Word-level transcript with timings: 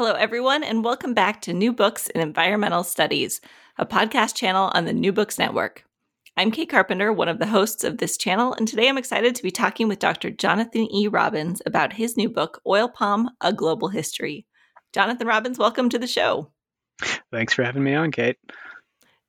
Hello, 0.00 0.14
everyone, 0.14 0.64
and 0.64 0.82
welcome 0.82 1.12
back 1.12 1.42
to 1.42 1.52
New 1.52 1.74
Books 1.74 2.08
in 2.08 2.22
Environmental 2.22 2.82
Studies, 2.84 3.42
a 3.76 3.84
podcast 3.84 4.34
channel 4.34 4.70
on 4.72 4.86
the 4.86 4.94
New 4.94 5.12
Books 5.12 5.38
Network. 5.38 5.84
I'm 6.38 6.50
Kate 6.50 6.70
Carpenter, 6.70 7.12
one 7.12 7.28
of 7.28 7.38
the 7.38 7.46
hosts 7.46 7.84
of 7.84 7.98
this 7.98 8.16
channel, 8.16 8.54
and 8.54 8.66
today 8.66 8.88
I'm 8.88 8.96
excited 8.96 9.34
to 9.34 9.42
be 9.42 9.50
talking 9.50 9.88
with 9.88 9.98
Dr. 9.98 10.30
Jonathan 10.30 10.90
E. 10.90 11.06
Robins 11.06 11.60
about 11.66 11.92
his 11.92 12.16
new 12.16 12.30
book, 12.30 12.62
Oil 12.66 12.88
Palm 12.88 13.28
A 13.42 13.52
Global 13.52 13.88
History. 13.88 14.46
Jonathan 14.94 15.26
Robins, 15.26 15.58
welcome 15.58 15.90
to 15.90 15.98
the 15.98 16.06
show. 16.06 16.50
Thanks 17.30 17.52
for 17.52 17.62
having 17.62 17.84
me 17.84 17.92
on, 17.92 18.10
Kate. 18.10 18.38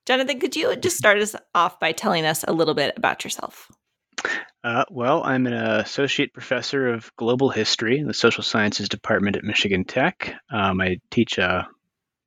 Jonathan, 0.05 0.39
could 0.39 0.55
you 0.55 0.73
just 0.77 0.95
start 0.95 1.17
us 1.17 1.35
off 1.53 1.81
by 1.81 1.91
telling 1.91 2.25
us 2.25 2.45
a 2.47 2.53
little 2.53 2.75
bit 2.75 2.93
about 2.95 3.25
yourself? 3.25 3.69
Uh, 4.63 4.85
well, 4.91 5.23
I'm 5.23 5.47
an 5.47 5.53
associate 5.53 6.33
professor 6.33 6.89
of 6.89 7.11
global 7.15 7.49
history 7.49 7.97
in 7.97 8.07
the 8.07 8.13
social 8.13 8.43
sciences 8.43 8.89
department 8.89 9.35
at 9.35 9.43
Michigan 9.43 9.85
Tech. 9.85 10.35
Um, 10.51 10.79
I 10.81 10.99
teach 11.09 11.39
uh, 11.39 11.63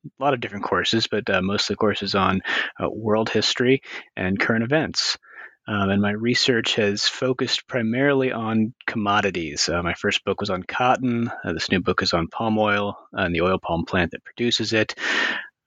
a 0.04 0.22
lot 0.22 0.34
of 0.34 0.40
different 0.40 0.64
courses, 0.64 1.06
but 1.06 1.30
uh, 1.30 1.42
mostly 1.42 1.76
courses 1.76 2.16
on 2.16 2.42
uh, 2.82 2.88
world 2.90 3.30
history 3.30 3.82
and 4.16 4.38
current 4.38 4.64
events. 4.64 5.16
Um, 5.66 5.90
and 5.90 6.02
my 6.02 6.10
research 6.10 6.74
has 6.74 7.06
focused 7.06 7.68
primarily 7.68 8.32
on 8.32 8.74
commodities. 8.86 9.68
Uh, 9.68 9.82
my 9.82 9.94
first 9.94 10.24
book 10.24 10.40
was 10.40 10.50
on 10.50 10.62
cotton. 10.62 11.30
Uh, 11.42 11.52
this 11.52 11.70
new 11.70 11.80
book 11.80 12.02
is 12.02 12.12
on 12.12 12.28
palm 12.28 12.58
oil 12.58 12.98
and 13.12 13.34
the 13.34 13.40
oil 13.42 13.58
palm 13.58 13.84
plant 13.86 14.10
that 14.10 14.24
produces 14.24 14.72
it. 14.72 14.94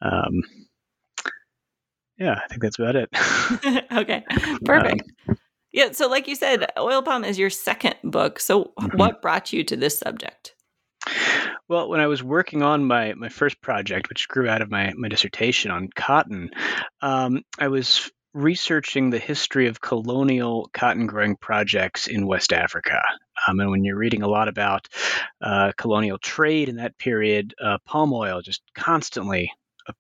Um, 0.02 0.44
yeah, 2.20 2.40
I 2.44 2.48
think 2.48 2.62
that's 2.62 2.78
about 2.78 2.96
it. 2.96 3.10
okay, 3.92 4.24
perfect. 4.66 5.04
Um, 5.30 5.38
yeah. 5.78 5.92
So, 5.92 6.08
like 6.08 6.28
you 6.28 6.36
said, 6.36 6.66
Oil 6.80 7.04
Palm 7.04 7.24
is 7.24 7.38
your 7.38 7.52
second 7.52 7.94
book. 8.04 8.40
So, 8.40 8.72
mm-hmm. 8.80 8.98
what 8.98 9.22
brought 9.22 9.54
you 9.54 9.64
to 9.66 9.76
this 9.76 10.00
subject? 10.00 10.56
Well, 11.70 11.88
when 11.88 12.00
I 12.00 12.08
was 12.08 12.24
working 12.24 12.64
on 12.64 12.84
my, 12.84 13.14
my 13.14 13.30
first 13.30 13.62
project, 13.62 14.10
which 14.10 14.28
grew 14.28 14.50
out 14.50 14.64
of 14.64 14.72
my, 14.72 14.92
my 14.98 15.08
dissertation 15.08 15.70
on 15.70 15.90
cotton, 15.96 16.50
um, 17.02 17.44
I 17.60 17.68
was 17.68 18.10
researching 18.34 19.12
the 19.12 19.20
history 19.20 19.68
of 19.68 19.80
colonial 19.80 20.68
cotton 20.74 21.06
growing 21.06 21.36
projects 21.36 22.08
in 22.08 22.26
West 22.26 22.54
Africa. 22.54 23.00
Um, 23.48 23.60
and 23.60 23.70
when 23.70 23.84
you're 23.84 23.98
reading 23.98 24.24
a 24.24 24.28
lot 24.28 24.48
about 24.48 24.88
uh, 25.42 25.74
colonial 25.78 26.18
trade 26.18 26.70
in 26.70 26.78
that 26.78 26.98
period, 26.98 27.54
uh, 27.64 27.78
palm 27.86 28.14
oil 28.14 28.42
just 28.42 28.64
constantly 28.76 29.52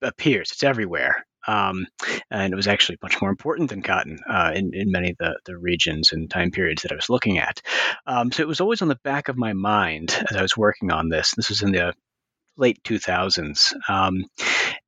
appears. 0.01 0.51
It's 0.51 0.63
everywhere. 0.63 1.23
Um, 1.47 1.87
and 2.29 2.51
it 2.51 2.55
was 2.55 2.67
actually 2.67 2.97
much 3.01 3.21
more 3.21 3.29
important 3.29 3.69
than 3.69 3.81
cotton 3.81 4.19
uh, 4.29 4.51
in, 4.53 4.73
in 4.73 4.91
many 4.91 5.11
of 5.11 5.17
the, 5.17 5.39
the 5.45 5.57
regions 5.57 6.11
and 6.11 6.29
time 6.29 6.51
periods 6.51 6.81
that 6.83 6.91
I 6.91 6.95
was 6.95 7.09
looking 7.09 7.37
at. 7.39 7.61
Um, 8.05 8.31
so 8.31 8.43
it 8.43 8.47
was 8.47 8.61
always 8.61 8.81
on 8.81 8.89
the 8.89 8.99
back 9.03 9.29
of 9.29 9.37
my 9.37 9.53
mind 9.53 10.15
as 10.29 10.35
I 10.35 10.41
was 10.41 10.57
working 10.57 10.91
on 10.91 11.09
this. 11.09 11.33
This 11.35 11.49
was 11.49 11.61
in 11.61 11.71
the 11.71 11.93
late 12.57 12.83
2000s. 12.83 13.73
Um, 13.87 14.25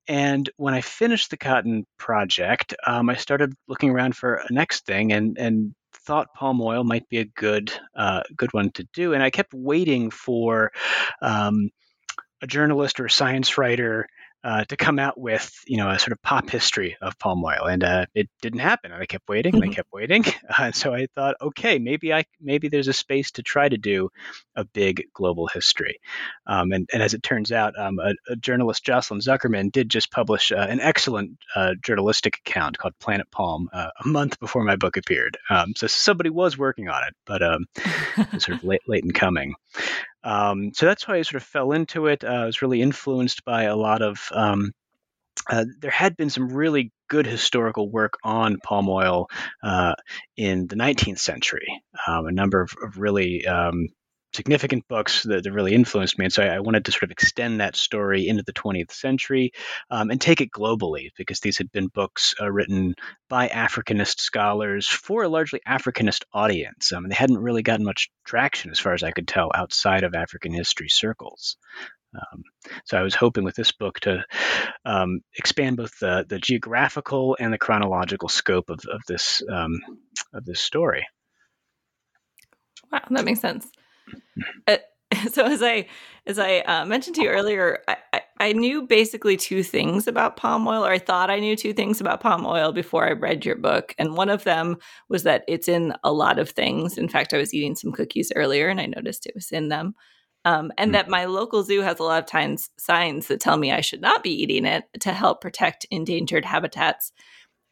and 0.08 0.50
when 0.56 0.74
I 0.74 0.80
finished 0.80 1.30
the 1.30 1.36
cotton 1.36 1.86
project, 1.96 2.74
um, 2.86 3.08
I 3.08 3.14
started 3.14 3.54
looking 3.68 3.90
around 3.90 4.16
for 4.16 4.34
a 4.34 4.52
next 4.52 4.84
thing 4.84 5.12
and, 5.12 5.38
and 5.38 5.74
thought 5.92 6.34
palm 6.34 6.60
oil 6.60 6.82
might 6.82 7.08
be 7.08 7.18
a 7.18 7.24
good 7.24 7.72
uh, 7.94 8.22
good 8.36 8.52
one 8.52 8.70
to 8.72 8.86
do. 8.92 9.14
And 9.14 9.22
I 9.22 9.30
kept 9.30 9.54
waiting 9.54 10.10
for 10.10 10.72
um, 11.22 11.70
a 12.42 12.46
journalist 12.46 13.00
or 13.00 13.06
a 13.06 13.10
science 13.10 13.58
writer 13.58 14.08
uh, 14.42 14.64
to 14.64 14.76
come 14.76 14.98
out 14.98 15.18
with 15.18 15.52
you 15.66 15.76
know 15.76 15.90
a 15.90 15.98
sort 15.98 16.12
of 16.12 16.22
pop 16.22 16.48
history 16.48 16.96
of 17.00 17.18
palm 17.18 17.44
oil, 17.44 17.64
and 17.64 17.84
uh, 17.84 18.06
it 18.14 18.28
didn't 18.40 18.60
happen. 18.60 18.92
And 18.92 19.02
I 19.02 19.06
kept 19.06 19.28
waiting, 19.28 19.54
and 19.54 19.62
I 19.62 19.66
mm-hmm. 19.66 19.74
kept 19.74 19.92
waiting. 19.92 20.24
Uh, 20.60 20.72
so 20.72 20.92
I 20.92 21.06
thought, 21.14 21.36
okay, 21.40 21.78
maybe 21.78 22.12
I 22.12 22.24
maybe 22.40 22.68
there's 22.68 22.88
a 22.88 22.92
space 22.92 23.30
to 23.32 23.42
try 23.42 23.68
to 23.68 23.78
do 23.78 24.10
a 24.56 24.64
big 24.64 25.04
global 25.14 25.46
history. 25.46 26.00
Um, 26.46 26.72
and, 26.72 26.88
and 26.92 27.02
as 27.02 27.14
it 27.14 27.22
turns 27.22 27.52
out, 27.52 27.78
um, 27.78 27.98
a, 27.98 28.12
a, 28.28 28.36
journalist 28.36 28.84
Jocelyn 28.84 29.20
Zuckerman 29.20 29.70
did 29.70 29.88
just 29.88 30.10
publish 30.10 30.50
uh, 30.52 30.66
an 30.68 30.80
excellent 30.80 31.38
uh, 31.54 31.74
journalistic 31.82 32.38
account 32.44 32.78
called 32.78 32.94
Planet 33.00 33.30
Palm 33.30 33.68
uh, 33.72 33.90
a 34.04 34.08
month 34.08 34.40
before 34.40 34.64
my 34.64 34.76
book 34.76 34.96
appeared. 34.96 35.38
Um, 35.48 35.72
so 35.76 35.86
somebody 35.86 36.30
was 36.30 36.58
working 36.58 36.88
on 36.88 37.04
it, 37.04 37.14
but 37.26 37.42
um, 37.42 37.66
sort 38.38 38.58
of 38.58 38.64
late 38.64 38.82
late 38.86 39.04
in 39.04 39.12
coming. 39.12 39.54
Um, 40.22 40.72
so 40.74 40.86
that's 40.86 41.06
why 41.06 41.16
I 41.16 41.22
sort 41.22 41.42
of 41.42 41.48
fell 41.48 41.72
into 41.72 42.06
it. 42.06 42.24
Uh, 42.24 42.28
I 42.28 42.46
was 42.46 42.62
really 42.62 42.82
influenced 42.82 43.44
by 43.44 43.64
a 43.64 43.76
lot 43.76 44.02
of. 44.02 44.20
Um, 44.32 44.72
uh, 45.48 45.64
there 45.80 45.90
had 45.90 46.16
been 46.16 46.28
some 46.28 46.52
really 46.52 46.92
good 47.08 47.26
historical 47.26 47.88
work 47.90 48.14
on 48.22 48.58
palm 48.58 48.88
oil 48.88 49.28
uh, 49.62 49.94
in 50.36 50.66
the 50.66 50.76
19th 50.76 51.18
century. 51.18 51.82
Um, 52.06 52.26
a 52.26 52.32
number 52.32 52.60
of, 52.60 52.72
of 52.82 52.98
really 52.98 53.46
um, 53.46 53.88
significant 54.32 54.86
books 54.88 55.24
that, 55.24 55.42
that, 55.42 55.52
really 55.52 55.74
influenced 55.74 56.18
me. 56.18 56.26
And 56.26 56.32
so 56.32 56.42
I, 56.42 56.56
I, 56.56 56.60
wanted 56.60 56.84
to 56.84 56.92
sort 56.92 57.04
of 57.04 57.10
extend 57.10 57.60
that 57.60 57.76
story 57.76 58.28
into 58.28 58.42
the 58.44 58.52
20th 58.52 58.92
century 58.92 59.52
um, 59.90 60.10
and 60.10 60.20
take 60.20 60.40
it 60.40 60.50
globally 60.50 61.08
because 61.16 61.40
these 61.40 61.58
had 61.58 61.72
been 61.72 61.88
books 61.88 62.34
uh, 62.40 62.50
written 62.50 62.94
by 63.28 63.48
Africanist 63.48 64.20
scholars 64.20 64.86
for 64.86 65.24
a 65.24 65.28
largely 65.28 65.60
Africanist 65.66 66.22
audience. 66.32 66.92
Um, 66.92 67.04
and 67.04 67.10
they 67.10 67.16
hadn't 67.16 67.38
really 67.38 67.62
gotten 67.62 67.84
much 67.84 68.10
traction, 68.24 68.70
as 68.70 68.78
far 68.78 68.94
as 68.94 69.02
I 69.02 69.10
could 69.10 69.26
tell, 69.26 69.50
outside 69.54 70.04
of 70.04 70.14
African 70.14 70.52
history 70.52 70.88
circles. 70.88 71.56
Um, 72.14 72.42
so 72.84 72.98
I 72.98 73.02
was 73.02 73.14
hoping 73.14 73.44
with 73.44 73.54
this 73.54 73.72
book 73.72 74.00
to 74.00 74.24
um, 74.84 75.20
expand 75.36 75.76
both 75.76 75.98
the, 76.00 76.26
the 76.28 76.38
geographical 76.38 77.36
and 77.38 77.52
the 77.52 77.58
chronological 77.58 78.28
scope 78.28 78.68
of, 78.68 78.80
of 78.90 79.00
this 79.06 79.42
um, 79.48 79.80
of 80.34 80.44
this 80.44 80.60
story. 80.60 81.06
Wow, 82.90 83.02
that 83.10 83.24
makes 83.24 83.40
sense. 83.40 83.68
Uh, 84.66 84.76
so 85.32 85.44
as 85.44 85.62
I 85.62 85.86
as 86.26 86.38
I 86.38 86.58
uh, 86.60 86.84
mentioned 86.84 87.16
to 87.16 87.22
you 87.22 87.30
earlier, 87.30 87.82
I, 87.88 87.96
I, 88.12 88.20
I, 88.38 88.52
knew 88.52 88.82
basically 88.82 89.36
two 89.36 89.62
things 89.62 90.06
about 90.06 90.36
palm 90.36 90.68
oil, 90.68 90.84
or 90.84 90.90
I 90.90 90.98
thought 90.98 91.30
I 91.30 91.40
knew 91.40 91.56
two 91.56 91.72
things 91.72 92.00
about 92.00 92.20
palm 92.20 92.46
oil 92.46 92.72
before 92.72 93.08
I 93.08 93.12
read 93.12 93.44
your 93.44 93.56
book, 93.56 93.94
and 93.98 94.16
one 94.16 94.28
of 94.28 94.44
them 94.44 94.76
was 95.08 95.22
that 95.24 95.44
it's 95.48 95.66
in 95.66 95.94
a 96.04 96.12
lot 96.12 96.38
of 96.38 96.50
things. 96.50 96.98
In 96.98 97.08
fact, 97.08 97.32
I 97.34 97.38
was 97.38 97.54
eating 97.54 97.74
some 97.74 97.92
cookies 97.92 98.32
earlier, 98.36 98.68
and 98.68 98.80
I 98.80 98.86
noticed 98.86 99.26
it 99.26 99.34
was 99.34 99.50
in 99.50 99.68
them. 99.68 99.94
Um, 100.44 100.72
and 100.78 100.90
mm. 100.90 100.92
that 100.94 101.08
my 101.08 101.26
local 101.26 101.62
zoo 101.62 101.82
has 101.82 101.98
a 101.98 102.02
lot 102.02 102.22
of 102.22 102.28
times 102.28 102.70
signs 102.78 103.26
that 103.26 103.40
tell 103.40 103.56
me 103.56 103.72
I 103.72 103.82
should 103.82 104.00
not 104.00 104.22
be 104.22 104.30
eating 104.30 104.64
it 104.64 104.84
to 105.00 105.12
help 105.12 105.40
protect 105.40 105.86
endangered 105.90 106.44
habitats. 106.44 107.12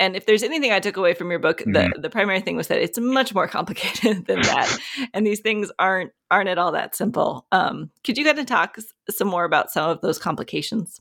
And 0.00 0.16
if 0.16 0.26
there's 0.26 0.42
anything 0.42 0.72
I 0.72 0.80
took 0.80 0.96
away 0.96 1.14
from 1.14 1.30
your 1.30 1.40
book, 1.40 1.60
mm-hmm. 1.60 1.72
the 1.72 2.00
the 2.00 2.10
primary 2.10 2.40
thing 2.40 2.56
was 2.56 2.68
that 2.68 2.80
it's 2.80 2.98
much 2.98 3.34
more 3.34 3.48
complicated 3.58 4.26
than 4.26 4.42
that, 4.42 4.78
and 5.12 5.26
these 5.26 5.40
things 5.40 5.70
aren't 5.78 6.12
aren't 6.30 6.48
at 6.48 6.58
all 6.58 6.72
that 6.72 6.94
simple. 6.94 7.46
Um, 7.52 7.90
could 8.04 8.18
you 8.18 8.24
kind 8.24 8.38
of 8.38 8.46
talk 8.46 8.78
some 9.10 9.28
more 9.28 9.44
about 9.44 9.70
some 9.70 9.90
of 9.90 10.00
those 10.00 10.18
complications? 10.18 11.00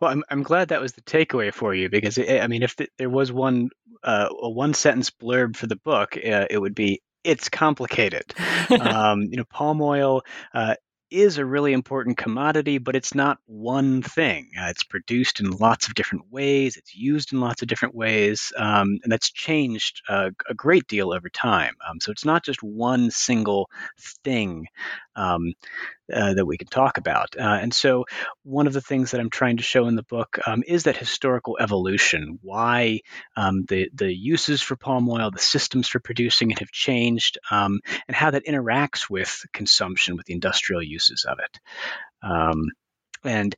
Well, 0.00 0.10
I'm 0.10 0.24
I'm 0.30 0.42
glad 0.42 0.68
that 0.68 0.80
was 0.80 0.92
the 0.92 1.02
takeaway 1.02 1.52
for 1.52 1.74
you 1.74 1.88
because 1.88 2.18
it, 2.18 2.40
I 2.40 2.46
mean, 2.46 2.62
if 2.62 2.76
the, 2.76 2.88
there 2.98 3.10
was 3.10 3.32
one 3.32 3.70
uh, 4.02 4.28
a 4.40 4.50
one 4.50 4.74
sentence 4.74 5.10
blurb 5.10 5.56
for 5.56 5.66
the 5.66 5.76
book, 5.76 6.16
uh, 6.16 6.46
it 6.48 6.58
would 6.58 6.74
be 6.74 7.02
it's 7.24 7.48
complicated. 7.48 8.32
um, 8.80 9.22
you 9.22 9.36
know, 9.36 9.44
palm 9.44 9.82
oil 9.82 10.22
uh, 10.54 10.76
is 11.10 11.38
a 11.38 11.44
really 11.44 11.72
important 11.72 12.16
commodity, 12.16 12.78
but 12.78 12.96
it's 12.96 13.14
not 13.14 13.38
one 13.46 14.02
thing. 14.02 14.50
Uh, 14.60 14.66
it's 14.68 14.82
produced 14.84 15.40
in 15.40 15.50
lots 15.50 15.88
of 15.88 15.94
different 15.94 16.24
ways. 16.30 16.76
It's 16.76 16.94
used 16.94 17.32
in 17.32 17.40
lots 17.40 17.62
of 17.62 17.68
different 17.68 17.94
ways, 17.94 18.52
um, 18.56 18.98
and 19.02 19.12
that's 19.12 19.30
changed 19.30 20.02
uh, 20.08 20.30
a 20.48 20.54
great 20.54 20.86
deal 20.88 21.12
over 21.12 21.28
time. 21.28 21.74
Um, 21.88 22.00
so 22.00 22.10
it's 22.12 22.24
not 22.24 22.44
just 22.44 22.62
one 22.62 23.10
single 23.10 23.70
thing 24.24 24.66
um, 25.16 25.52
uh, 26.12 26.34
that 26.34 26.46
we 26.46 26.56
can 26.56 26.68
talk 26.68 26.98
about. 26.98 27.36
Uh, 27.38 27.58
and 27.60 27.74
so, 27.74 28.04
one 28.42 28.66
of 28.66 28.72
the 28.72 28.80
things 28.80 29.10
that 29.10 29.20
I'm 29.20 29.30
trying 29.30 29.56
to 29.58 29.62
show 29.62 29.86
in 29.86 29.96
the 29.96 30.02
book 30.02 30.38
um, 30.46 30.62
is 30.66 30.84
that 30.84 30.96
historical 30.96 31.58
evolution, 31.60 32.38
why 32.42 33.00
um, 33.36 33.64
the, 33.68 33.88
the 33.94 34.12
uses 34.12 34.62
for 34.62 34.76
palm 34.76 35.08
oil, 35.08 35.30
the 35.30 35.38
systems 35.38 35.88
for 35.88 36.00
producing 36.00 36.50
it 36.50 36.60
have 36.60 36.70
changed, 36.70 37.38
um, 37.50 37.80
and 38.08 38.16
how 38.16 38.30
that 38.30 38.46
interacts 38.46 39.10
with 39.10 39.44
consumption, 39.52 40.16
with 40.16 40.26
the 40.26 40.34
industrial 40.34 40.82
uses 40.82 41.24
of 41.24 41.38
it. 41.38 41.58
Um, 42.22 42.66
and 43.24 43.54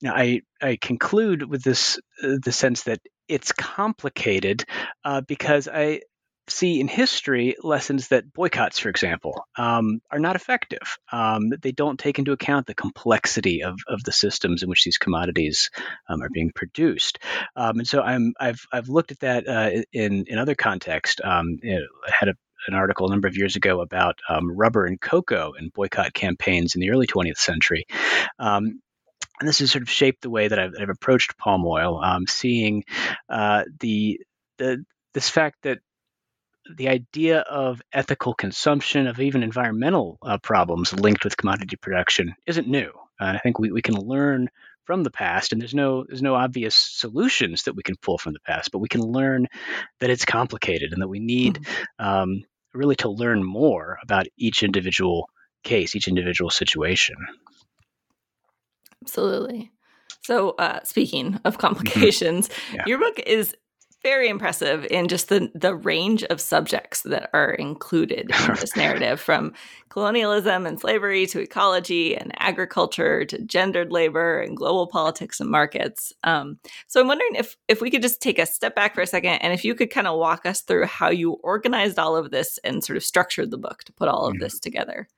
you 0.00 0.08
know, 0.08 0.14
I, 0.14 0.40
I 0.60 0.78
conclude 0.80 1.42
with 1.42 1.62
this 1.62 1.98
uh, 2.22 2.36
the 2.42 2.52
sense 2.52 2.84
that 2.84 3.00
it's 3.28 3.52
complicated 3.52 4.64
uh, 5.04 5.20
because 5.20 5.68
I, 5.68 6.00
see 6.48 6.80
in 6.80 6.88
history 6.88 7.56
lessons 7.62 8.08
that 8.08 8.32
boycotts, 8.32 8.78
for 8.78 8.88
example, 8.88 9.44
um, 9.56 10.00
are 10.10 10.18
not 10.18 10.36
effective. 10.36 10.98
Um, 11.12 11.50
they 11.62 11.72
don't 11.72 11.98
take 11.98 12.18
into 12.18 12.32
account 12.32 12.66
the 12.66 12.74
complexity 12.74 13.62
of, 13.62 13.78
of 13.86 14.02
the 14.02 14.12
systems 14.12 14.62
in 14.62 14.68
which 14.68 14.84
these 14.84 14.98
commodities 14.98 15.70
um, 16.08 16.22
are 16.22 16.30
being 16.30 16.50
produced. 16.54 17.18
Um, 17.56 17.78
and 17.78 17.88
so 17.88 18.02
I'm, 18.02 18.34
I've, 18.38 18.64
I've 18.72 18.88
looked 18.88 19.12
at 19.12 19.20
that 19.20 19.48
uh, 19.48 19.82
in, 19.92 20.24
in 20.26 20.38
other 20.38 20.54
contexts. 20.54 21.20
Um, 21.22 21.58
I 21.64 21.78
had 22.18 22.28
a, 22.28 22.34
an 22.66 22.74
article 22.74 23.06
a 23.06 23.10
number 23.10 23.28
of 23.28 23.36
years 23.36 23.56
ago 23.56 23.80
about 23.80 24.18
um, 24.28 24.50
rubber 24.56 24.84
and 24.84 25.00
cocoa 25.00 25.52
and 25.56 25.72
boycott 25.72 26.12
campaigns 26.12 26.74
in 26.74 26.80
the 26.80 26.90
early 26.90 27.06
20th 27.06 27.38
century 27.38 27.86
and 29.40 29.48
this 29.48 29.58
has 29.60 29.70
sort 29.70 29.82
of 29.82 29.90
shaped 29.90 30.20
the 30.22 30.30
way 30.30 30.46
that 30.46 30.58
I've, 30.58 30.74
I've 30.78 30.90
approached 30.90 31.38
palm 31.38 31.64
oil, 31.66 31.98
um, 32.02 32.26
seeing 32.26 32.84
uh, 33.28 33.64
the 33.80 34.20
the 34.58 34.84
this 35.14 35.28
fact 35.28 35.56
that 35.62 35.78
the 36.76 36.88
idea 36.88 37.40
of 37.40 37.82
ethical 37.92 38.34
consumption, 38.34 39.06
of 39.06 39.20
even 39.20 39.42
environmental 39.42 40.18
uh, 40.22 40.38
problems 40.38 40.92
linked 40.92 41.24
with 41.24 41.36
commodity 41.36 41.76
production, 41.76 42.34
isn't 42.46 42.68
new. 42.68 42.90
Uh, 43.20 43.32
I 43.34 43.38
think 43.38 43.58
we, 43.58 43.70
we 43.70 43.82
can 43.82 43.96
learn 43.96 44.48
from 44.84 45.02
the 45.02 45.10
past, 45.10 45.52
and 45.52 45.60
there's 45.60 45.74
no 45.74 46.04
there's 46.04 46.22
no 46.22 46.34
obvious 46.34 46.74
solutions 46.74 47.64
that 47.64 47.76
we 47.76 47.82
can 47.82 47.96
pull 47.96 48.18
from 48.18 48.32
the 48.32 48.40
past, 48.40 48.72
but 48.72 48.78
we 48.78 48.88
can 48.88 49.02
learn 49.02 49.46
that 50.00 50.10
it's 50.10 50.24
complicated 50.24 50.92
and 50.92 51.02
that 51.02 51.08
we 51.08 51.20
need 51.20 51.54
mm-hmm. 51.54 52.04
um, 52.04 52.42
really 52.74 52.96
to 52.96 53.10
learn 53.10 53.44
more 53.44 53.98
about 54.02 54.26
each 54.36 54.62
individual 54.62 55.28
case, 55.62 55.94
each 55.94 56.08
individual 56.08 56.50
situation. 56.50 57.16
Absolutely. 59.02 59.70
So, 60.22 60.50
uh, 60.50 60.80
speaking 60.84 61.40
of 61.44 61.54
mm-hmm. 61.54 61.60
complications, 61.60 62.50
yeah. 62.72 62.84
your 62.86 62.98
book 62.98 63.18
is 63.20 63.54
very 64.02 64.28
impressive 64.28 64.86
in 64.90 65.08
just 65.08 65.28
the 65.28 65.50
the 65.54 65.74
range 65.74 66.22
of 66.24 66.40
subjects 66.40 67.02
that 67.02 67.30
are 67.32 67.52
included 67.52 68.30
in 68.30 68.54
this 68.60 68.76
narrative 68.76 69.20
from 69.20 69.52
colonialism 69.88 70.66
and 70.66 70.80
slavery 70.80 71.26
to 71.26 71.40
ecology 71.40 72.16
and 72.16 72.32
agriculture 72.38 73.24
to 73.24 73.42
gendered 73.42 73.92
labor 73.92 74.40
and 74.40 74.56
global 74.56 74.86
politics 74.86 75.40
and 75.40 75.50
markets 75.50 76.12
um, 76.24 76.58
so 76.86 77.00
i'm 77.00 77.08
wondering 77.08 77.34
if 77.34 77.56
if 77.68 77.80
we 77.80 77.90
could 77.90 78.02
just 78.02 78.22
take 78.22 78.38
a 78.38 78.46
step 78.46 78.74
back 78.74 78.94
for 78.94 79.02
a 79.02 79.06
second 79.06 79.34
and 79.42 79.52
if 79.52 79.64
you 79.64 79.74
could 79.74 79.90
kind 79.90 80.06
of 80.06 80.18
walk 80.18 80.46
us 80.46 80.62
through 80.62 80.86
how 80.86 81.10
you 81.10 81.32
organized 81.42 81.98
all 81.98 82.16
of 82.16 82.30
this 82.30 82.58
and 82.64 82.84
sort 82.84 82.96
of 82.96 83.04
structured 83.04 83.50
the 83.50 83.58
book 83.58 83.84
to 83.84 83.92
put 83.92 84.08
all 84.08 84.26
of 84.26 84.34
mm-hmm. 84.34 84.42
this 84.42 84.58
together 84.58 85.08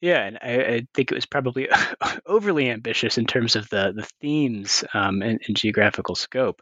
yeah, 0.00 0.26
and 0.26 0.38
I, 0.42 0.74
I, 0.74 0.86
think 0.92 1.10
it 1.10 1.14
was 1.14 1.26
probably 1.26 1.68
overly 2.26 2.68
ambitious 2.68 3.16
in 3.16 3.26
terms 3.26 3.56
of 3.56 3.68
the 3.70 3.92
the 3.94 4.06
themes 4.20 4.84
um, 4.92 5.22
and, 5.22 5.40
and, 5.46 5.56
geographical 5.56 6.14
scope. 6.14 6.60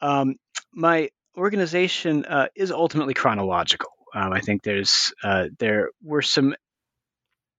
Um, 0.00 0.34
my 0.74 1.10
organization 1.36 2.24
uh, 2.24 2.48
is 2.54 2.70
ultimately 2.70 3.14
chronological. 3.14 3.90
Um, 4.14 4.32
I 4.32 4.40
think 4.40 4.62
there's 4.62 5.12
uh, 5.22 5.48
there 5.58 5.90
were 6.02 6.22
some 6.22 6.54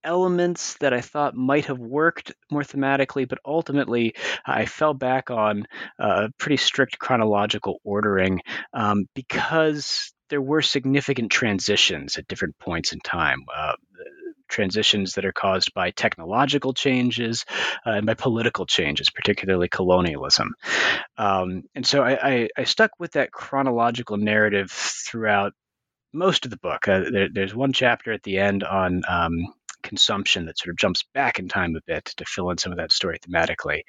elements 0.04 0.78
that 0.78 0.94
I 0.94 1.02
thought 1.02 1.36
might 1.36 1.66
have 1.66 1.80
worked 1.80 2.32
more 2.52 2.62
thematically, 2.62 3.28
but 3.28 3.40
ultimately 3.44 4.16
I 4.46 4.66
fell 4.66 4.94
back 4.94 5.32
on 5.32 5.66
uh, 6.00 6.30
pretty 6.38 6.58
strict 6.58 7.00
chronological 7.00 7.80
ordering 7.84 8.42
um, 8.74 9.08
because 9.16 10.14
there 10.30 10.42
were 10.42 10.62
significant 10.62 11.32
transitions 11.32 12.18
at 12.18 12.28
different 12.28 12.58
points 12.60 12.94
in 12.94 13.00
time. 13.00 13.46
Uh, 13.54 13.74
transitions 14.48 15.14
that 15.14 15.26
are 15.26 15.32
caused 15.32 15.74
by 15.74 15.92
technological 15.92 16.74
changes 16.74 17.46
uh, 17.86 17.92
and 17.92 18.06
by 18.06 18.14
political 18.14 18.66
changes, 18.66 19.10
particularly 19.10 19.68
colonialism. 19.68 20.54
Um, 21.18 21.64
and 21.74 21.86
so 21.86 22.04
I, 22.04 22.30
I, 22.30 22.50
I, 22.58 22.64
stuck 22.64 22.92
with 23.00 23.14
that 23.14 23.32
chronological 23.32 24.18
narrative 24.18 24.72
throughout 24.72 25.54
most 26.14 26.46
of 26.46 26.52
the 26.52 26.58
book. 26.58 26.88
Uh, 26.88 27.04
there, 27.12 27.30
there's 27.32 27.56
one 27.56 27.74
chapter 27.74 28.12
at 28.12 28.24
the 28.24 28.38
end 28.38 28.64
on 28.64 29.04
um, 29.08 29.54
consumption 29.86 30.46
that 30.46 30.58
sort 30.58 30.72
of 30.72 30.78
jumps 30.78 31.04
back 31.14 31.40
in 31.40 31.48
time 31.48 31.76
a 31.76 31.82
bit 31.86 32.06
to 32.18 32.26
fill 32.26 32.50
in 32.50 32.58
some 32.58 32.72
of 32.72 32.80
that 32.80 32.92
story 32.92 33.20
thematically. 33.20 33.82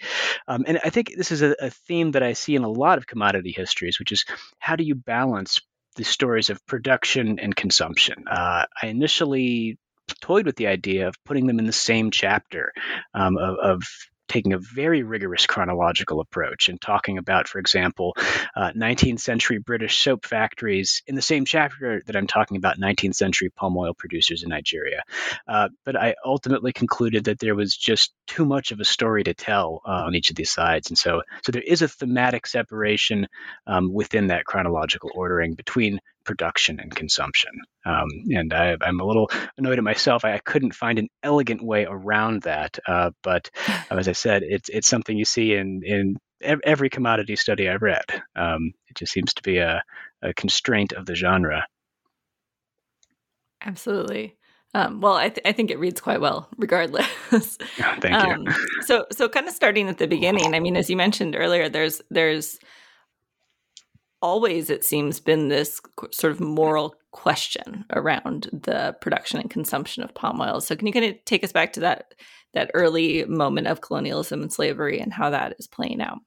Um, 0.47 0.65
and 0.67 0.79
I 0.85 0.91
think 0.91 1.13
this 1.17 1.33
is 1.33 1.43
a, 1.43 1.57
a, 1.61 1.71
theme 1.71 2.13
that 2.13 2.23
I 2.23 2.35
see 2.35 2.55
in 2.55 2.65
a 2.65 2.69
lot 2.69 2.99
of 2.99 3.07
commodity 3.07 3.53
histories, 3.57 3.99
which 3.99 4.13
is 4.13 4.25
how 4.59 4.77
do 4.77 4.85
you 4.85 4.95
balance 4.95 5.61
the 5.97 6.05
stories 6.05 6.51
of 6.51 6.65
production 6.67 7.39
and 7.39 7.57
consumption? 7.57 8.25
Uh, 8.31 8.67
I 8.83 8.87
initially 8.87 9.79
toyed 10.21 10.47
with 10.47 10.57
the 10.57 10.67
idea 10.67 11.09
of 11.09 11.15
putting 11.25 11.47
them 11.47 11.59
in 11.59 11.67
the 11.67 11.73
same 11.73 12.11
chapter 12.11 12.73
um, 13.15 13.37
of, 13.39 13.57
of 13.59 13.83
taking 14.29 14.53
a 14.53 14.59
very 14.59 15.03
rigorous 15.03 15.47
chronological 15.47 16.21
approach 16.21 16.69
and 16.69 16.81
talking 16.81 17.19
about, 17.19 17.49
for 17.49 17.59
example, 17.59 18.17
uh, 18.57 18.73
19th 18.73 19.21
century 19.21 19.59
British 19.59 19.99
soap 19.99 20.27
factories 20.27 21.03
in 21.07 21.15
the 21.15 21.23
same 21.23 21.45
chapter 21.45 22.03
that 22.07 22.17
I'm 22.17 22.27
talking 22.27 22.57
about 22.57 22.79
19th 22.79 23.15
century 23.15 23.51
palm 23.51 23.77
oil 23.77 23.95
producers 23.95 24.43
in 24.43 24.51
Nigeria. 24.51 25.03
Uh, 25.47 25.69
but 25.85 25.97
I 25.97 26.15
ultimately 26.25 26.73
concluded 26.73 27.25
that 27.25 27.39
there 27.39 27.55
was 27.55 27.77
just 27.77 28.13
too 28.27 28.45
much 28.45 28.73
of 28.73 28.81
a 28.81 28.85
story 28.85 29.25
to 29.25 29.35
tell 29.35 29.81
uh, 29.87 30.05
on 30.07 30.15
each 30.15 30.31
of 30.31 30.37
these 30.37 30.51
sides. 30.51 30.91
And 30.91 30.99
so, 30.99 31.23
so 31.45 31.53
there 31.53 31.63
is 31.63 31.83
a 31.83 31.89
thematic 31.89 32.47
separation 32.47 33.29
um, 33.67 33.93
within 33.93 34.29
that 34.29 34.45
chronological 34.45 35.11
ordering 35.15 35.55
between 35.55 36.01
production 36.27 36.81
and 36.81 36.95
consumption. 36.95 37.53
Um, 37.87 38.09
and 38.31 38.53
I, 38.53 38.77
am 38.83 39.01
a 39.01 39.05
little 39.05 39.31
annoyed 39.57 39.79
at 39.79 39.85
myself. 39.85 40.25
I, 40.25 40.35
I, 40.35 40.39
couldn't 40.39 40.75
find 40.75 40.99
an 40.99 41.09
elegant 41.23 41.63
way 41.63 41.87
around 41.89 42.43
that. 42.43 42.79
Uh, 42.87 43.13
but 43.23 43.51
as 43.91 44.09
I 44.09 44.13
said, 44.13 44.43
it's 44.43 44.69
it's 44.69 44.89
something 44.89 45.17
you 45.17 45.25
see 45.25 45.55
in 45.55 45.83
in 45.85 46.17
every 46.43 46.91
commodity 46.91 47.37
study 47.37 47.69
I've 47.69 47.83
read. 47.83 48.05
Um, 48.35 48.73
it 48.89 48.97
just 48.97 49.13
seems 49.13 49.33
to 49.35 49.43
be 49.43 49.59
a, 49.59 49.83
a 50.21 50.35
constraint 50.35 50.93
of 50.93 51.07
the 51.07 51.15
genre. 51.15 51.67
Absolutely. 53.65 54.37
Um, 54.75 55.01
well, 55.01 55.15
I, 55.15 55.31
th- 55.31 55.47
I, 55.47 55.53
think 55.53 55.71
it 55.71 55.79
reads 55.79 56.03
quite 56.03 56.21
well, 56.21 56.49
regardless. 56.59 57.07
thank 57.31 58.15
um, 58.15 58.43
you. 58.43 58.53
so, 58.83 59.07
so 59.11 59.27
kind 59.29 59.49
of 59.49 59.55
starting 59.55 59.89
at 59.89 59.97
the 59.97 60.07
beginning. 60.07 60.55
I 60.55 60.61
mean, 60.61 60.77
as 60.77 60.91
you 60.91 60.97
mentioned 60.97 61.35
earlier, 61.35 61.71
there's 61.71 62.03
there's 62.11 62.59
always, 64.27 64.71
it 64.71 64.85
seems, 64.85 65.21
been 65.21 65.49
this 65.49 65.81
sort 66.11 66.33
of 66.33 66.41
moral 66.41 66.97
question 67.13 67.85
around 67.93 68.51
the 68.53 68.97
production 69.01 69.41
and 69.41 69.49
consumption 69.49 70.03
of 70.03 70.15
palm 70.15 70.41
oil. 70.41 70.61
So, 70.61 70.75
can 70.75 70.87
you 70.87 70.93
kind 70.93 71.07
of 71.07 71.25
take 71.25 71.45
us 71.45 71.53
back 71.53 71.73
to 71.75 71.81
that 71.81 72.15
that 72.53 72.71
early 72.75 73.25
moment 73.27 73.69
of 73.69 73.81
colonialism 73.81 74.43
and 74.43 74.53
slavery 74.53 74.99
and 74.99 75.13
how 75.13 75.31
that 75.31 75.55
is 75.59 75.69
playing 75.69 76.01
out? 76.01 76.19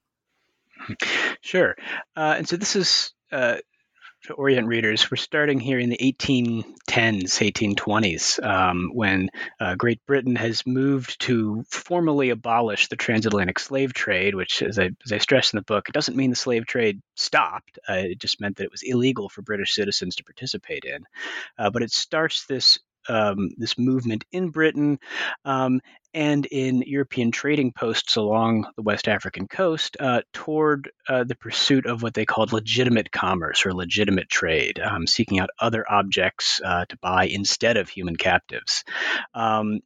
Sure. 1.41 1.75
Uh, 2.15 2.35
and 2.37 2.47
so 2.47 2.55
this 2.55 2.75
is 2.75 3.11
uh, 3.31 3.57
to 4.23 4.33
orient 4.33 4.67
readers, 4.67 5.09
we're 5.09 5.17
starting 5.17 5.59
here 5.59 5.79
in 5.79 5.89
the 5.89 5.97
1810s, 5.97 6.65
1820s, 6.87 8.43
um, 8.43 8.91
when 8.93 9.29
uh, 9.59 9.75
Great 9.75 10.05
Britain 10.05 10.35
has 10.35 10.65
moved 10.67 11.21
to 11.21 11.63
formally 11.69 12.29
abolish 12.29 12.89
the 12.89 12.97
transatlantic 12.97 13.59
slave 13.59 13.93
trade, 13.93 14.35
which, 14.35 14.61
as 14.61 14.77
I, 14.77 14.91
as 15.05 15.13
I 15.13 15.19
stress 15.19 15.53
in 15.53 15.57
the 15.57 15.63
book, 15.63 15.87
it 15.87 15.93
doesn't 15.93 16.17
mean 16.17 16.29
the 16.29 16.35
slave 16.35 16.65
trade 16.65 17.01
stopped. 17.15 17.79
Uh, 17.87 17.93
it 17.93 18.19
just 18.19 18.41
meant 18.41 18.57
that 18.57 18.65
it 18.65 18.71
was 18.71 18.83
illegal 18.83 19.29
for 19.29 19.41
British 19.41 19.73
citizens 19.73 20.15
to 20.17 20.23
participate 20.23 20.83
in. 20.83 21.05
Uh, 21.57 21.69
but 21.69 21.81
it 21.81 21.91
starts 21.91 22.45
this 22.45 22.77
um, 23.07 23.49
this 23.57 23.77
movement 23.77 24.25
in 24.31 24.49
Britain, 24.49 24.99
um, 25.45 25.79
and 26.13 26.45
in 26.47 26.81
European 26.81 27.31
trading 27.31 27.71
posts 27.71 28.15
along 28.15 28.65
the 28.75 28.81
West 28.81 29.07
African 29.07 29.47
coast 29.47 29.97
uh, 29.99 30.21
toward 30.33 30.91
uh, 31.07 31.23
the 31.23 31.35
pursuit 31.35 31.85
of 31.85 32.01
what 32.01 32.13
they 32.13 32.25
called 32.25 32.51
legitimate 32.51 33.11
commerce 33.11 33.65
or 33.65 33.73
legitimate 33.73 34.29
trade, 34.29 34.79
um, 34.79 35.05
seeking 35.05 35.39
out 35.39 35.49
other 35.59 35.85
objects 35.89 36.61
uh, 36.63 36.85
to 36.85 36.97
buy 36.97 37.25
instead 37.25 37.77
of 37.77 37.89
human 37.89 38.15
captives. 38.15 38.83
Um, 39.33 39.81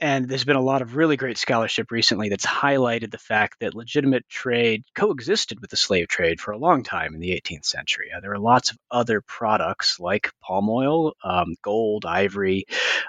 and 0.00 0.28
there's 0.28 0.44
been 0.44 0.56
a 0.56 0.62
lot 0.62 0.82
of 0.82 0.96
really 0.96 1.16
great 1.16 1.38
scholarship 1.38 1.90
recently 1.90 2.28
that's 2.28 2.46
highlighted 2.46 3.10
the 3.10 3.18
fact 3.18 3.60
that 3.60 3.74
legitimate 3.74 4.28
trade 4.28 4.84
coexisted 4.94 5.60
with 5.60 5.70
the 5.70 5.76
slave 5.76 6.08
trade 6.08 6.40
for 6.40 6.52
a 6.52 6.58
long 6.58 6.82
time 6.82 7.14
in 7.14 7.20
the 7.20 7.30
18th 7.30 7.64
century. 7.64 8.10
Uh, 8.14 8.20
there 8.20 8.30
were 8.30 8.38
lots 8.38 8.70
of 8.72 8.78
other 8.90 9.20
products 9.20 10.00
like 10.00 10.32
palm 10.42 10.68
oil, 10.68 11.14
um, 11.22 11.54
gold, 11.62 12.04
ivory, 12.06 12.64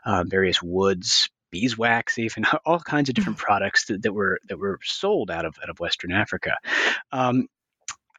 uh, 0.05 0.23
various 0.27 0.61
woods, 0.61 1.29
beeswax, 1.51 2.17
even 2.17 2.45
all 2.65 2.79
kinds 2.79 3.09
of 3.09 3.15
different 3.15 3.37
products 3.47 3.85
that, 3.85 4.03
that 4.03 4.13
were 4.13 4.39
that 4.47 4.57
were 4.57 4.79
sold 4.83 5.29
out 5.29 5.45
of 5.45 5.55
out 5.61 5.69
of 5.69 5.79
Western 5.79 6.11
Africa. 6.11 6.55
Um, 7.11 7.47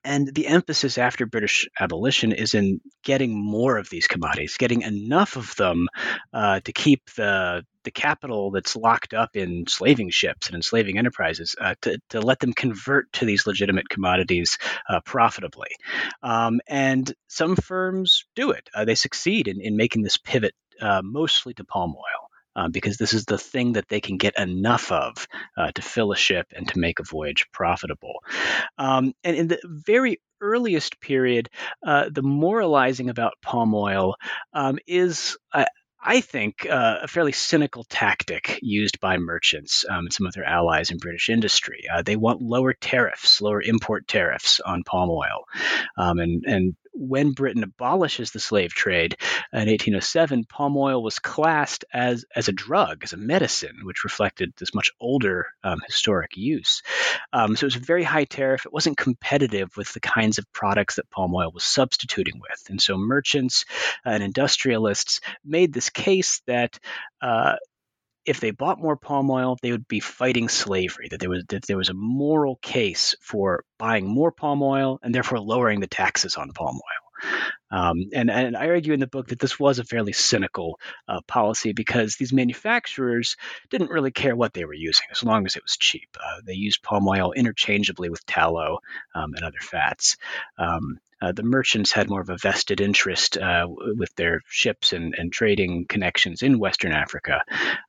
and 0.05 0.35
the 0.35 0.49
emphasis 0.49 0.99
after 0.99 1.27
British 1.27 1.69
abolition 1.79 2.33
is 2.33 2.55
in 2.55 2.81
getting 3.05 3.33
more 3.33 3.79
of 3.79 3.89
these 3.89 4.09
commodities, 4.09 4.57
getting 4.57 4.83
enough 4.83 5.37
of 5.37 5.55
them 5.57 5.89
uh, 6.33 6.61
to 6.61 6.73
keep 6.73 7.03
the 7.17 7.65
the 7.85 7.91
capital 7.91 8.53
that's 8.53 8.77
locked 8.77 9.13
up 9.13 9.31
in 9.35 9.65
slaving 9.67 10.11
ships 10.11 10.47
and 10.47 10.55
enslaving 10.55 10.99
enterprises 10.99 11.57
uh, 11.61 11.75
to, 11.83 11.99
to 12.11 12.21
let 12.21 12.39
them 12.39 12.53
convert 12.53 13.13
to 13.13 13.25
these 13.25 13.45
legitimate 13.45 13.89
commodities 13.89 14.57
uh, 14.89 15.01
profitably. 15.01 15.71
Um, 16.23 16.61
and 16.69 17.13
some 17.27 17.57
firms 17.57 18.25
do 18.37 18.53
it. 18.53 18.71
Uh, 18.73 18.85
they 18.85 18.95
succeed 18.95 19.49
in, 19.49 19.61
in 19.61 19.77
making 19.77 20.03
this 20.03 20.17
pivot 20.17 20.55
uh, 20.81 21.03
mostly 21.03 21.55
to 21.55 21.65
palm 21.65 21.95
oil 21.97 22.29
uh, 22.57 22.69
because 22.69 22.97
this 22.97 23.13
is 23.13 23.25
the 23.25 23.39
thing 23.39 23.75
that 23.75 23.89
they 23.89 24.01
can 24.01 24.17
get 24.17 24.39
enough 24.39 24.91
of 24.93 25.27
uh, 25.57 25.71
to 25.73 25.83
fill 25.83 26.13
a 26.13 26.17
ship 26.17 26.47
and 26.55 26.69
to 26.69 26.79
make 26.79 26.99
a 26.99 27.05
voyage 27.05 27.47
profitable. 27.53 28.23
Um, 28.79 29.15
and 29.25 29.37
in 29.37 29.49
the 29.49 29.61
very 29.65 30.21
earliest 30.41 31.01
period, 31.01 31.49
uh, 31.87 32.09
the 32.11 32.23
moralizing 32.23 33.11
about 33.11 33.35
palm 33.43 33.75
oil 33.75 34.17
um, 34.53 34.79
is. 34.87 35.37
I 36.05 36.21
think 36.21 36.67
uh, 36.69 36.99
a 37.03 37.09
fairly 37.09 37.31
cynical 37.31 37.85
tactic 37.85 38.59
used 38.61 38.99
by 38.99 39.19
merchants 39.19 39.85
um, 39.89 40.07
and 40.07 40.13
some 40.13 40.27
of 40.27 40.33
their 40.33 40.45
allies 40.45 40.91
in 40.91 40.99
British 40.99 41.29
industry. 41.29 41.85
Uh, 41.93 42.03
they 42.03 42.17
want 42.17 42.43
lower 42.43 42.73
tariffs, 42.73 43.41
lower 43.41 43.63
import 43.63 44.09
tariffs 44.09 44.59
on 44.59 44.83
palm 44.83 45.11
oil, 45.11 45.45
um, 45.97 46.19
and 46.19 46.45
and 46.45 46.77
when 46.93 47.33
Britain 47.33 47.63
abolishes 47.63 48.31
the 48.31 48.41
slave 48.41 48.73
trade 48.73 49.17
in 49.53 49.59
1807, 49.59 50.45
palm 50.45 50.77
oil 50.77 51.03
was 51.03 51.19
classed 51.19 51.85
as, 51.93 52.25
as 52.35 52.49
a 52.49 52.53
drug, 52.53 53.03
as 53.03 53.13
a 53.13 53.17
medicine, 53.17 53.81
which 53.83 54.05
reflected 54.05 54.53
this 54.57 54.75
much 54.75 54.91
older 55.01 55.47
um, 55.65 55.81
historic 55.87 56.37
use. 56.37 56.83
Um, 57.33 57.57
so 57.57 57.65
it 57.65 57.75
was 57.75 57.77
a 57.77 57.81
very 57.81 58.05
high 58.05 58.25
tariff. 58.25 58.67
It 58.67 58.73
wasn't 58.73 58.97
competitive 58.97 59.77
with 59.77 59.93
the 59.93 60.01
kinds 60.01 60.39
of 60.39 60.53
products 60.53 60.97
that 60.97 61.11
palm 61.11 61.35
oil 61.35 61.51
was 61.53 61.65
substituting 61.65 62.41
with. 62.41 62.63
And 62.69 62.81
so 62.81 62.97
merchants 62.97 63.65
and 64.05 64.23
industrialists 64.23 65.21
made 65.45 65.73
this 65.73 65.91
case 65.91 66.43
that 66.47 66.79
uh, 67.21 67.57
if 68.25 68.41
they 68.41 68.51
bought 68.51 68.81
more 68.81 68.97
palm 68.97 69.31
oil, 69.31 69.57
they 69.63 69.73
would 69.73 69.89
be 69.89 70.01
fighting 70.01 70.49
slavery. 70.49 71.09
That 71.11 71.21
there 71.21 71.31
was 71.31 71.45
that 71.49 71.67
there 71.67 71.77
was 71.77 71.89
a 71.89 71.95
moral 71.95 72.57
case 72.57 73.15
for 73.21 73.65
buying 73.79 74.07
more 74.07 74.33
palm 74.33 74.63
oil 74.63 74.99
and 75.03 75.15
therefore 75.15 75.41
lowering 75.41 75.81
the 75.81 75.87
taxes 75.87 76.37
on 76.37 76.53
palm 76.53 76.77
oil. 76.77 77.03
Um, 77.71 78.11
and, 78.13 78.31
and 78.31 78.57
I 78.57 78.69
argue 78.69 78.93
in 78.93 79.01
the 79.01 79.07
book 79.07 79.29
that 79.29 79.39
this 79.39 79.59
was 79.59 79.79
a 79.79 79.85
fairly 79.85 80.13
cynical 80.13 80.79
uh, 81.09 81.21
policy 81.27 81.73
because 81.73 82.17
these 82.17 82.33
manufacturers 82.33 83.37
didn't 83.71 83.91
really 83.91 84.11
care 84.11 84.37
what 84.37 84.53
they 84.53 84.65
were 84.65 84.75
using 84.75 85.07
as 85.11 85.23
long 85.23 85.47
as 85.47 85.57
it 85.57 85.63
was 85.63 85.77
cheap. 85.79 86.09
Uh, 86.19 86.41
they 86.45 86.55
used 86.55 86.83
palm 86.83 87.09
oil 87.09 87.33
interchangeably 87.33 88.11
with 88.11 88.27
tallow 88.27 88.81
um, 89.15 89.33
and 89.35 89.45
other 89.45 89.61
fats. 89.61 90.17
Um, 90.59 90.99
uh, 91.23 91.31
the 91.31 91.45
merchants 91.45 91.93
had 91.93 92.11
more 92.11 92.21
of 92.21 92.29
a 92.31 92.37
vested 92.37 92.81
interest 92.81 93.39
uh, 93.39 93.67
with 93.69 94.13
their 94.17 94.41
ships 94.49 94.93
and, 94.93 95.15
and 95.17 95.33
trading 95.33 95.87
connections 95.89 96.43
in 96.43 96.59
Western 96.59 96.93
Africa. 96.93 97.43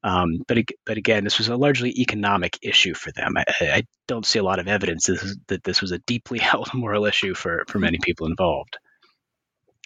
Um, 0.04 0.44
but, 0.48 0.60
but 0.86 0.98
again, 0.98 1.24
this 1.24 1.40
was 1.40 1.48
a 1.48 1.58
largely 1.58 1.90
economic 2.00 2.60
issue 2.62 2.94
for 2.94 3.12
them. 3.12 3.36
I, 3.36 3.44
I 3.60 3.84
don't 4.08 4.26
see 4.26 4.38
a 4.38 4.44
lot 4.44 4.60
of 4.60 4.68
evidence 4.68 5.08
that 5.48 5.64
this 5.64 5.82
was 5.82 5.92
a 5.92 6.00
deeply 6.00 6.38
held 6.54 6.72
moral 6.76 7.06
issue 7.06 7.34
for, 7.34 7.64
for 7.68 7.80
many 7.80 7.98
people 8.02 8.28
involved. 8.28 8.78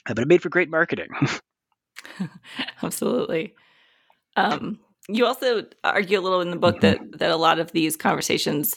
Uh, 0.08 0.14
but 0.14 0.24
it 0.24 0.28
made 0.28 0.42
for 0.42 0.50
great 0.50 0.70
marketing. 0.70 1.08
Absolutely. 2.84 3.56
Um, 4.36 4.80
you 5.08 5.26
also 5.26 5.66
argue 5.84 6.20
a 6.20 6.22
little 6.22 6.42
in 6.42 6.52
the 6.52 6.58
book 6.58 6.82
mm-hmm. 6.82 7.10
that 7.10 7.20
that 7.20 7.32
a 7.32 7.36
lot 7.38 7.60
of 7.60 7.72
these 7.72 7.96
conversations 7.96 8.76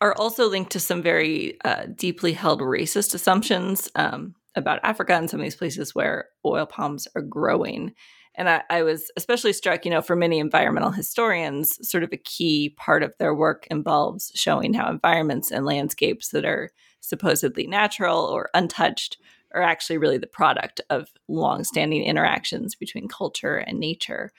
are 0.00 0.14
also 0.18 0.48
linked 0.48 0.72
to 0.72 0.80
some 0.80 1.02
very 1.02 1.58
uh, 1.64 1.86
deeply 1.94 2.32
held 2.32 2.60
racist 2.60 3.14
assumptions 3.14 3.90
um, 3.94 4.34
about 4.54 4.80
Africa 4.82 5.14
and 5.14 5.30
some 5.30 5.40
of 5.40 5.44
these 5.44 5.56
places 5.56 5.94
where 5.94 6.28
oil 6.44 6.66
palms 6.66 7.08
are 7.14 7.22
growing. 7.22 7.94
And 8.34 8.48
I, 8.50 8.62
I, 8.68 8.82
was 8.82 9.10
especially 9.16 9.54
struck, 9.54 9.86
you 9.86 9.90
know, 9.90 10.02
for 10.02 10.14
many 10.14 10.38
environmental 10.38 10.90
historians, 10.90 11.78
sort 11.88 12.04
of 12.04 12.12
a 12.12 12.18
key 12.18 12.74
part 12.76 13.02
of 13.02 13.14
their 13.18 13.34
work 13.34 13.66
involves 13.70 14.30
showing 14.34 14.74
how 14.74 14.90
environments 14.90 15.50
and 15.50 15.64
landscapes 15.64 16.28
that 16.30 16.44
are 16.44 16.70
supposedly 17.00 17.66
natural 17.66 18.18
or 18.18 18.50
untouched 18.52 19.16
are 19.54 19.62
actually 19.62 19.96
really 19.96 20.18
the 20.18 20.26
product 20.26 20.82
of 20.90 21.08
long-standing 21.28 22.02
interactions 22.02 22.74
between 22.74 23.08
culture 23.08 23.56
and 23.56 23.78
nature. 23.78 24.32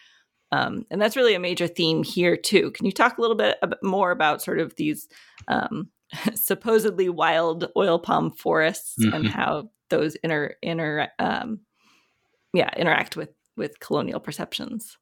Um, 0.52 0.86
and 0.90 1.02
that's 1.02 1.16
really 1.16 1.36
a 1.36 1.40
major 1.40 1.68
theme 1.68 2.04
here 2.04 2.38
too. 2.38 2.72
Can 2.72 2.86
you 2.86 2.92
talk 2.92 3.18
a 3.18 3.22
little 3.22 3.36
bit 3.36 3.58
more 3.84 4.12
about 4.12 4.42
sort 4.42 4.60
of 4.60 4.76
these 4.76 5.08
um, 5.48 5.90
supposedly 6.36 7.10
wild 7.10 7.68
oil 7.76 8.00
palm 8.00 8.32
forests 8.32 8.96
mm-hmm. 9.00 9.14
and 9.14 9.28
how 9.28 9.70
those 9.90 10.16
inter 10.18 10.56
inter 10.62 11.08
um, 11.20 11.62
yeah 12.54 12.70
interact 12.78 13.16
with 13.16 13.30
with 13.56 13.80
colonial 13.80 14.20
perceptions? 14.20 14.98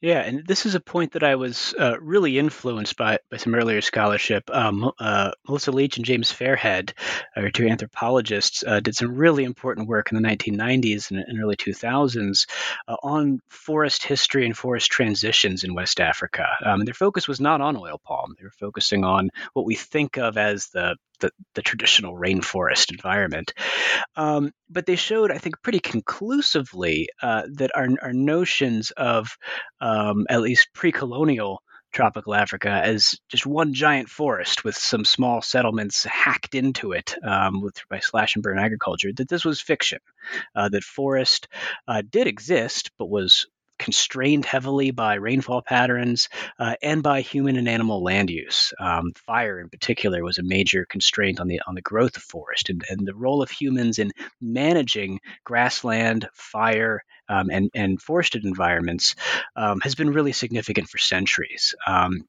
Yeah, 0.00 0.20
and 0.20 0.46
this 0.46 0.66
is 0.66 0.74
a 0.74 0.80
point 0.80 1.12
that 1.12 1.22
I 1.22 1.36
was 1.36 1.74
uh, 1.78 1.96
really 2.00 2.38
influenced 2.38 2.96
by 2.96 3.18
by 3.30 3.36
some 3.36 3.54
earlier 3.54 3.80
scholarship. 3.80 4.48
Um, 4.50 4.90
uh, 4.98 5.32
Melissa 5.46 5.72
Leach 5.72 5.96
and 5.96 6.06
James 6.06 6.32
Fairhead, 6.32 6.92
uh, 7.36 7.48
two 7.52 7.66
anthropologists, 7.66 8.64
uh, 8.66 8.80
did 8.80 8.96
some 8.96 9.14
really 9.14 9.44
important 9.44 9.88
work 9.88 10.10
in 10.10 10.20
the 10.20 10.28
1990s 10.28 11.10
and, 11.10 11.20
and 11.20 11.42
early 11.42 11.56
2000s 11.56 12.48
uh, 12.88 12.96
on 13.02 13.40
forest 13.48 14.02
history 14.02 14.46
and 14.46 14.56
forest 14.56 14.90
transitions 14.90 15.64
in 15.64 15.74
West 15.74 16.00
Africa. 16.00 16.46
Um, 16.64 16.84
their 16.84 16.94
focus 16.94 17.28
was 17.28 17.40
not 17.40 17.60
on 17.60 17.76
oil 17.76 18.00
palm; 18.02 18.34
they 18.38 18.44
were 18.44 18.50
focusing 18.50 19.04
on 19.04 19.30
what 19.52 19.66
we 19.66 19.74
think 19.74 20.16
of 20.16 20.38
as 20.38 20.68
the 20.68 20.96
the, 21.20 21.30
the 21.54 21.62
traditional 21.62 22.14
rainforest 22.14 22.90
environment. 22.90 23.52
Um, 24.16 24.52
but 24.68 24.86
they 24.86 24.96
showed, 24.96 25.30
I 25.30 25.38
think, 25.38 25.62
pretty 25.62 25.80
conclusively 25.80 27.08
uh, 27.22 27.42
that 27.54 27.70
our, 27.74 27.88
our 28.02 28.12
notions 28.12 28.90
of 28.92 29.36
um, 29.80 30.26
at 30.28 30.40
least 30.40 30.68
pre 30.74 30.92
colonial 30.92 31.62
tropical 31.92 32.34
Africa 32.34 32.70
as 32.70 33.18
just 33.28 33.46
one 33.46 33.74
giant 33.74 34.08
forest 34.08 34.64
with 34.64 34.76
some 34.76 35.04
small 35.04 35.42
settlements 35.42 36.04
hacked 36.04 36.54
into 36.54 36.92
it 36.92 37.16
um, 37.24 37.62
with, 37.62 37.82
by 37.88 37.98
slash 37.98 38.36
and 38.36 38.42
burn 38.42 38.58
agriculture, 38.58 39.12
that 39.16 39.28
this 39.28 39.44
was 39.44 39.60
fiction. 39.60 39.98
Uh, 40.54 40.68
that 40.68 40.84
forest 40.84 41.48
uh, 41.88 42.02
did 42.08 42.26
exist, 42.26 42.90
but 42.98 43.10
was 43.10 43.46
constrained 43.80 44.44
heavily 44.44 44.90
by 44.90 45.14
rainfall 45.14 45.62
patterns 45.62 46.28
uh, 46.58 46.74
and 46.82 47.02
by 47.02 47.22
human 47.22 47.56
and 47.56 47.66
animal 47.66 48.04
land 48.04 48.28
use. 48.28 48.72
Um, 48.78 49.12
fire, 49.26 49.58
in 49.58 49.70
particular, 49.70 50.22
was 50.22 50.38
a 50.38 50.42
major 50.44 50.84
constraint 50.84 51.40
on 51.40 51.48
the 51.48 51.60
on 51.66 51.74
the 51.74 51.80
growth 51.80 52.16
of 52.16 52.22
forest, 52.22 52.68
and, 52.68 52.84
and 52.90 53.06
the 53.06 53.14
role 53.14 53.42
of 53.42 53.50
humans 53.50 53.98
in 53.98 54.12
managing 54.40 55.18
grassland, 55.44 56.28
fire, 56.34 57.02
um, 57.28 57.48
and 57.50 57.70
and 57.74 58.00
forested 58.00 58.44
environments 58.44 59.14
um, 59.56 59.80
has 59.80 59.94
been 59.94 60.10
really 60.10 60.32
significant 60.32 60.88
for 60.88 60.98
centuries. 60.98 61.74
Um, 61.86 62.28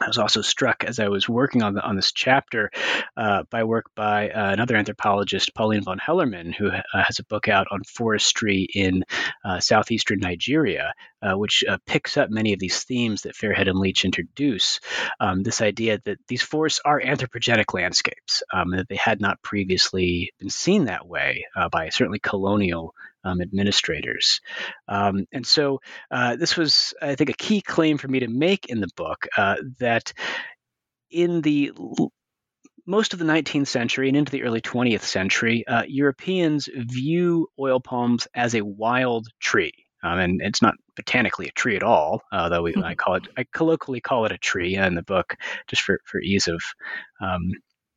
I 0.00 0.06
was 0.06 0.18
also 0.18 0.40
struck 0.40 0.84
as 0.84 0.98
I 0.98 1.08
was 1.08 1.28
working 1.28 1.62
on 1.62 1.74
the, 1.74 1.82
on 1.82 1.96
this 1.96 2.12
chapter 2.12 2.70
uh, 3.16 3.44
by 3.50 3.64
work 3.64 3.86
by 3.94 4.30
uh, 4.30 4.52
another 4.52 4.76
anthropologist, 4.76 5.54
Pauline 5.54 5.82
von 5.82 5.98
Hellermann, 5.98 6.54
who 6.54 6.68
uh, 6.68 6.82
has 6.92 7.18
a 7.18 7.24
book 7.24 7.48
out 7.48 7.66
on 7.70 7.82
forestry 7.84 8.68
in 8.74 9.04
uh, 9.44 9.60
southeastern 9.60 10.20
Nigeria, 10.20 10.94
uh, 11.22 11.36
which 11.36 11.64
uh, 11.68 11.78
picks 11.86 12.16
up 12.16 12.30
many 12.30 12.52
of 12.52 12.58
these 12.58 12.82
themes 12.84 13.22
that 13.22 13.34
Fairhead 13.34 13.68
and 13.68 13.78
Leach 13.78 14.04
introduce. 14.04 14.80
Um, 15.20 15.42
this 15.42 15.60
idea 15.60 16.00
that 16.04 16.18
these 16.28 16.42
forests 16.42 16.80
are 16.84 17.00
anthropogenic 17.00 17.74
landscapes, 17.74 18.42
um, 18.52 18.70
that 18.72 18.88
they 18.88 18.96
had 18.96 19.20
not 19.20 19.42
previously 19.42 20.32
been 20.38 20.50
seen 20.50 20.86
that 20.86 21.06
way 21.06 21.44
by 21.70 21.88
certainly 21.90 22.18
colonial 22.18 22.94
um, 23.24 23.40
administrators. 23.40 24.40
Um, 24.88 25.26
and 25.32 25.46
so 25.46 25.80
uh, 26.10 26.36
this 26.36 26.56
was, 26.56 26.94
I 27.00 27.14
think, 27.14 27.30
a 27.30 27.34
key 27.34 27.60
claim 27.60 27.98
for 27.98 28.08
me 28.08 28.20
to 28.20 28.28
make 28.28 28.66
in 28.66 28.80
the 28.80 28.90
book 28.96 29.28
uh, 29.36 29.56
that 29.78 30.12
in 31.10 31.40
the 31.42 31.72
most 32.86 33.12
of 33.12 33.18
the 33.18 33.24
19th 33.24 33.68
century 33.68 34.08
and 34.08 34.16
into 34.16 34.32
the 34.32 34.42
early 34.42 34.60
20th 34.60 35.02
century, 35.02 35.64
uh, 35.66 35.84
Europeans 35.86 36.68
view 36.74 37.48
oil 37.58 37.80
palms 37.80 38.26
as 38.34 38.54
a 38.54 38.64
wild 38.64 39.28
tree. 39.40 39.72
Um, 40.02 40.18
and 40.18 40.40
it's 40.42 40.62
not 40.62 40.74
botanically 40.96 41.48
a 41.48 41.52
tree 41.52 41.76
at 41.76 41.82
all. 41.82 42.22
Uh, 42.32 42.48
though 42.48 42.62
we, 42.62 42.72
mm-hmm. 42.72 42.84
I 42.84 42.94
call 42.94 43.14
it, 43.16 43.28
I 43.36 43.44
colloquially 43.52 44.00
call 44.00 44.24
it 44.24 44.32
a 44.32 44.38
tree 44.38 44.76
in 44.76 44.94
the 44.94 45.02
book, 45.02 45.36
just 45.68 45.82
for 45.82 46.00
for 46.04 46.20
ease 46.20 46.48
of 46.48 46.62
um, 47.20 47.52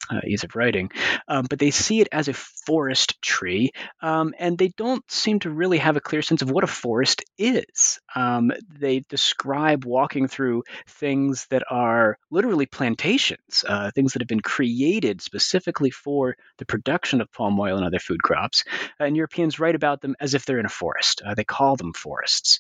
uh, 0.10 0.22
ease 0.28 0.44
of 0.44 0.56
writing, 0.56 0.92
um, 1.28 1.46
but 1.50 1.60
they 1.60 1.72
see 1.72 2.02
it 2.02 2.08
as 2.12 2.28
a 2.28 2.34
forest 2.34 3.22
tree, 3.22 3.72
um, 4.02 4.34
and 4.40 4.58
they 4.58 4.70
don't 4.70 5.04
seem 5.10 5.40
to 5.40 5.50
really 5.50 5.78
have 5.78 5.98
a 5.98 6.02
clear 6.02 6.22
sense 6.22 6.42
of 6.42 6.52
what 6.52 6.64
a 6.64 6.68
forest 6.68 7.24
is. 7.38 8.00
Um, 8.16 8.52
they 8.80 9.02
describe 9.10 9.86
walking 9.86 10.28
through 10.28 10.64
things 10.88 11.48
that 11.50 11.64
are 11.70 12.18
literally 12.32 12.66
plantations, 12.66 13.64
uh, 13.68 13.92
things 13.92 14.14
that 14.14 14.22
have 14.22 14.28
been 14.28 14.40
created 14.40 15.22
specifically 15.22 15.92
for 15.92 16.36
the 16.58 16.66
production 16.66 17.22
of 17.22 17.32
palm 17.32 17.60
oil 17.60 17.78
and 17.78 17.86
other 17.86 18.00
food 18.00 18.22
crops, 18.22 18.64
and 19.00 19.16
Europeans 19.16 19.60
write 19.60 19.76
about 19.76 20.02
them 20.02 20.16
as 20.20 20.34
if 20.34 20.46
they're 20.46 20.60
in 20.60 20.66
a 20.66 20.70
forest. 20.70 21.22
Uh, 21.26 21.34
they 21.34 21.44
call 21.44 21.76
them 21.76 21.94
forests. 21.94 22.60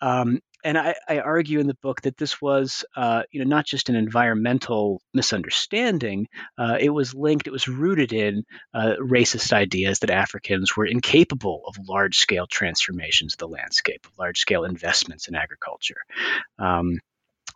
Um, 0.00 0.40
and 0.64 0.78
I, 0.78 0.94
I, 1.08 1.18
argue 1.20 1.60
in 1.60 1.66
the 1.66 1.76
book 1.82 2.02
that 2.02 2.16
this 2.16 2.40
was, 2.40 2.84
uh, 2.96 3.22
you 3.30 3.42
know, 3.42 3.48
not 3.48 3.66
just 3.66 3.88
an 3.88 3.96
environmental 3.96 5.00
misunderstanding. 5.14 6.28
Uh, 6.58 6.76
it 6.78 6.90
was 6.90 7.14
linked, 7.14 7.46
it 7.46 7.52
was 7.52 7.68
rooted 7.68 8.12
in 8.12 8.44
uh, 8.74 8.94
racist 9.00 9.52
ideas 9.52 10.00
that 10.00 10.10
Africans 10.10 10.76
were 10.76 10.86
incapable 10.86 11.62
of 11.66 11.76
large-scale 11.88 12.46
transformations 12.46 13.34
of 13.34 13.38
the 13.38 13.48
landscape, 13.48 14.06
large-scale 14.18 14.64
investments 14.64 15.28
in 15.28 15.34
agriculture. 15.34 16.00
Um, 16.58 17.00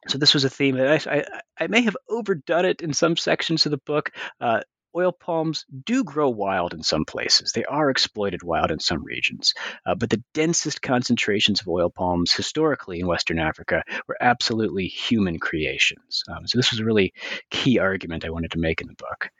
so 0.08 0.18
this 0.18 0.34
was 0.34 0.44
a 0.44 0.50
theme 0.50 0.76
that 0.76 1.06
I, 1.06 1.18
I, 1.18 1.24
I, 1.58 1.66
may 1.66 1.82
have 1.82 1.96
overdone 2.08 2.66
it 2.66 2.82
in 2.82 2.92
some 2.92 3.16
sections 3.16 3.64
of 3.64 3.70
the 3.70 3.78
book. 3.78 4.10
Uh, 4.40 4.60
oil 4.96 5.12
palms 5.12 5.64
do 5.84 6.04
grow 6.04 6.28
wild 6.28 6.72
in 6.74 6.82
some 6.82 7.04
places. 7.04 7.52
They 7.52 7.64
are 7.64 7.90
exploited 7.90 8.42
wild 8.42 8.70
in 8.70 8.80
some 8.80 9.04
regions. 9.04 9.54
Uh, 9.86 9.94
but 9.94 10.10
the 10.10 10.22
densest 10.32 10.82
concentrations 10.82 11.60
of 11.60 11.68
oil 11.68 11.90
palms 11.90 12.32
historically 12.32 13.00
in 13.00 13.06
Western 13.06 13.38
Africa 13.38 13.82
were 14.06 14.16
absolutely 14.20 14.86
human 14.86 15.38
creations. 15.38 16.22
Um, 16.28 16.46
so 16.46 16.58
this 16.58 16.70
was 16.70 16.80
a 16.80 16.84
really 16.84 17.12
key 17.50 17.78
argument 17.78 18.24
I 18.24 18.30
wanted 18.30 18.52
to 18.52 18.58
make 18.58 18.80
in 18.80 18.88
the 18.88 18.94
book. 18.94 19.30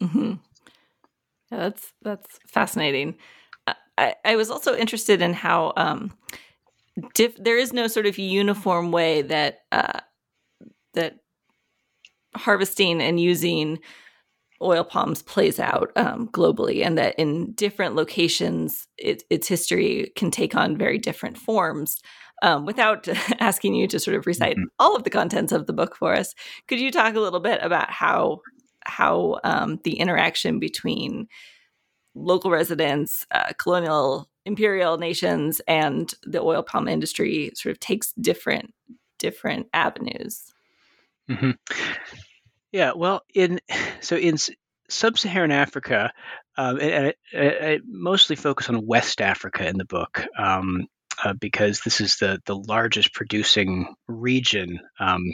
Mm-hmm. 0.00 0.32
Yeah, 1.50 1.58
that's 1.58 1.92
that's 2.02 2.38
fascinating. 2.46 3.16
I, 3.98 4.14
I 4.24 4.36
was 4.36 4.50
also 4.50 4.74
interested 4.74 5.22
in 5.22 5.34
how 5.34 5.72
um, 5.76 6.12
diff- 7.14 7.36
there 7.36 7.58
is 7.58 7.72
no 7.72 7.86
sort 7.86 8.06
of 8.06 8.18
uniform 8.18 8.90
way 8.90 9.22
that 9.22 9.60
uh, 9.70 10.00
that 10.94 11.16
harvesting 12.34 13.02
and 13.02 13.20
using 13.20 13.78
oil 14.62 14.84
palms 14.84 15.22
plays 15.22 15.58
out 15.58 15.90
um, 15.96 16.28
globally, 16.28 16.84
and 16.84 16.96
that 16.98 17.14
in 17.18 17.52
different 17.52 17.94
locations, 17.94 18.86
it, 18.98 19.22
its 19.30 19.48
history 19.48 20.12
can 20.16 20.30
take 20.30 20.54
on 20.54 20.76
very 20.76 20.98
different 20.98 21.36
forms. 21.38 22.00
Um, 22.42 22.66
without 22.66 23.06
asking 23.40 23.74
you 23.74 23.86
to 23.88 24.00
sort 24.00 24.16
of 24.16 24.26
recite 24.26 24.56
mm-hmm. 24.56 24.66
all 24.80 24.96
of 24.96 25.04
the 25.04 25.10
contents 25.10 25.52
of 25.52 25.66
the 25.66 25.72
book 25.72 25.96
for 25.96 26.12
us, 26.14 26.34
could 26.66 26.80
you 26.80 26.90
talk 26.90 27.14
a 27.14 27.20
little 27.20 27.40
bit 27.40 27.60
about 27.62 27.90
how 27.90 28.40
how 28.84 29.38
um, 29.44 29.78
the 29.84 29.98
interaction 30.00 30.58
between 30.58 31.28
local 32.16 32.50
residents, 32.50 33.24
uh, 33.30 33.52
colonial 33.58 34.28
imperial 34.44 34.98
nations, 34.98 35.60
and 35.68 36.14
the 36.24 36.40
oil 36.40 36.64
palm 36.64 36.88
industry 36.88 37.52
sort 37.54 37.70
of 37.70 37.78
takes 37.80 38.12
different 38.14 38.74
different 39.18 39.68
avenues? 39.72 40.52
Mm-hmm. 41.30 41.52
Yeah, 42.72 42.92
well, 42.96 43.22
in 43.34 43.60
so 44.00 44.16
in 44.16 44.36
sub-Saharan 44.88 45.52
Africa, 45.52 46.12
and, 46.56 47.14
I, 47.34 47.38
I, 47.38 47.78
mostly 47.86 48.36
focus 48.36 48.68
on 48.68 48.86
West 48.86 49.20
Africa 49.20 49.66
in 49.66 49.78
the 49.78 49.84
book 49.84 50.24
um, 50.38 50.86
uh, 51.22 51.34
because 51.34 51.80
this 51.80 52.00
is 52.00 52.16
the 52.16 52.40
the 52.46 52.56
largest 52.56 53.14
producing 53.14 53.94
region. 54.08 54.80
Um, 54.98 55.32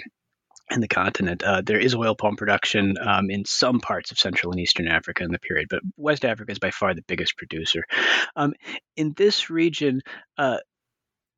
in 0.71 0.83
the 0.83 0.89
continent, 0.89 1.43
uh, 1.43 1.63
there 1.65 1.79
is 1.79 1.95
oil 1.95 2.15
palm 2.15 2.37
production 2.37 2.97
um, 3.01 3.31
in 3.31 3.47
some 3.47 3.81
parts 3.81 4.11
of 4.11 4.19
Central 4.19 4.53
and 4.53 4.61
Eastern 4.61 4.87
Africa 4.87 5.25
in 5.25 5.31
the 5.31 5.39
period, 5.39 5.69
but 5.71 5.81
West 5.97 6.27
Africa 6.27 6.53
is 6.53 6.59
by 6.59 6.71
far 6.71 6.93
the 6.93 7.05
biggest 7.09 7.39
producer. 7.39 7.85
Um, 8.37 8.53
in 8.95 9.15
this 9.17 9.49
region, 9.49 10.03
uh, 10.37 10.59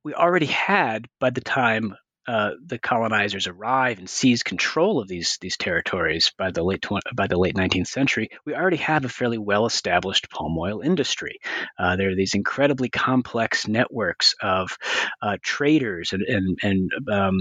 we 0.02 0.14
already 0.14 0.46
had, 0.46 1.06
by 1.20 1.30
the 1.30 1.40
time 1.40 1.94
uh, 2.26 2.50
the 2.64 2.78
colonizers 2.78 3.46
arrive 3.46 3.98
and 3.98 4.08
seize 4.08 4.42
control 4.42 5.00
of 5.00 5.08
these 5.08 5.38
these 5.40 5.56
territories 5.56 6.32
by 6.36 6.50
the 6.50 6.62
late 6.62 6.82
tw- 6.82 7.02
by 7.14 7.26
the 7.26 7.38
late 7.38 7.54
19th 7.54 7.86
century, 7.86 8.28
we 8.44 8.54
already 8.54 8.76
have 8.76 9.04
a 9.04 9.08
fairly 9.08 9.38
well 9.38 9.66
established 9.66 10.30
palm 10.30 10.56
oil 10.58 10.80
industry. 10.80 11.38
Uh, 11.78 11.96
there 11.96 12.10
are 12.10 12.16
these 12.16 12.34
incredibly 12.34 12.88
complex 12.88 13.66
networks 13.66 14.34
of 14.42 14.76
uh, 15.22 15.38
traders 15.42 16.12
and 16.12 16.22
and, 16.22 16.58
and 16.62 16.90
um, 17.10 17.38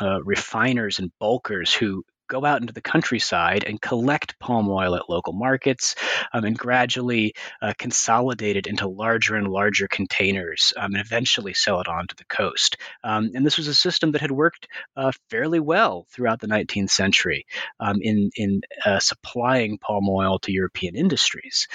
uh, 0.00 0.22
refiners 0.22 0.98
and 0.98 1.10
bulkers 1.18 1.74
who 1.74 2.04
go 2.30 2.44
out 2.44 2.60
into 2.60 2.72
the 2.72 2.80
countryside 2.80 3.64
and 3.64 3.82
collect 3.82 4.38
palm 4.38 4.70
oil 4.70 4.94
at 4.94 5.10
local 5.10 5.32
markets 5.32 5.96
um, 6.32 6.44
and 6.44 6.56
gradually 6.56 7.34
uh, 7.60 7.74
consolidate 7.76 8.56
it 8.56 8.66
into 8.66 8.88
larger 8.88 9.34
and 9.34 9.48
larger 9.48 9.88
containers 9.88 10.72
um, 10.76 10.94
and 10.94 11.04
eventually 11.04 11.52
sell 11.52 11.80
it 11.80 11.88
on 11.88 12.06
to 12.06 12.14
the 12.16 12.24
coast. 12.24 12.76
Um, 13.04 13.32
and 13.34 13.44
this 13.44 13.58
was 13.58 13.66
a 13.66 13.74
system 13.74 14.12
that 14.12 14.20
had 14.20 14.30
worked 14.30 14.68
uh, 14.96 15.12
fairly 15.28 15.60
well 15.60 16.06
throughout 16.10 16.40
the 16.40 16.46
19th 16.46 16.90
century 16.90 17.46
um, 17.80 17.98
in, 18.00 18.30
in 18.36 18.60
uh, 18.86 19.00
supplying 19.00 19.78
palm 19.78 20.08
oil 20.08 20.38
to 20.40 20.52
European 20.52 20.94
industries. 20.94 21.66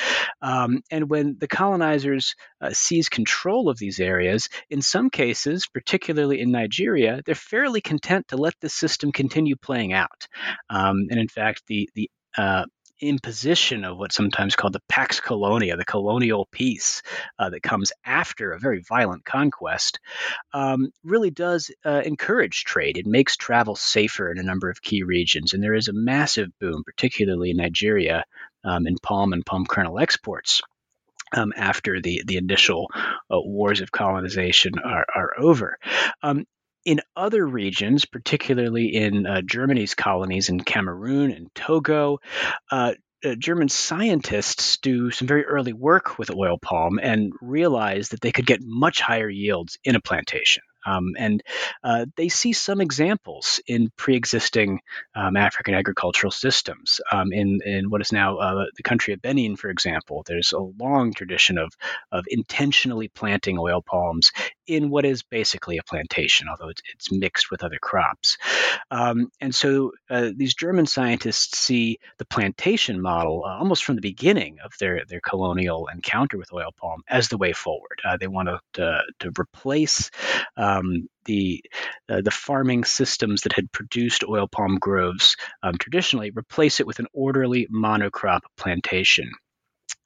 Um, 0.42 0.82
and 0.90 1.10
when 1.10 1.38
the 1.38 1.48
colonizers 1.48 2.36
uh, 2.62 2.70
seize 2.72 3.10
control 3.10 3.70
of 3.70 3.78
these 3.78 4.00
areas, 4.00 4.48
in 4.70 4.82
some 4.82 5.10
cases, 5.10 5.68
particularly 5.68 6.40
in 6.40 6.52
Nigeria, 6.52 7.22
they're 7.26 7.36
fairly 7.36 7.82
content 7.82 8.30
to 8.30 8.38
let 8.38 8.54
the 8.62 8.70
system 8.70 9.12
continue 9.12 9.58
playing 9.58 9.92
out. 9.92 10.28
Um, 10.70 11.08
and 11.10 11.20
in 11.20 11.28
fact, 11.28 11.64
the 11.68 11.90
the 11.96 12.10
uh, 12.38 12.66
imposition 13.02 13.84
of 13.84 13.98
what's 13.98 14.16
sometimes 14.16 14.56
called 14.56 14.74
the 14.74 14.82
Pax 14.88 15.20
Colonia, 15.20 15.76
the 15.76 15.86
colonial 15.86 16.48
peace 16.52 17.02
uh, 17.38 17.50
that 17.50 17.62
comes 17.62 17.92
after 18.06 18.52
a 18.52 18.60
very 18.60 18.82
violent 18.88 19.26
conquest, 19.26 20.00
um, 20.54 20.92
really 21.04 21.32
does 21.32 21.72
uh, 21.86 22.02
encourage 22.06 22.64
trade. 22.64 22.98
It 22.98 23.06
makes 23.06 23.36
travel 23.36 23.76
safer 23.76 24.32
in 24.32 24.40
a 24.40 24.44
number 24.44 24.70
of 24.70 24.82
key 24.82 25.04
regions. 25.04 25.54
And 25.54 25.62
there 25.62 25.74
is 25.74 25.88
a 25.88 25.94
massive 25.94 26.50
boom, 26.60 26.84
particularly 26.86 27.52
in 27.52 27.58
Nigeria, 27.58 28.24
um, 28.64 28.88
in 28.88 28.96
palm 29.02 29.34
and 29.34 29.46
palm 29.46 29.66
kernel 29.66 30.00
exports. 30.00 30.62
Um, 31.34 31.54
after 31.58 32.00
the, 32.00 32.22
the 32.26 32.38
initial 32.38 32.90
uh, 32.94 33.42
wars 33.42 33.82
of 33.82 33.92
colonization 33.92 34.74
are, 34.78 35.06
are 35.14 35.32
over. 35.38 35.78
Um, 36.22 36.46
in 36.86 37.02
other 37.16 37.46
regions, 37.46 38.06
particularly 38.06 38.96
in 38.96 39.26
uh, 39.26 39.42
Germany's 39.42 39.96
colonies 39.96 40.50
in 40.50 40.60
Cameroon 40.60 41.32
and 41.32 41.54
Togo, 41.56 42.20
uh, 42.72 42.94
uh, 43.26 43.36
German 43.36 43.70
scientists 43.70 44.78
do 44.78 45.10
some 45.10 45.28
very 45.28 45.46
early 45.46 45.74
work 45.74 46.20
with 46.20 46.36
oil 46.36 46.58
palm 46.60 47.00
and 47.02 47.34
realize 47.42 48.10
that 48.10 48.22
they 48.22 48.32
could 48.32 48.46
get 48.46 48.60
much 48.62 49.02
higher 49.02 49.30
yields 49.30 49.80
in 49.84 49.96
a 49.96 50.02
plantation. 50.02 50.62
Um, 50.86 51.16
and 51.18 51.42
uh, 51.84 52.06
they 52.16 52.30
see 52.30 52.54
some 52.54 52.80
examples 52.80 53.60
in 53.66 53.90
pre-existing 53.98 54.82
um, 55.16 55.36
African 55.36 55.74
agricultural 55.74 56.30
systems. 56.30 57.02
Um, 57.12 57.34
in, 57.34 57.60
in 57.66 57.90
what 57.90 58.02
is 58.02 58.12
now 58.12 58.38
uh, 58.38 58.66
the 58.78 58.84
country 58.84 59.14
of 59.14 59.22
Benin, 59.22 59.56
for 59.56 59.70
example, 59.70 60.24
there's 60.28 60.54
a 60.54 60.60
long 60.60 61.14
tradition 61.14 61.58
of, 61.58 61.74
of 62.12 62.26
intentionally 62.28 63.08
planting 63.08 63.58
oil 63.58 63.82
palms 63.82 64.32
in 64.68 64.90
what 64.90 65.06
is 65.06 65.24
basically 65.24 65.78
a 65.78 65.84
plantation, 65.84 66.48
although 66.50 66.70
it's, 66.70 66.82
it's 66.94 67.12
mixed 67.12 67.52
with 67.52 67.64
other 67.64 67.80
crops. 67.82 68.38
Um, 68.92 69.30
and 69.42 69.54
so 69.54 69.92
uh, 70.10 70.32
these 70.36 70.56
German 70.56 70.86
scientists 70.86 71.58
see 71.58 72.00
the 72.18 72.26
plantation 72.26 73.02
model 73.02 73.44
uh, 73.46 73.58
almost 73.58 73.84
from 73.84 73.96
the 73.96 74.02
beginning 74.02 74.58
of 74.64 74.74
their, 74.80 75.04
their 75.08 75.22
colonial 75.22 75.88
encounter 75.94 76.38
with 76.38 76.54
oil 76.54 76.72
palm 76.80 77.02
as 77.10 77.30
the 77.30 77.38
way 77.38 77.54
forward. 77.54 78.00
Uh, 78.04 78.18
they 78.18 78.28
want 78.28 78.50
to, 78.74 79.02
to 79.20 79.32
replace 79.40 80.10
um, 80.58 81.08
the 81.26 81.64
uh, 82.08 82.22
the 82.22 82.32
farming 82.32 82.84
systems 82.84 83.42
that 83.42 83.54
had 83.54 83.72
produced 83.72 84.24
oil 84.24 84.48
palm 84.48 84.78
groves 84.80 85.36
um, 85.64 85.76
traditionally, 85.78 86.32
replace 86.36 86.80
it 86.80 86.88
with 86.88 87.00
an 87.00 87.08
orderly 87.14 87.68
monocrop 87.74 88.42
plantation. 88.58 89.32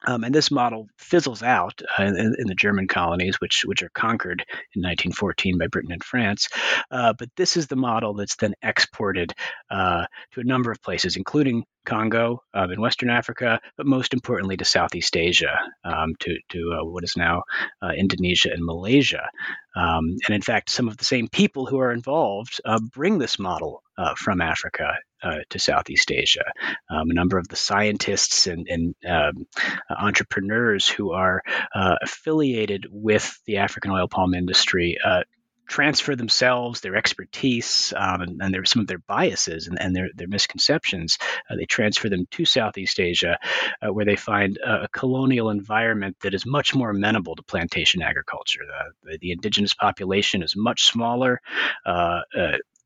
Um, 0.06 0.24
and 0.24 0.34
this 0.34 0.50
model 0.50 0.88
fizzles 0.96 1.42
out 1.42 1.82
uh, 1.98 2.04
in, 2.04 2.16
in, 2.38 2.46
the 2.46 2.54
German 2.54 2.88
colonies, 2.88 3.40
which 3.40 3.62
which 3.66 3.82
are 3.82 3.90
conquered 3.90 4.44
in 4.74 4.82
1914 4.82 5.58
by 5.58 5.66
Britain 5.66 5.92
and 5.92 6.02
France. 6.02 6.48
Uh, 6.90 7.12
but 7.12 7.28
this 7.36 7.56
is 7.56 7.66
the 7.66 7.76
model 7.76 8.14
that's 8.14 8.36
then 8.36 8.54
exported 8.62 9.34
uh, 9.70 10.06
to 10.32 10.40
a 10.40 10.44
number 10.44 10.70
of 10.70 10.82
places, 10.82 11.16
including 11.16 11.64
Congo 11.84 12.42
um, 12.54 12.70
in 12.70 12.80
Western 12.80 13.10
Africa, 13.10 13.60
but 13.76 13.86
most 13.86 14.14
importantly 14.14 14.56
to 14.56 14.64
Southeast 14.64 15.16
Asia, 15.16 15.58
um, 15.84 16.14
to 16.20 16.38
to 16.50 16.78
uh, 16.80 16.84
what 16.84 17.04
is 17.04 17.16
now 17.16 17.42
uh, 17.82 17.90
Indonesia 17.96 18.50
and 18.52 18.64
Malaysia. 18.64 19.28
Um, 19.76 20.16
and 20.26 20.34
in 20.34 20.42
fact, 20.42 20.70
some 20.70 20.88
of 20.88 20.96
the 20.96 21.04
same 21.04 21.28
people 21.28 21.66
who 21.66 21.78
are 21.78 21.92
involved 21.92 22.60
uh, 22.64 22.80
bring 22.92 23.18
this 23.18 23.38
model 23.38 23.82
from 24.16 24.40
Africa 24.40 24.94
uh, 25.22 25.38
to 25.50 25.58
Southeast 25.58 26.10
Asia. 26.10 26.44
Um, 26.90 27.10
a 27.10 27.14
number 27.14 27.38
of 27.38 27.48
the 27.48 27.56
scientists 27.56 28.46
and, 28.46 28.66
and 28.68 28.94
um, 29.08 29.46
entrepreneurs 29.90 30.88
who 30.88 31.12
are 31.12 31.42
uh, 31.74 31.96
affiliated 32.02 32.86
with 32.90 33.38
the 33.46 33.58
African 33.58 33.90
oil 33.90 34.08
palm 34.08 34.34
industry 34.34 34.98
uh, 35.04 35.22
transfer 35.70 36.16
themselves, 36.16 36.80
their 36.80 36.96
expertise, 36.96 37.94
um, 37.96 38.20
and, 38.20 38.42
and 38.42 38.52
their, 38.52 38.64
some 38.64 38.80
of 38.80 38.88
their 38.88 38.98
biases 38.98 39.68
and, 39.68 39.80
and 39.80 39.94
their, 39.94 40.08
their 40.14 40.26
misconceptions. 40.26 41.16
Uh, 41.48 41.54
they 41.56 41.64
transfer 41.64 42.08
them 42.08 42.26
to 42.32 42.44
Southeast 42.44 42.98
Asia, 42.98 43.38
uh, 43.80 43.92
where 43.92 44.04
they 44.04 44.16
find 44.16 44.58
a, 44.58 44.82
a, 44.82 44.88
colonial 44.88 45.48
environment 45.48 46.16
that 46.22 46.34
is 46.34 46.44
much 46.44 46.74
more 46.74 46.90
amenable 46.90 47.36
to 47.36 47.42
plantation 47.44 48.02
agriculture. 48.02 48.62
The, 48.66 49.12
the, 49.12 49.18
the 49.18 49.30
indigenous 49.30 49.72
population 49.72 50.42
is 50.42 50.54
much 50.56 50.82
smaller. 50.82 51.40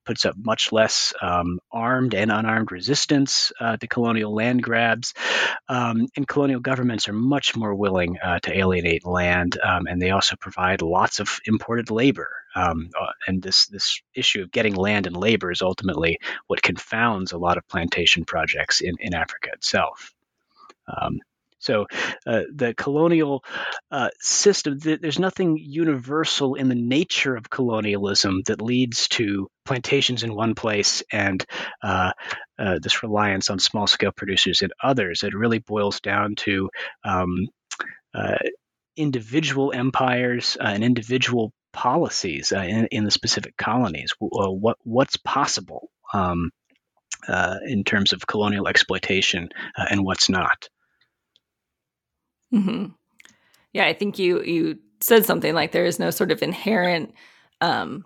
Puts 0.04 0.24
up 0.24 0.36
much 0.36 0.72
less 0.72 1.14
um, 1.20 1.60
armed 1.72 2.14
and 2.14 2.30
unarmed 2.30 2.72
resistance 2.72 3.52
uh, 3.60 3.76
to 3.76 3.86
colonial 3.86 4.34
land 4.34 4.62
grabs. 4.62 5.14
Um, 5.68 6.06
and 6.16 6.28
colonial 6.28 6.60
governments 6.60 7.08
are 7.08 7.14
much 7.14 7.56
more 7.56 7.74
willing 7.74 8.18
uh, 8.22 8.38
to 8.40 8.56
alienate 8.56 9.06
land, 9.06 9.58
um, 9.62 9.86
and 9.86 10.00
they 10.00 10.10
also 10.10 10.36
provide 10.36 10.82
lots 10.82 11.20
of 11.20 11.40
imported 11.46 11.90
labor. 11.90 12.30
Um, 12.54 12.90
uh, 13.00 13.12
and 13.26 13.42
this 13.42 13.66
this 13.66 14.00
issue 14.14 14.42
of 14.42 14.52
getting 14.52 14.74
land 14.74 15.06
and 15.06 15.16
labor 15.16 15.50
is 15.50 15.62
ultimately 15.62 16.18
what 16.46 16.62
confounds 16.62 17.32
a 17.32 17.38
lot 17.38 17.56
of 17.56 17.66
plantation 17.68 18.24
projects 18.24 18.80
in, 18.80 18.94
in 19.00 19.14
Africa 19.14 19.50
itself. 19.52 20.14
Um, 20.86 21.18
so 21.64 21.86
uh, 22.26 22.42
the 22.54 22.74
colonial 22.74 23.42
uh, 23.90 24.10
system, 24.20 24.78
th- 24.78 25.00
there's 25.00 25.18
nothing 25.18 25.56
universal 25.56 26.56
in 26.56 26.68
the 26.68 26.74
nature 26.74 27.34
of 27.36 27.48
colonialism 27.48 28.42
that 28.46 28.60
leads 28.60 29.08
to 29.08 29.48
plantations 29.64 30.24
in 30.24 30.34
one 30.34 30.54
place 30.54 31.02
and 31.10 31.42
uh, 31.82 32.12
uh 32.58 32.78
this 32.82 33.02
reliance 33.02 33.48
on 33.48 33.58
small 33.58 33.86
scale 33.86 34.12
producers 34.14 34.60
in 34.60 34.70
others. 34.82 35.22
It 35.22 35.34
really 35.34 35.58
boils 35.58 36.00
down 36.00 36.34
to 36.40 36.68
um, 37.02 37.48
uh, 38.14 38.36
individual 38.94 39.72
empires 39.72 40.58
uh, 40.60 40.64
and 40.64 40.84
individual 40.84 41.50
policies 41.72 42.52
in, 42.52 42.88
in, 42.92 43.04
the 43.04 43.10
specific 43.10 43.56
colonies. 43.56 44.12
what 44.18 44.76
what's 44.84 45.16
possible 45.16 45.88
um, 46.12 46.50
in 47.66 47.84
terms 47.84 48.12
of 48.12 48.26
colonial 48.26 48.68
exploitation 48.68 49.48
and 49.76 50.04
what's 50.04 50.28
not. 50.28 50.68
Mm-hmm. 52.54 52.86
Yeah, 53.72 53.86
I 53.86 53.92
think 53.92 54.18
you 54.18 54.42
you 54.42 54.78
said 55.00 55.26
something 55.26 55.54
like 55.54 55.72
there 55.72 55.84
is 55.84 55.98
no 55.98 56.10
sort 56.10 56.30
of 56.30 56.42
inherent 56.42 57.14
um, 57.60 58.04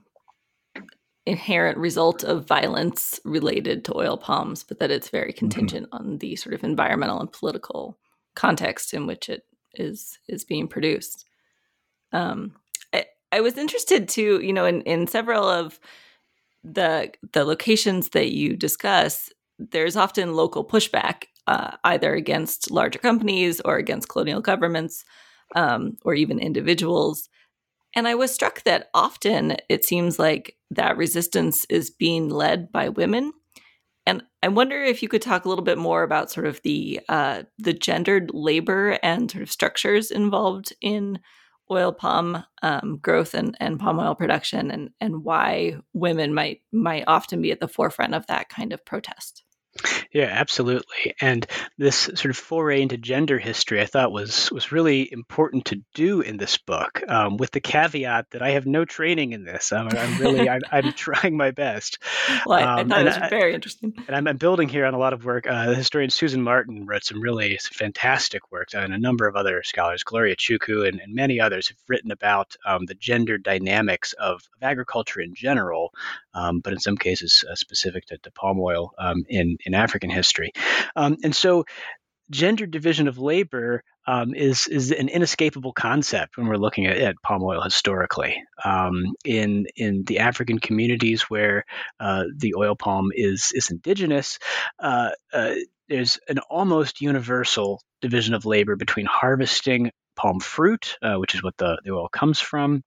inherent 1.27 1.77
result 1.77 2.25
of 2.25 2.47
violence 2.47 3.21
related 3.25 3.85
to 3.85 3.97
oil 3.97 4.17
palms, 4.17 4.65
but 4.65 4.79
that 4.79 4.91
it's 4.91 5.11
very 5.11 5.31
mm-hmm. 5.31 5.39
contingent 5.39 5.87
mm-hmm. 5.91 6.11
on 6.11 6.19
the 6.19 6.37
sort 6.37 6.55
of 6.55 6.65
environmental 6.65 7.21
and 7.21 7.31
political 7.31 7.99
context 8.35 8.95
in 8.95 9.07
which 9.07 9.29
it 9.29 9.43
is 9.75 10.19
is 10.29 10.45
being 10.45 10.69
produced. 10.69 11.27
Um, 12.13 12.55
I, 12.95 13.05
I 13.31 13.41
was 13.41 13.59
interested 13.59 14.09
to 14.11 14.41
you 14.43 14.53
know, 14.53 14.65
in 14.65 14.81
in 14.83 15.07
several 15.07 15.49
of 15.49 15.79
the 16.65 17.13
the 17.33 17.45
locations 17.45 18.11
that 18.11 18.33
you 18.33 18.57
discuss, 18.57 19.31
there's 19.59 19.97
often 19.97 20.35
local 20.35 20.65
pushback 20.65 21.25
uh, 21.49 21.77
either 21.85 22.15
against 22.15 22.71
larger 22.71 22.99
companies 22.99 23.61
or 23.65 23.77
against 23.77 24.11
colonial 24.11 24.43
governments 24.43 25.05
um, 25.57 25.97
or 26.05 26.15
even 26.15 26.39
individuals. 26.39 27.29
And 27.97 28.07
I 28.07 28.15
was 28.15 28.31
struck 28.31 28.63
that 28.65 28.91
often 28.93 29.57
it 29.71 29.85
seems 29.85 30.19
like 30.19 30.57
that 30.71 30.99
resistance 30.99 31.65
is 31.71 31.91
being 31.91 32.29
led 32.29 32.71
by 32.71 32.91
women. 32.91 33.33
And 34.07 34.23
I 34.43 34.49
wonder 34.49 34.77
if 34.77 35.03
you 35.03 35.09
could 35.09 35.23
talk 35.23 35.47
a 35.47 35.49
little 35.49 35.65
bit 35.65 35.79
more 35.79 36.03
about 36.03 36.31
sort 36.31 36.47
of 36.47 36.61
the 36.63 37.01
uh, 37.09 37.45
the 37.59 37.73
gendered 37.73 38.31
labor 38.35 38.99
and 39.03 39.31
sort 39.31 39.43
of 39.43 39.51
structures 39.51 40.11
involved 40.11 40.75
in 40.83 41.19
oil 41.71 41.93
palm 41.93 42.45
um, 42.63 42.99
growth 43.03 43.35
and, 43.35 43.57
and 43.61 43.79
palm 43.79 43.99
oil 43.99 44.15
production, 44.15 44.71
and 44.71 44.91
and 45.01 45.25
why 45.25 45.77
women 45.93 46.33
might 46.33 46.61
might 46.73 47.05
often 47.07 47.43
be 47.43 47.53
at 47.53 47.61
the 47.61 47.69
forefront 47.69 48.15
of 48.15 48.27
that 48.27 48.49
kind 48.49 48.73
of 48.73 48.85
protest. 48.85 49.45
Yeah, 50.13 50.25
absolutely. 50.25 51.15
And 51.21 51.47
this 51.77 51.97
sort 51.97 52.27
of 52.27 52.37
foray 52.37 52.83
into 52.83 52.97
gender 52.97 53.39
history, 53.39 53.81
I 53.81 53.87
thought 53.87 54.13
was 54.13 54.51
was 54.51 54.73
really 54.73 55.11
important 55.13 55.67
to 55.67 55.83
do 55.95 56.21
in 56.21 56.37
this 56.37 56.59
book, 56.59 57.03
um, 57.09 57.37
with 57.37 57.51
the 57.51 57.61
caveat 57.61 58.31
that 58.31 58.43
I 58.43 58.51
have 58.51 58.67
no 58.67 58.85
training 58.85 59.33
in 59.33 59.45
this. 59.45 59.73
I'm, 59.73 59.89
I'm 59.89 60.19
really 60.19 60.49
I'm, 60.49 60.61
I'm, 60.73 60.93
trying 60.93 61.37
my 61.37 61.51
best. 61.51 61.99
Well, 62.47 62.59
I, 62.59 62.81
um, 62.81 62.93
I 62.93 62.95
thought 62.95 63.01
it 63.01 63.05
was 63.05 63.19
I, 63.19 63.29
very 63.29 63.55
interesting. 63.55 63.93
And 64.07 64.17
I'm, 64.17 64.27
I'm, 64.27 64.37
building 64.39 64.69
here 64.69 64.87
on 64.87 64.95
a 64.95 64.99
lot 64.99 65.13
of 65.13 65.25
work. 65.25 65.47
Uh, 65.47 65.67
the 65.67 65.75
historian 65.75 66.11
Susan 66.11 66.43
Martin 66.43 66.87
wrote 66.87 67.05
some 67.05 67.21
really 67.21 67.59
fantastic 67.73 68.51
work, 68.51 68.69
and 68.75 68.95
a 68.95 68.99
number 68.99 69.27
of 69.27 69.37
other 69.37 69.63
scholars, 69.63 70.03
Gloria 70.03 70.37
Chuku 70.37 70.89
and, 70.89 71.01
and 71.01 71.15
many 71.15 71.41
others, 71.41 71.69
have 71.69 71.79
written 71.89 72.11
about 72.11 72.57
um, 72.65 72.87
the 72.87 72.95
gender 72.95 73.39
dynamics 73.39 74.13
of, 74.15 74.29
of, 74.29 74.43
agriculture 74.63 75.21
in 75.21 75.35
general, 75.35 75.93
um, 76.39 76.61
but 76.61 76.73
in 76.73 76.81
some 76.81 76.97
cases 76.97 77.45
uh, 77.51 77.55
specific 77.55 78.07
to, 78.07 78.19
to 78.19 78.31
palm 78.33 78.59
oil 78.61 78.93
um, 78.99 79.25
in 79.29 79.57
in 79.67 79.75
African 79.75 80.11
history. 80.11 80.53
Um, 80.97 81.17
and 81.25 81.35
so 81.35 81.65
gender 82.31 82.67
division 82.67 83.09
of 83.09 83.19
labor 83.19 83.83
um, 84.07 84.35
is 84.35 84.67
is 84.67 84.91
an 84.93 85.09
inescapable 85.09 85.73
concept 85.73 86.37
when 86.37 86.47
we're 86.47 86.57
looking 86.57 86.87
at, 86.87 86.97
at 86.99 87.23
palm 87.23 87.43
oil 87.43 87.63
historically. 87.63 88.43
Um, 88.65 89.15
in 89.25 89.67
in 89.77 90.05
the 90.05 90.21
African 90.21 90.59
communities 90.59 91.23
where 91.23 91.65
uh, 92.01 92.25
the 92.37 92.55
oil 92.55 92.77
palm 92.77 93.07
is 93.15 93.53
is 93.55 93.71
indigenous, 93.71 94.39
uh, 94.79 95.11
uh, 95.33 95.55
there's 95.89 96.19
an 96.29 96.39
almost 96.51 97.01
universal 97.01 97.83
division 98.01 98.35
of 98.35 98.47
labor 98.47 98.77
between 98.77 99.07
harvesting 99.07 99.91
palm 100.17 100.41
fruit, 100.41 100.97
uh, 101.03 101.15
which 101.15 101.35
is 101.35 101.43
what 101.43 101.57
the, 101.57 101.81
the 101.85 101.93
oil 101.93 102.09
comes 102.09 102.41
from, 102.41 102.83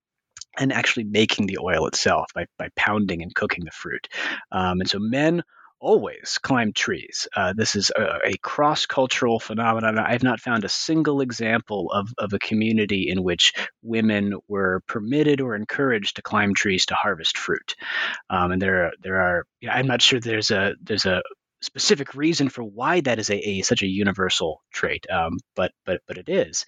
and 0.57 0.73
actually 0.73 1.05
making 1.05 1.47
the 1.47 1.59
oil 1.59 1.87
itself 1.87 2.27
by, 2.35 2.45
by 2.57 2.69
pounding 2.75 3.21
and 3.21 3.33
cooking 3.33 3.65
the 3.65 3.71
fruit. 3.71 4.07
Um, 4.51 4.81
and 4.81 4.89
so 4.89 4.99
men 4.99 5.43
always 5.81 6.37
climb 6.41 6.71
trees. 6.71 7.27
Uh, 7.35 7.53
this 7.57 7.75
is 7.75 7.91
a, 7.97 8.19
a 8.25 8.37
cross 8.37 8.85
cultural 8.85 9.39
phenomenon. 9.39 9.97
I've 9.97 10.23
not 10.23 10.39
found 10.39 10.63
a 10.63 10.69
single 10.69 11.21
example 11.21 11.91
of, 11.91 12.13
of 12.17 12.33
a 12.33 12.39
community 12.39 13.09
in 13.09 13.23
which 13.23 13.53
women 13.81 14.35
were 14.47 14.81
permitted 14.87 15.41
or 15.41 15.55
encouraged 15.55 16.17
to 16.17 16.21
climb 16.21 16.53
trees 16.53 16.85
to 16.85 16.93
harvest 16.93 17.37
fruit. 17.37 17.75
Um, 18.29 18.51
and 18.51 18.61
there, 18.61 18.91
there 19.01 19.19
are. 19.19 19.45
You 19.59 19.69
know, 19.69 19.73
I'm 19.73 19.87
not 19.87 20.01
sure 20.01 20.19
there's 20.19 20.51
a 20.51 20.73
there's 20.81 21.05
a 21.05 21.21
specific 21.61 22.15
reason 22.15 22.49
for 22.49 22.63
why 22.63 23.01
that 23.01 23.19
is 23.19 23.29
a, 23.29 23.37
a 23.37 23.61
such 23.61 23.81
a 23.81 23.87
universal 23.87 24.61
trait, 24.73 25.05
um, 25.09 25.37
but 25.55 25.71
but 25.85 26.01
but 26.07 26.17
it 26.17 26.29
is. 26.29 26.65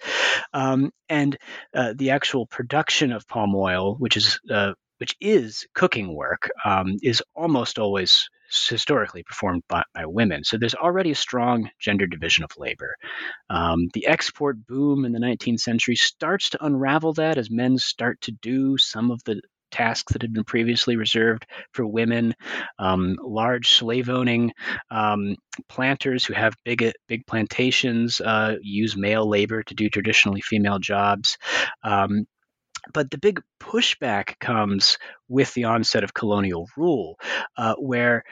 Um, 0.52 0.90
and 1.08 1.36
uh, 1.74 1.94
the 1.96 2.10
actual 2.10 2.46
production 2.46 3.12
of 3.12 3.26
palm 3.28 3.54
oil, 3.54 3.96
which 3.96 4.16
is 4.16 4.40
uh, 4.50 4.72
which 4.98 5.16
is 5.20 5.66
cooking 5.74 6.14
work, 6.14 6.50
um, 6.64 6.96
is 7.02 7.22
almost 7.34 7.78
always 7.78 8.28
historically 8.68 9.22
performed 9.22 9.62
by, 9.68 9.82
by, 9.94 10.06
women. 10.06 10.44
So 10.44 10.56
there's 10.56 10.74
already 10.74 11.10
a 11.10 11.16
strong 11.16 11.70
gender 11.80 12.06
division 12.06 12.44
of 12.44 12.50
labor. 12.56 12.94
Um, 13.50 13.88
the 13.94 14.06
export 14.06 14.64
boom 14.66 15.04
in 15.04 15.12
the 15.12 15.18
19th 15.18 15.60
century 15.60 15.96
starts 15.96 16.50
to 16.50 16.64
unravel 16.64 17.14
that 17.14 17.38
as 17.38 17.50
men 17.50 17.78
start 17.78 18.20
to 18.22 18.32
do 18.32 18.78
some 18.78 19.10
of 19.10 19.22
the 19.24 19.40
tasks 19.74 20.12
that 20.12 20.22
had 20.22 20.32
been 20.32 20.44
previously 20.44 20.96
reserved 20.96 21.46
for 21.72 21.86
women. 21.86 22.34
Um, 22.78 23.16
large 23.20 23.68
slave 23.72 24.08
owning 24.08 24.52
um, 24.90 25.36
planters 25.68 26.24
who 26.24 26.34
have 26.34 26.54
big 26.64 26.92
big 27.08 27.26
plantations 27.26 28.20
uh, 28.20 28.56
use 28.62 28.96
male 28.96 29.28
labor 29.28 29.62
to 29.64 29.74
do 29.74 29.88
traditionally 29.88 30.40
female 30.40 30.78
jobs. 30.78 31.36
Um, 31.82 32.26
but 32.92 33.10
the 33.10 33.18
big 33.18 33.40
pushback 33.60 34.38
comes 34.38 34.98
with 35.28 35.52
the 35.54 35.64
onset 35.64 36.04
of 36.04 36.12
colonial 36.12 36.68
rule, 36.76 37.16
uh, 37.56 37.74
where 37.76 38.24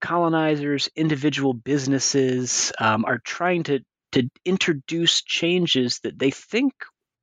colonizers, 0.00 0.88
individual 0.96 1.54
businesses 1.54 2.72
um, 2.78 3.04
are 3.04 3.18
trying 3.18 3.62
to 3.64 3.80
to 4.12 4.28
introduce 4.44 5.22
changes 5.22 6.00
that 6.02 6.18
they 6.18 6.30
think 6.30 6.72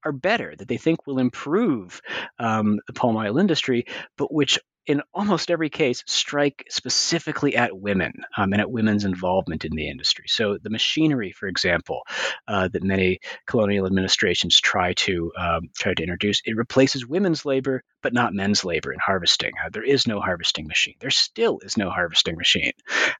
are 0.06 0.12
better, 0.12 0.56
that 0.56 0.68
they 0.68 0.78
think 0.78 1.06
will 1.08 1.20
improve 1.20 2.02
um, 2.40 2.80
the 2.88 2.94
palm 2.94 3.16
oil 3.18 3.38
industry, 3.38 3.86
but 4.18 4.34
which 4.34 4.60
in 4.88 5.02
almost 5.14 5.50
every 5.50 5.70
case, 5.70 6.04
strike 6.08 6.66
specifically 6.70 7.56
at 7.56 7.78
women 7.78 8.14
um, 8.38 8.54
and 8.54 8.62
at 8.62 8.72
women's 8.72 9.06
involvement 9.06 9.66
in 9.66 9.76
the 9.76 9.90
industry. 9.90 10.26
So, 10.28 10.58
the 10.62 10.70
machinery, 10.70 11.32
for 11.32 11.48
example, 11.48 12.02
uh, 12.48 12.68
that 12.70 12.84
many 12.84 13.20
colonial 13.48 13.86
administrations 13.86 14.60
try 14.60 14.94
to 14.94 15.32
um, 15.38 15.70
try 15.76 15.94
to 15.94 16.04
introduce, 16.04 16.42
it 16.46 16.56
replaces 16.56 17.06
women's 17.06 17.46
labor, 17.46 17.84
but 18.02 18.14
not 18.14 18.34
men's 18.34 18.64
labor 18.64 18.94
in 18.94 19.00
harvesting. 19.00 19.52
Uh, 19.64 19.70
there 19.72 19.84
is 19.84 20.08
no 20.08 20.20
harvesting 20.20 20.68
machine. 20.68 20.96
There 21.00 21.10
still 21.10 21.60
is 21.64 21.78
no 21.78 21.90
harvesting 21.90 22.38
machine, 22.38 22.74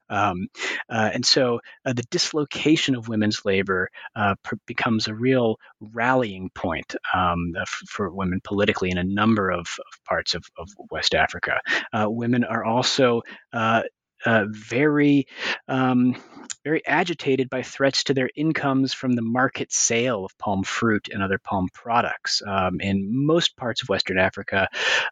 um, 0.10 0.48
uh, 0.90 1.10
and 1.14 1.26
so 1.26 1.60
uh, 1.86 1.94
the 1.94 2.06
dislocation 2.12 2.96
of 2.96 3.08
women's 3.08 3.46
labor 3.46 3.90
uh, 4.16 4.36
pr- 4.44 4.56
becomes 4.66 5.08
a 5.08 5.16
real 5.16 5.58
rallying 5.80 6.50
point 6.54 6.96
um, 7.14 7.54
f- 7.60 7.82
for 7.88 8.10
women 8.12 8.42
politically 8.44 8.92
in 8.92 8.98
a 8.98 9.04
number 9.04 9.50
of, 9.50 9.60
of 9.60 10.04
parts 10.06 10.36
of, 10.36 10.46
of 10.58 10.70
West 10.92 11.16
Africa. 11.16 11.55
Uh, 11.94 12.08
women 12.10 12.44
are 12.44 12.64
also 12.64 13.22
uh, 13.54 13.84
uh, 14.26 14.46
very 14.50 15.28
um, 15.68 16.16
very 16.64 16.86
agitated 16.86 17.48
by 17.48 17.62
threats 17.62 18.06
to 18.06 18.14
their 18.16 18.30
incomes 18.36 18.92
from 18.92 19.14
the 19.14 19.22
market 19.22 19.72
sale 19.72 20.26
of 20.26 20.38
palm 20.40 20.64
fruit 20.64 21.10
and 21.14 21.22
other 21.22 21.38
palm 21.38 21.70
products. 21.72 22.42
Um, 22.46 22.82
in 22.82 23.26
most 23.26 23.56
parts 23.56 23.84
of 23.84 23.90
Western 23.90 24.18
Africa, 24.18 24.68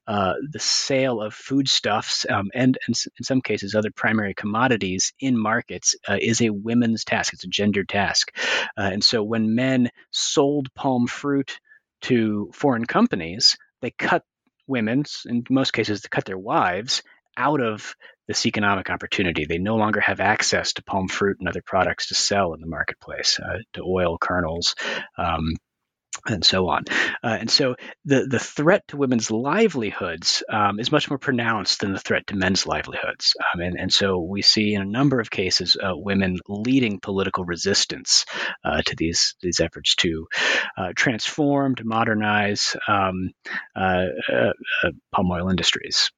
uh, 0.07 0.33
the 0.51 0.59
sale 0.59 1.21
of 1.21 1.33
foodstuffs 1.33 2.25
um, 2.27 2.49
and, 2.55 2.77
and, 2.87 2.95
in 3.19 3.23
some 3.23 3.41
cases, 3.41 3.75
other 3.75 3.91
primary 3.95 4.33
commodities 4.33 5.13
in 5.19 5.37
markets 5.37 5.95
uh, 6.09 6.17
is 6.19 6.41
a 6.41 6.49
women's 6.49 7.03
task. 7.03 7.33
It's 7.33 7.43
a 7.43 7.47
gendered 7.47 7.89
task. 7.89 8.35
Uh, 8.75 8.89
and 8.93 9.03
so 9.03 9.21
when 9.21 9.53
men 9.53 9.91
sold 10.11 10.73
palm 10.73 11.05
fruit 11.05 11.59
to 12.01 12.49
foreign 12.53 12.85
companies, 12.85 13.57
they 13.81 13.91
cut 13.91 14.23
women, 14.73 15.03
in 15.25 15.43
most 15.49 15.71
cases, 15.71 16.01
to 16.01 16.09
cut 16.09 16.25
their 16.25 16.37
wives 16.37 17.03
out 17.37 17.61
of 17.61 17.95
this 18.27 18.45
economic 18.45 18.89
opportunity. 18.89 19.45
They 19.45 19.59
no 19.59 19.75
longer 19.75 19.99
have 19.99 20.19
access 20.19 20.73
to 20.73 20.83
palm 20.83 21.07
fruit 21.07 21.37
and 21.39 21.47
other 21.47 21.61
products 21.61 22.07
to 22.07 22.15
sell 22.15 22.53
in 22.53 22.61
the 22.61 22.67
marketplace, 22.67 23.39
uh, 23.39 23.59
to 23.73 23.83
oil 23.83 24.17
kernels. 24.17 24.75
Um, 25.17 25.53
and 26.25 26.43
so 26.45 26.69
on. 26.69 26.83
Uh, 27.23 27.37
and 27.39 27.49
so 27.49 27.75
the, 28.05 28.27
the 28.29 28.39
threat 28.39 28.87
to 28.87 28.97
women's 28.97 29.31
livelihoods 29.31 30.43
um, 30.49 30.79
is 30.79 30.91
much 30.91 31.09
more 31.09 31.17
pronounced 31.17 31.79
than 31.81 31.93
the 31.93 31.99
threat 31.99 32.27
to 32.27 32.35
men's 32.35 32.65
livelihoods. 32.65 33.35
Um, 33.53 33.61
and, 33.61 33.79
and 33.79 33.93
so 33.93 34.19
we 34.19 34.41
see 34.41 34.73
in 34.73 34.81
a 34.81 34.85
number 34.85 35.19
of 35.19 35.29
cases 35.29 35.75
uh, 35.81 35.91
women 35.95 36.37
leading 36.47 36.99
political 36.99 37.45
resistance 37.45 38.25
uh, 38.63 38.81
to 38.83 38.95
these, 38.95 39.35
these 39.41 39.59
efforts 39.59 39.95
to 39.95 40.27
uh, 40.77 40.89
transform, 40.95 41.75
to 41.75 41.83
modernize 41.83 42.75
um, 42.87 43.31
uh, 43.75 44.05
uh, 44.31 44.91
palm 45.11 45.31
oil 45.31 45.49
industries. 45.49 46.11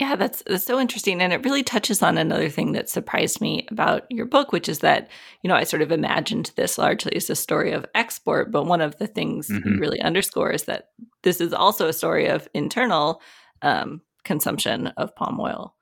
Yeah, 0.00 0.16
that's, 0.16 0.42
that's 0.44 0.64
so 0.64 0.80
interesting. 0.80 1.22
And 1.22 1.32
it 1.32 1.44
really 1.44 1.62
touches 1.62 2.02
on 2.02 2.18
another 2.18 2.48
thing 2.48 2.72
that 2.72 2.90
surprised 2.90 3.40
me 3.40 3.64
about 3.70 4.10
your 4.10 4.26
book, 4.26 4.50
which 4.50 4.68
is 4.68 4.80
that, 4.80 5.08
you 5.42 5.48
know, 5.48 5.54
I 5.54 5.62
sort 5.62 5.82
of 5.82 5.92
imagined 5.92 6.50
this 6.56 6.78
largely 6.78 7.14
as 7.14 7.30
a 7.30 7.36
story 7.36 7.70
of 7.70 7.86
export. 7.94 8.50
But 8.50 8.66
one 8.66 8.80
of 8.80 8.98
the 8.98 9.06
things 9.06 9.48
mm-hmm. 9.48 9.68
you 9.68 9.78
really 9.78 10.00
underscore 10.00 10.50
is 10.50 10.64
that 10.64 10.90
this 11.22 11.40
is 11.40 11.52
also 11.52 11.86
a 11.86 11.92
story 11.92 12.26
of 12.26 12.48
internal 12.54 13.22
um, 13.62 14.00
consumption 14.24 14.88
of 14.96 15.14
palm 15.14 15.38
oil. 15.40 15.74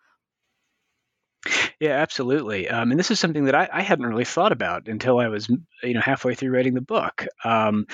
Yeah, 1.80 1.92
absolutely. 1.92 2.68
Um, 2.68 2.90
and 2.92 2.98
this 2.98 3.10
is 3.10 3.18
something 3.18 3.46
that 3.46 3.54
I, 3.54 3.68
I, 3.72 3.82
hadn't 3.82 4.06
really 4.06 4.24
thought 4.24 4.52
about 4.52 4.86
until 4.86 5.18
I 5.18 5.26
was, 5.26 5.48
you 5.48 5.94
know, 5.94 6.00
halfway 6.00 6.36
through 6.36 6.50
writing 6.50 6.74
the 6.74 6.80
book. 6.80 7.26
Um, 7.44 7.86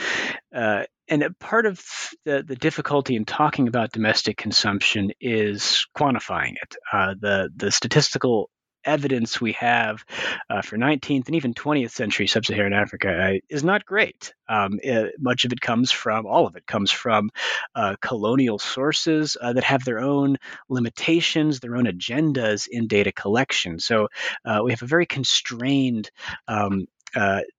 uh, 0.54 0.84
and 1.08 1.24
part 1.38 1.64
of 1.64 1.82
the, 2.26 2.42
the 2.46 2.56
difficulty 2.56 3.16
in 3.16 3.24
talking 3.24 3.66
about 3.66 3.92
domestic 3.92 4.36
consumption 4.36 5.12
is 5.20 5.86
quantifying 5.96 6.56
it. 6.62 6.76
Uh, 6.92 7.14
the 7.18 7.48
the 7.56 7.70
statistical 7.70 8.50
evidence 8.88 9.40
we 9.40 9.52
have 9.52 10.04
uh, 10.50 10.62
for 10.62 10.76
19th 10.78 11.26
and 11.26 11.36
even 11.36 11.54
20th 11.54 11.90
century 11.90 12.26
sub-Saharan 12.26 12.72
Africa 12.72 13.10
uh, 13.10 13.38
is 13.48 13.62
not 13.62 13.84
great. 13.84 14.34
Um, 14.48 14.80
it, 14.82 14.96
uh, 14.96 15.08
much 15.18 15.44
of 15.44 15.52
it 15.52 15.60
comes 15.60 15.92
from, 15.92 16.26
all 16.26 16.46
of 16.46 16.56
it 16.56 16.66
comes 16.66 16.90
from 16.90 17.30
uh, 17.74 17.96
colonial 18.00 18.58
sources 18.58 19.36
uh, 19.40 19.52
that 19.52 19.64
have 19.64 19.84
their 19.84 20.00
own 20.00 20.38
limitations, 20.68 21.60
their 21.60 21.76
own 21.76 21.84
agendas 21.84 22.66
in 22.66 22.86
data 22.86 23.12
collection. 23.12 23.78
So 23.78 24.08
uh, 24.44 24.60
we 24.64 24.72
have 24.72 24.82
a 24.82 24.86
very 24.86 25.06
constrained 25.06 26.10
um, 26.48 26.86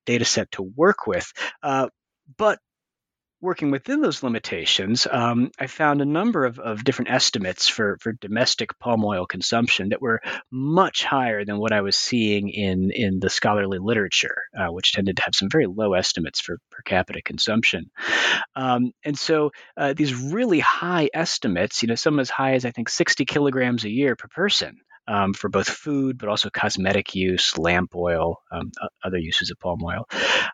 data 0.06 0.26
set 0.26 0.52
to 0.54 0.64
work 0.64 1.08
with. 1.08 1.32
but 2.38 2.60
working 3.42 3.72
within 3.72 4.02
those 4.02 4.22
limitations, 4.22 5.08
um, 5.10 5.52
I 5.60 5.68
found 5.68 6.02
a 6.02 6.06
number 6.06 6.46
of, 6.46 6.60
of 6.60 6.84
different 6.84 7.12
estimates 7.12 7.68
for, 7.68 7.98
for 8.02 8.12
domestic 8.14 8.78
palm 8.80 9.06
oil 9.06 9.26
consumption 9.26 9.90
that 9.90 10.02
were 10.02 10.22
much 10.52 11.04
higher 11.04 11.46
than 11.46 11.58
what 11.58 11.72
I 11.72 11.82
was 11.82 11.96
seeing 11.96 12.50
in, 12.50 12.92
in 12.92 13.20
the 13.20 13.30
scholarly 13.30 13.80
literature, 13.80 14.36
uh, 14.58 14.68
which 14.68 14.94
tended 14.94 15.18
to 15.18 15.24
have 15.24 15.36
some 15.36 15.50
very 15.50 15.68
low 15.68 15.94
estimates 15.94 16.42
for 16.42 16.58
per 16.70 16.82
capita 16.84 17.22
consumption. 17.22 17.90
Um, 18.56 18.92
and 19.04 19.18
so 19.18 19.52
uh, 19.78 19.94
these 19.94 20.14
really 20.14 20.60
high 20.60 21.10
estimates, 21.14 21.82
you 21.82 21.88
know, 21.88 21.96
some 21.96 22.20
as 22.20 22.30
high 22.30 22.54
as 22.54 22.66
I 22.66 22.72
think 22.72 22.90
60 22.90 23.26
kilograms 23.26 23.86
a 23.86 23.90
year 23.90 24.16
per 24.16 24.28
person, 24.28 24.80
um, 25.10 25.34
for 25.34 25.50
both 25.50 25.68
food 25.68 26.18
but 26.18 26.30
also 26.30 26.50
cosmetic 26.50 27.16
use, 27.16 27.58
lamp 27.58 27.96
oil, 27.96 28.42
um, 28.52 28.72
other 29.04 29.18
uses 29.18 29.50
of 29.50 29.60
palm 29.60 29.84
oil. 29.84 30.08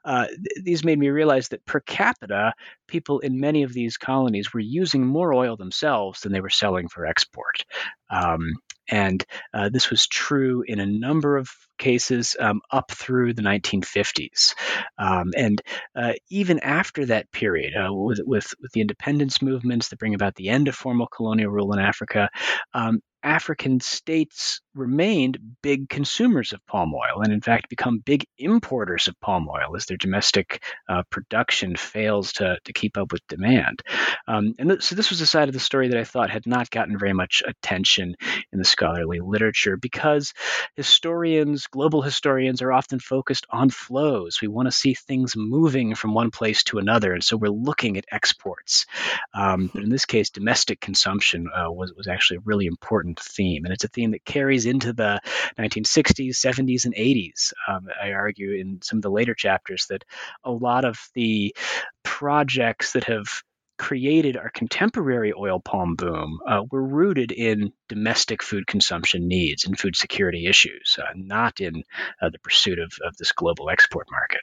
Uh, 0.04 0.28
th- 0.28 0.64
these 0.64 0.84
made 0.84 0.98
me 0.98 1.10
realize 1.10 1.50
that 1.50 1.66
per 1.66 1.82
capita, 1.82 2.54
people 2.88 3.20
in 3.20 3.40
many 3.40 3.64
of 3.64 3.74
these 3.74 3.98
colonies 3.98 4.54
were 4.54 4.62
using 4.62 5.06
more 5.06 5.34
oil 5.34 5.58
themselves 5.58 6.22
than 6.22 6.32
they 6.32 6.42
were 6.42 6.50
selling 6.50 6.88
for 6.88 7.06
export. 7.06 7.66
Um, 8.10 8.54
and 8.90 9.26
uh, 9.54 9.70
this 9.70 9.90
was 9.90 10.08
true 10.08 10.64
in 10.68 10.80
a 10.80 10.86
number 10.86 11.38
of 11.38 11.50
cases 11.78 12.36
um, 12.40 12.62
up 12.72 12.92
through 12.92 13.34
the 13.34 13.42
1950s. 13.42 14.54
Um, 14.98 15.32
and 15.36 15.62
uh, 15.96 16.14
even 16.30 16.60
after 16.60 17.06
that 17.08 17.32
period, 17.32 17.74
uh, 17.76 17.92
with, 17.92 18.20
with, 18.26 18.54
with, 18.62 18.72
the 18.74 18.82
independence 18.82 19.42
movements 19.42 19.90
that 19.90 20.00
bring 20.00 20.14
about 20.14 20.36
the 20.36 20.50
end 20.50 20.68
of 20.68 20.76
formal 20.76 21.08
colonial 21.08 21.52
rule 21.52 21.74
in 21.74 21.80
Africa, 21.80 22.30
um, 22.74 23.02
African 23.26 23.80
states 23.80 24.62
remained 24.76 25.40
big 25.64 25.90
consumers 25.90 26.54
of 26.54 26.66
palm 26.68 26.94
oil 26.94 27.24
and, 27.24 27.34
in 27.34 27.42
fact, 27.42 27.70
become 27.70 27.98
big 27.98 28.26
importers 28.38 29.08
of 29.08 29.20
palm 29.20 29.48
oil 29.50 29.76
as 29.76 29.88
their 29.88 29.98
domestic 29.98 30.64
uh, 30.88 31.02
production 31.10 31.76
fails 31.76 32.34
to, 32.34 32.58
to 32.64 32.74
keep 32.74 32.98
up 32.98 33.12
with 33.12 33.26
demand. 33.28 33.82
Um, 34.28 34.54
and 34.60 34.70
th- 34.70 34.84
so, 34.84 34.96
this 34.96 35.10
was 35.10 35.22
a 35.22 35.26
side 35.26 35.48
of 35.48 35.54
the 35.54 35.60
story 35.60 35.88
that 35.88 35.98
I 35.98 36.04
thought 36.04 36.30
had 36.30 36.46
not 36.46 36.70
gotten 36.70 37.00
very 37.00 37.14
much 37.14 37.42
attention 37.48 38.16
in 38.54 38.60
the 38.60 38.66
scholarly 38.66 39.22
literature 39.22 39.76
because 39.76 40.34
historians, 40.76 41.66
global 41.66 42.04
historians, 42.04 42.62
are 42.62 42.72
often 42.72 43.00
focused 43.00 43.48
on 43.50 43.72
flows. 43.72 44.40
We 44.40 44.50
want 44.50 44.68
to 44.68 44.72
see 44.72 44.94
things 44.94 45.36
moving 45.36 45.96
from 45.96 46.14
one 46.14 46.30
place 46.30 46.64
to 46.66 46.78
another. 46.78 47.12
And 47.12 47.24
so, 47.24 47.38
we're 47.38 47.50
looking 47.50 47.98
at 47.98 48.06
exports. 48.12 48.86
Um, 49.34 49.72
but 49.74 49.84
in 49.84 49.90
this 49.90 50.06
case, 50.06 50.30
domestic 50.30 50.80
consumption 50.80 51.48
uh, 51.52 51.72
was, 51.72 51.92
was 51.96 52.08
actually 52.08 52.40
really 52.46 52.68
important 52.68 53.15
theme, 53.20 53.66
and 53.66 53.74
it's 53.74 53.84
a 53.84 53.90
theme 53.90 54.12
that 54.12 54.26
carries 54.26 54.66
into 54.66 54.94
the 54.94 55.20
1960s, 55.58 56.36
70s, 56.36 56.86
and 56.86 56.96
80s. 56.96 57.54
Um, 57.68 57.88
I 58.02 58.14
argue 58.14 58.54
in 58.54 58.82
some 58.82 59.00
of 59.00 59.04
the 59.04 59.12
later 59.12 59.34
chapters 59.34 59.88
that 59.88 60.06
a 60.44 60.52
lot 60.52 60.86
of 60.86 61.00
the 61.14 61.56
projects 62.04 62.94
that 62.94 63.06
have 63.06 63.44
created 63.78 64.38
our 64.38 64.50
contemporary 64.50 65.34
oil 65.38 65.60
palm 65.60 65.96
boom 65.96 66.40
uh, 66.48 66.64
were 66.72 66.84
rooted 66.84 67.32
in 67.32 67.74
domestic 67.90 68.42
food 68.42 68.66
consumption 68.66 69.28
needs 69.28 69.66
and 69.66 69.78
food 69.78 69.96
security 69.96 70.46
issues, 70.48 70.98
uh, 71.02 71.12
not 71.16 71.60
in 71.60 71.84
uh, 72.22 72.30
the 72.30 72.40
pursuit 72.40 72.80
of, 72.80 72.94
of 73.06 73.18
this 73.18 73.34
global 73.34 73.70
export 73.70 74.08
market. 74.10 74.42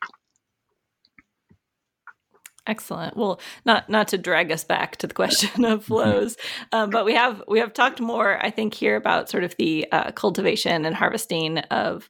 Excellent. 2.66 3.16
Well, 3.16 3.40
not 3.64 3.88
not 3.88 4.08
to 4.08 4.18
drag 4.18 4.52
us 4.52 4.62
back 4.62 4.96
to 4.98 5.06
the 5.06 5.14
question 5.14 5.64
of 5.64 5.80
mm-hmm. 5.80 5.86
flows, 5.86 6.36
um, 6.70 6.90
but 6.90 7.04
we 7.04 7.14
have 7.14 7.42
we 7.48 7.58
have 7.58 7.74
talked 7.74 8.00
more, 8.00 8.44
I 8.44 8.50
think, 8.50 8.74
here 8.74 8.96
about 8.96 9.28
sort 9.28 9.44
of 9.44 9.56
the 9.56 9.86
uh, 9.90 10.12
cultivation 10.12 10.84
and 10.84 10.94
harvesting 10.94 11.58
of 11.58 12.08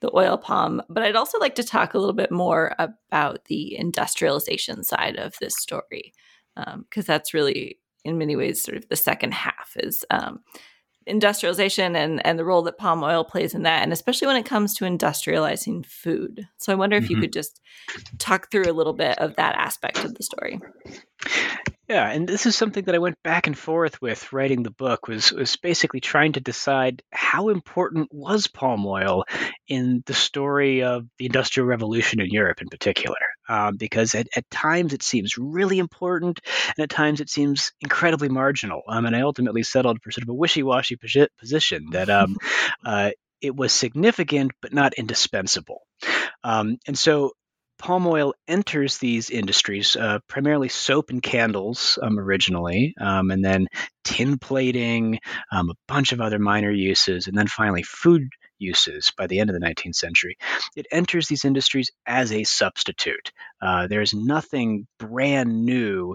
the 0.00 0.14
oil 0.14 0.36
palm. 0.36 0.82
But 0.90 1.04
I'd 1.04 1.16
also 1.16 1.38
like 1.38 1.54
to 1.54 1.62
talk 1.62 1.94
a 1.94 1.98
little 1.98 2.14
bit 2.14 2.30
more 2.30 2.74
about 2.78 3.46
the 3.46 3.76
industrialization 3.78 4.84
side 4.84 5.16
of 5.16 5.36
this 5.40 5.56
story, 5.56 6.12
because 6.54 6.74
um, 6.74 7.06
that's 7.06 7.32
really, 7.32 7.78
in 8.04 8.18
many 8.18 8.36
ways, 8.36 8.62
sort 8.62 8.76
of 8.76 8.86
the 8.88 8.96
second 8.96 9.32
half 9.32 9.74
is 9.76 10.04
um, 10.10 10.40
industrialization 11.06 11.96
and 11.96 12.24
and 12.26 12.38
the 12.38 12.44
role 12.44 12.62
that 12.62 12.78
palm 12.78 13.02
oil 13.02 13.24
plays 13.24 13.54
in 13.54 13.62
that 13.62 13.82
and 13.82 13.92
especially 13.92 14.26
when 14.26 14.36
it 14.36 14.46
comes 14.46 14.74
to 14.74 14.84
industrializing 14.84 15.84
food 15.84 16.48
so 16.56 16.72
i 16.72 16.74
wonder 16.74 16.96
if 16.96 17.04
mm-hmm. 17.04 17.14
you 17.14 17.20
could 17.20 17.32
just 17.32 17.60
talk 18.18 18.50
through 18.50 18.64
a 18.64 18.72
little 18.72 18.94
bit 18.94 19.18
of 19.18 19.36
that 19.36 19.54
aspect 19.56 20.04
of 20.04 20.14
the 20.14 20.22
story 20.22 20.60
yeah 21.88 22.08
and 22.10 22.28
this 22.28 22.46
is 22.46 22.56
something 22.56 22.84
that 22.84 22.94
i 22.94 22.98
went 22.98 23.22
back 23.22 23.46
and 23.46 23.56
forth 23.58 24.00
with 24.00 24.32
writing 24.32 24.62
the 24.62 24.70
book 24.70 25.08
was 25.08 25.32
was 25.32 25.56
basically 25.56 26.00
trying 26.00 26.32
to 26.32 26.40
decide 26.40 27.02
how 27.12 27.48
important 27.48 28.08
was 28.12 28.46
palm 28.46 28.86
oil 28.86 29.24
in 29.68 30.02
the 30.06 30.14
story 30.14 30.82
of 30.82 31.06
the 31.18 31.26
industrial 31.26 31.66
revolution 31.66 32.20
in 32.20 32.30
europe 32.30 32.60
in 32.60 32.68
particular 32.68 33.16
um, 33.48 33.76
because 33.76 34.14
at, 34.14 34.28
at, 34.36 34.50
times 34.50 34.92
it 34.92 35.02
seems 35.02 35.36
really 35.36 35.78
important 35.78 36.40
and 36.76 36.82
at 36.82 36.90
times 36.90 37.20
it 37.20 37.28
seems 37.28 37.72
incredibly 37.80 38.28
marginal. 38.28 38.82
Um, 38.88 39.06
and 39.06 39.14
I 39.14 39.20
ultimately 39.20 39.62
settled 39.62 39.98
for 40.02 40.10
sort 40.10 40.22
of 40.22 40.28
a 40.28 40.34
wishy 40.34 40.62
washy 40.62 40.96
position 41.38 41.86
that 41.92 42.08
um, 42.08 42.36
uh, 42.86 43.10
it 43.40 43.54
was 43.54 43.72
significant 43.72 44.52
but 44.62 44.72
not 44.72 44.94
indispensable. 44.94 45.82
Um, 46.42 46.78
and 46.86 46.98
so 46.98 47.32
palm 47.78 48.06
oil 48.06 48.34
enters 48.48 48.98
these 48.98 49.30
industries, 49.30 49.96
uh, 49.96 50.18
primarily 50.28 50.68
soap 50.68 51.10
and 51.10 51.22
candles 51.22 51.98
um, 52.02 52.18
originally, 52.18 52.94
um, 53.00 53.30
and 53.30 53.44
then 53.44 53.66
tin 54.04 54.38
plating, 54.38 55.18
um, 55.52 55.70
a 55.70 55.74
bunch 55.88 56.12
of 56.12 56.20
other 56.20 56.38
minor 56.38 56.70
uses, 56.70 57.26
and 57.26 57.36
then 57.36 57.46
finally 57.46 57.82
food 57.82 58.28
uses 58.58 59.12
by 59.16 59.26
the 59.26 59.40
end 59.40 59.50
of 59.50 59.54
the 59.54 59.64
19th 59.64 59.96
century. 59.96 60.36
It 60.76 60.86
enters 60.90 61.26
these 61.26 61.44
industries 61.44 61.90
as 62.06 62.32
a 62.32 62.44
substitute. 62.44 63.32
Uh, 63.60 63.86
there's 63.86 64.14
nothing 64.14 64.86
brand 64.98 65.64
new 65.64 66.14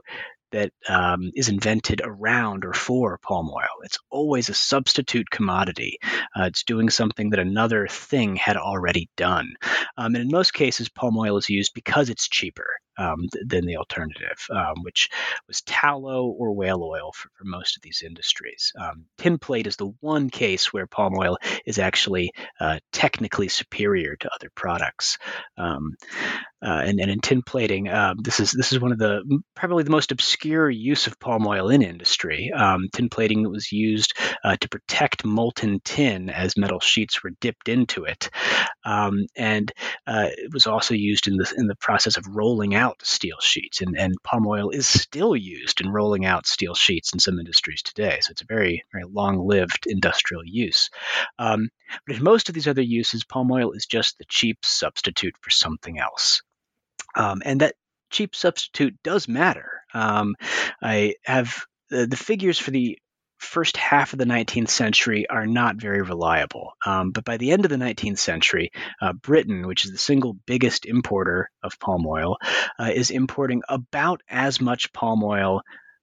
that 0.52 0.72
um, 0.88 1.32
is 1.36 1.50
invented 1.50 2.02
around 2.04 2.66
or 2.66 2.74
for 2.74 3.18
palm 3.20 3.50
oil. 3.50 3.84
It's 3.84 4.00
always 4.10 4.50
a 4.50 4.54
substitute 4.54 5.30
commodity. 5.30 5.98
Uh, 6.36 6.46
it's 6.46 6.64
doing 6.64 6.90
something 6.90 7.32
that 7.32 7.40
another 7.40 7.88
thing 7.88 8.36
had 8.36 8.58
already 8.58 9.10
done. 9.16 9.54
Um, 9.98 10.16
and 10.16 10.24
in 10.24 10.32
most 10.32 10.54
cases, 10.54 10.90
palm 10.90 11.18
oil 11.18 11.38
is 11.38 11.50
used 11.50 11.74
because 11.74 12.10
it's 12.10 12.28
cheaper 12.28 12.68
um, 12.98 13.28
th- 13.32 13.46
than 13.48 13.66
the 13.66 13.78
alternative, 13.78 14.46
um, 14.52 14.84
which 14.84 15.10
was 15.48 15.62
tallow 15.62 16.26
or 16.26 16.52
whale 16.52 16.84
oil 16.84 17.12
for, 17.14 17.30
for 17.34 17.46
most 17.46 17.78
of 17.78 17.82
these 17.82 18.04
industries. 18.06 18.74
Um, 18.80 19.06
tin 19.18 19.40
is 19.66 19.78
the 19.78 19.94
one 20.02 20.30
case 20.30 20.74
where 20.74 20.86
palm 20.86 21.14
oil 21.18 21.38
is 21.66 21.80
actually 21.80 22.32
uh, 22.60 22.80
technically 22.92 23.48
superior 23.48 24.16
to 24.18 24.30
other 24.34 24.50
products. 24.54 25.18
Um, 26.62 26.70
uh, 26.70 26.82
and, 26.82 27.00
and 27.00 27.12
in 27.12 27.20
tin 27.20 27.42
plating, 27.42 27.88
uh, 27.88 28.14
this 28.18 28.40
is 28.40 28.52
this 28.52 28.72
is 28.72 28.80
one 28.80 28.92
of 28.92 29.00
the 29.00 29.42
probably 29.56 29.84
the 29.84 29.92
most 29.92 30.12
obscure 30.12 30.70
use 30.70 31.08
of 31.08 31.20
palm 31.20 31.48
oil 31.48 31.70
in 31.70 31.82
industry. 31.82 32.52
Um, 32.52 32.90
tin 32.94 33.10
plating 33.10 33.50
was 33.50 33.72
used 33.72 34.14
uh, 34.44 34.56
to 34.60 34.70
protect 34.70 35.26
molten 35.26 35.80
tin 35.84 36.30
as 36.30 36.58
metal 36.58 36.80
sheets 36.80 37.24
were 37.24 37.32
dipped 37.42 37.70
into 37.70 38.06
it, 38.06 38.30
um, 38.86 39.26
and 39.36 39.72
uh, 40.08 40.30
it 40.32 40.54
was 40.54 40.68
also 40.68 40.94
used 40.94 41.28
in 41.28 41.38
the 41.38 41.54
in 41.58 41.68
the 41.68 41.76
process 41.76 42.18
of 42.18 42.26
rolling 42.30 42.76
out 42.76 43.02
steel 43.04 43.38
sheets. 43.42 43.82
And, 43.82 43.98
and 43.98 44.14
palm 44.24 44.48
oil 44.48 44.70
is 44.70 44.88
still 44.88 45.36
used 45.36 45.82
in 45.82 45.90
rolling 45.90 46.26
out 46.26 46.46
steel 46.46 46.76
sheets 46.76 47.14
in 47.14 47.20
some 47.20 47.40
industries 47.40 47.82
today. 47.82 48.20
So 48.22 48.32
it's 48.32 48.42
a 48.42 48.46
very 48.46 48.84
very 48.92 49.06
long 49.06 49.48
lived 49.48 49.86
industrial 49.88 50.44
use. 50.46 50.90
Um, 51.38 51.70
but 52.06 52.18
in 52.18 52.24
most 52.24 52.50
of 52.50 52.56
these 52.56 52.68
other 52.68 52.82
uses, 52.82 53.24
palm 53.24 53.52
oil 53.52 53.72
is 53.72 53.86
just 53.86 54.18
the 54.18 54.26
cheap 54.28 54.58
substitute 54.64 55.36
for 55.42 55.50
something 55.50 56.00
else. 56.00 56.42
Um, 57.16 57.42
and 57.46 57.62
that 57.62 57.76
cheap 58.10 58.36
substitute 58.36 58.96
does 59.04 59.28
matter. 59.28 59.82
Um, 59.94 60.36
I 60.82 61.16
have 61.24 61.66
the, 61.90 62.08
the, 62.08 62.18
figures 62.18 62.60
for 62.60 62.72
the 62.72 62.98
first 63.38 63.78
half 63.78 64.14
of 64.14 64.20
the 64.20 64.26
19th 64.26 64.70
century 64.70 65.28
are 65.30 65.48
not 65.48 65.78
very 65.78 66.02
reliable. 66.02 66.74
Um, 66.86 67.12
but 67.12 67.24
by 67.24 67.38
the 67.38 67.52
end 67.52 67.66
of 67.66 67.70
the 67.70 67.78
19th 67.78 68.20
century, 68.20 68.72
uh, 69.02 69.14
Britain, 69.14 69.66
which 69.66 69.86
is 69.86 69.92
the 69.92 69.98
single 69.98 70.34
biggest 70.46 70.86
importer 70.86 71.50
of 71.64 71.80
palm 71.80 72.06
oil, 72.06 72.38
uh, 72.80 72.92
is 72.94 73.12
importing 73.12 73.62
about 73.70 74.22
as 74.30 74.60
much 74.60 74.94
palm 74.94 75.24
oil 75.24 75.62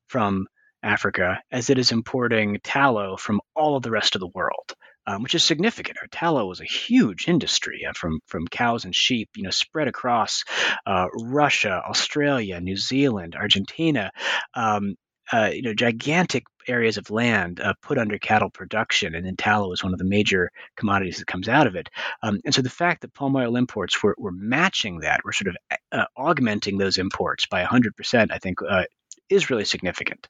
from 0.09 0.47
Africa 0.83 1.43
as 1.51 1.69
it 1.69 1.79
is 1.79 1.93
importing 1.93 2.59
tallow 2.63 3.17
from 3.17 3.41
all 3.55 3.77
of 3.77 3.83
the 3.83 3.91
rest 3.91 4.15
of 4.15 4.21
the 4.21 4.29
world 4.29 4.75
um, 5.07 5.23
which 5.23 5.35
is 5.35 5.45
significant. 5.45 5.99
Our 6.01 6.09
tallow 6.09 6.47
was 6.47 6.61
a 6.61 6.65
huge 6.65 7.29
industry 7.29 7.87
uh, 7.89 7.93
from 7.95 8.21
from 8.27 8.47
cows 8.49 8.85
and 8.85 8.95
sheep, 8.95 9.31
you 9.37 9.43
know, 9.43 9.51
spread 9.51 9.89
across 9.89 10.45
uh, 10.87 11.07
Russia, 11.13 11.83
Australia, 11.89 12.61
New 12.61 12.77
Zealand, 12.77 13.37
Argentina. 13.37 14.11
Um, 14.55 14.97
uh, 15.33 15.51
you 15.53 15.63
know, 15.63 15.75
gigantic 15.75 16.45
areas 16.69 16.99
of 16.99 17.11
land 17.11 17.61
uh, 17.61 17.75
put 17.83 17.99
under 17.99 18.19
cattle 18.19 18.51
production, 18.51 19.15
and 19.15 19.27
then 19.27 19.37
tallow 19.37 19.73
is 19.73 19.83
one 19.83 19.93
of 19.93 19.99
the 19.99 20.05
major 20.05 20.51
commodities 20.77 21.19
that 21.19 21.27
comes 21.27 21.49
out 21.49 21.67
of 21.67 21.75
it. 21.75 21.89
Um, 22.23 22.39
and 22.45 22.55
so 22.55 22.63
the 22.63 22.71
fact 22.71 23.03
that 23.03 23.15
palm 23.15 23.35
oil 23.37 23.57
imports 23.57 24.03
were, 24.03 24.15
were 24.19 24.33
matching 24.33 25.01
that, 25.01 25.25
were 25.25 25.33
sort 25.33 25.49
of 25.49 25.79
uh, 25.93 26.05
augmenting 26.17 26.79
those 26.79 26.99
imports 26.99 27.47
by 27.47 27.65
100%, 27.65 28.31
I 28.31 28.39
think 28.39 28.59
uh, 28.63 28.85
is 29.29 29.51
really 29.51 29.65
significant. 29.65 30.29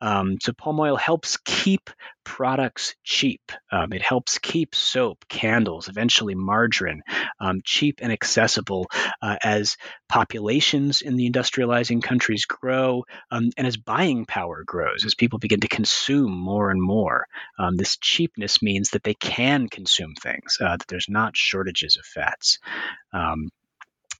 Um, 0.00 0.38
so 0.40 0.52
palm 0.52 0.78
oil 0.80 0.96
helps 0.96 1.36
keep 1.38 1.90
products 2.24 2.94
cheap. 3.04 3.52
Um, 3.70 3.92
it 3.92 4.02
helps 4.02 4.38
keep 4.38 4.74
soap, 4.74 5.24
candles, 5.28 5.88
eventually 5.88 6.34
margarine, 6.34 7.02
um, 7.40 7.60
cheap 7.64 8.00
and 8.02 8.12
accessible 8.12 8.86
uh, 9.22 9.36
as 9.42 9.76
populations 10.08 11.02
in 11.02 11.16
the 11.16 11.30
industrializing 11.30 12.02
countries 12.02 12.44
grow 12.44 13.04
um, 13.30 13.50
and 13.56 13.66
as 13.66 13.76
buying 13.76 14.26
power 14.26 14.64
grows, 14.66 15.04
as 15.04 15.14
people 15.14 15.38
begin 15.38 15.60
to 15.60 15.68
consume 15.68 16.32
more 16.32 16.70
and 16.70 16.82
more. 16.82 17.26
Um, 17.58 17.76
this 17.76 17.96
cheapness 17.96 18.60
means 18.60 18.90
that 18.90 19.04
they 19.04 19.14
can 19.14 19.68
consume 19.68 20.14
things, 20.14 20.58
uh, 20.60 20.76
that 20.76 20.86
there's 20.88 21.08
not 21.08 21.36
shortages 21.36 21.96
of 21.96 22.04
fats. 22.04 22.58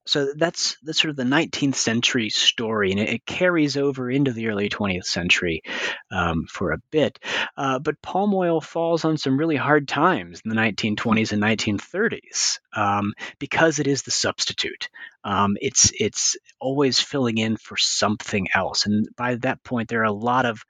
So 0.07 0.33
that's 0.37 0.77
that's 0.83 1.01
sort 1.01 1.11
of 1.11 1.17
the 1.17 1.25
19th 1.25 1.75
century 1.75 2.31
story, 2.31 2.93
and 2.93 3.01
it, 3.01 3.09
it 3.09 3.27
carries 3.27 3.77
over 3.77 4.11
into 4.11 4.33
the 4.33 4.49
early 4.49 4.69
20th 4.69 5.05
century 5.05 5.63
um, 6.11 6.47
for 6.49 6.73
a 6.73 6.79
bit. 6.91 7.19
Uh, 7.57 7.79
but 7.81 8.01
palm 8.03 8.33
oil 8.33 8.61
falls 8.61 9.05
on 9.05 9.19
some 9.19 9.39
really 9.39 9.57
hard 9.57 9.89
times 9.89 10.41
in 10.45 10.49
the 10.49 10.57
1920s 10.57 11.33
and 11.33 11.43
1930s 11.43 12.61
um, 12.75 13.15
because 13.39 13.81
it 13.81 13.87
is 13.87 14.03
the 14.03 14.11
substitute. 14.13 14.89
Um, 15.25 15.57
it's 15.61 15.91
it's 15.99 16.37
always 16.61 17.01
filling 17.01 17.39
in 17.39 17.57
for 17.57 17.77
something 17.77 18.47
else, 18.55 18.87
and 18.87 19.09
by 19.17 19.35
that 19.37 19.65
point, 19.65 19.89
there 19.89 20.03
are 20.03 20.05
a 20.05 20.13
lot 20.13 20.47
of 20.47 20.65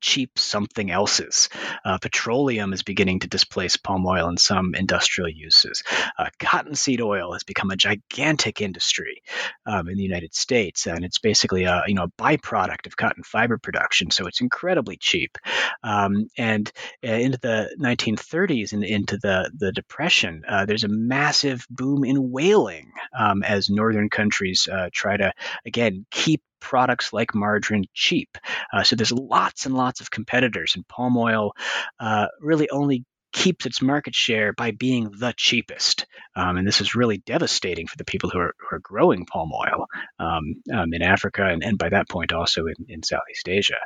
cheap 0.00 0.38
something 0.38 0.90
else's. 0.90 1.48
Uh, 1.84 1.98
petroleum 1.98 2.72
is 2.72 2.82
beginning 2.82 3.20
to 3.20 3.28
displace 3.28 3.76
palm 3.76 4.06
oil 4.06 4.28
in 4.28 4.36
some 4.36 4.74
industrial 4.74 5.28
uses. 5.28 5.82
Uh, 6.18 6.28
cottonseed 6.38 7.00
oil 7.00 7.32
has 7.32 7.44
become 7.44 7.70
a 7.70 7.76
gigantic 7.76 8.60
industry 8.60 9.22
um, 9.66 9.88
in 9.88 9.96
the 9.96 10.02
United 10.02 10.34
States, 10.34 10.86
and 10.86 11.04
it's 11.04 11.18
basically 11.18 11.64
a 11.64 11.82
you 11.86 11.94
know 11.94 12.04
a 12.04 12.22
byproduct 12.22 12.86
of 12.86 12.96
cotton 12.96 13.22
fiber 13.22 13.58
production. 13.58 14.10
So 14.10 14.26
it's 14.26 14.40
incredibly 14.40 14.96
cheap. 14.96 15.38
Um, 15.82 16.28
and 16.36 16.70
uh, 17.06 17.12
into 17.12 17.38
the 17.38 17.74
1930s 17.80 18.72
and 18.72 18.84
into 18.84 19.16
the 19.18 19.50
the 19.56 19.72
Depression, 19.72 20.42
uh, 20.48 20.66
there's 20.66 20.84
a 20.84 20.88
massive 20.88 21.66
boom 21.70 22.04
in 22.04 22.30
whaling 22.30 22.92
um, 23.16 23.42
as 23.42 23.70
northern 23.70 24.10
countries 24.10 24.68
uh, 24.70 24.88
try 24.92 25.16
to 25.16 25.32
again 25.64 26.06
keep 26.10 26.42
products 26.60 27.12
like 27.12 27.34
margarine 27.34 27.84
cheap. 27.94 28.36
Uh, 28.72 28.82
so 28.82 28.96
there's 28.96 29.12
lots 29.12 29.66
and 29.66 29.74
lots 29.74 30.00
of 30.00 30.10
competitors, 30.10 30.72
and 30.74 30.86
palm 30.88 31.16
oil 31.16 31.52
uh, 32.00 32.26
really 32.40 32.68
only 32.70 33.04
keeps 33.32 33.66
its 33.66 33.82
market 33.82 34.14
share 34.14 34.52
by 34.52 34.70
being 34.70 35.10
the 35.18 35.34
cheapest. 35.36 36.06
Um, 36.34 36.56
and 36.56 36.66
this 36.66 36.80
is 36.80 36.94
really 36.94 37.18
devastating 37.18 37.86
for 37.86 37.96
the 37.96 38.04
people 38.04 38.30
who 38.30 38.38
are, 38.38 38.54
who 38.58 38.76
are 38.76 38.80
growing 38.80 39.26
palm 39.26 39.52
oil 39.52 39.86
um, 40.18 40.54
um, 40.74 40.92
in 40.92 41.02
Africa 41.02 41.46
and, 41.46 41.62
and, 41.62 41.78
by 41.78 41.90
that 41.90 42.08
point 42.08 42.32
also 42.32 42.66
in, 42.66 42.86
in 42.88 43.02
Southeast 43.02 43.48
Asia. 43.48 43.78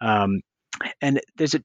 Um, 0.00 0.40
and 1.00 1.20
there's 1.36 1.54
a 1.54 1.62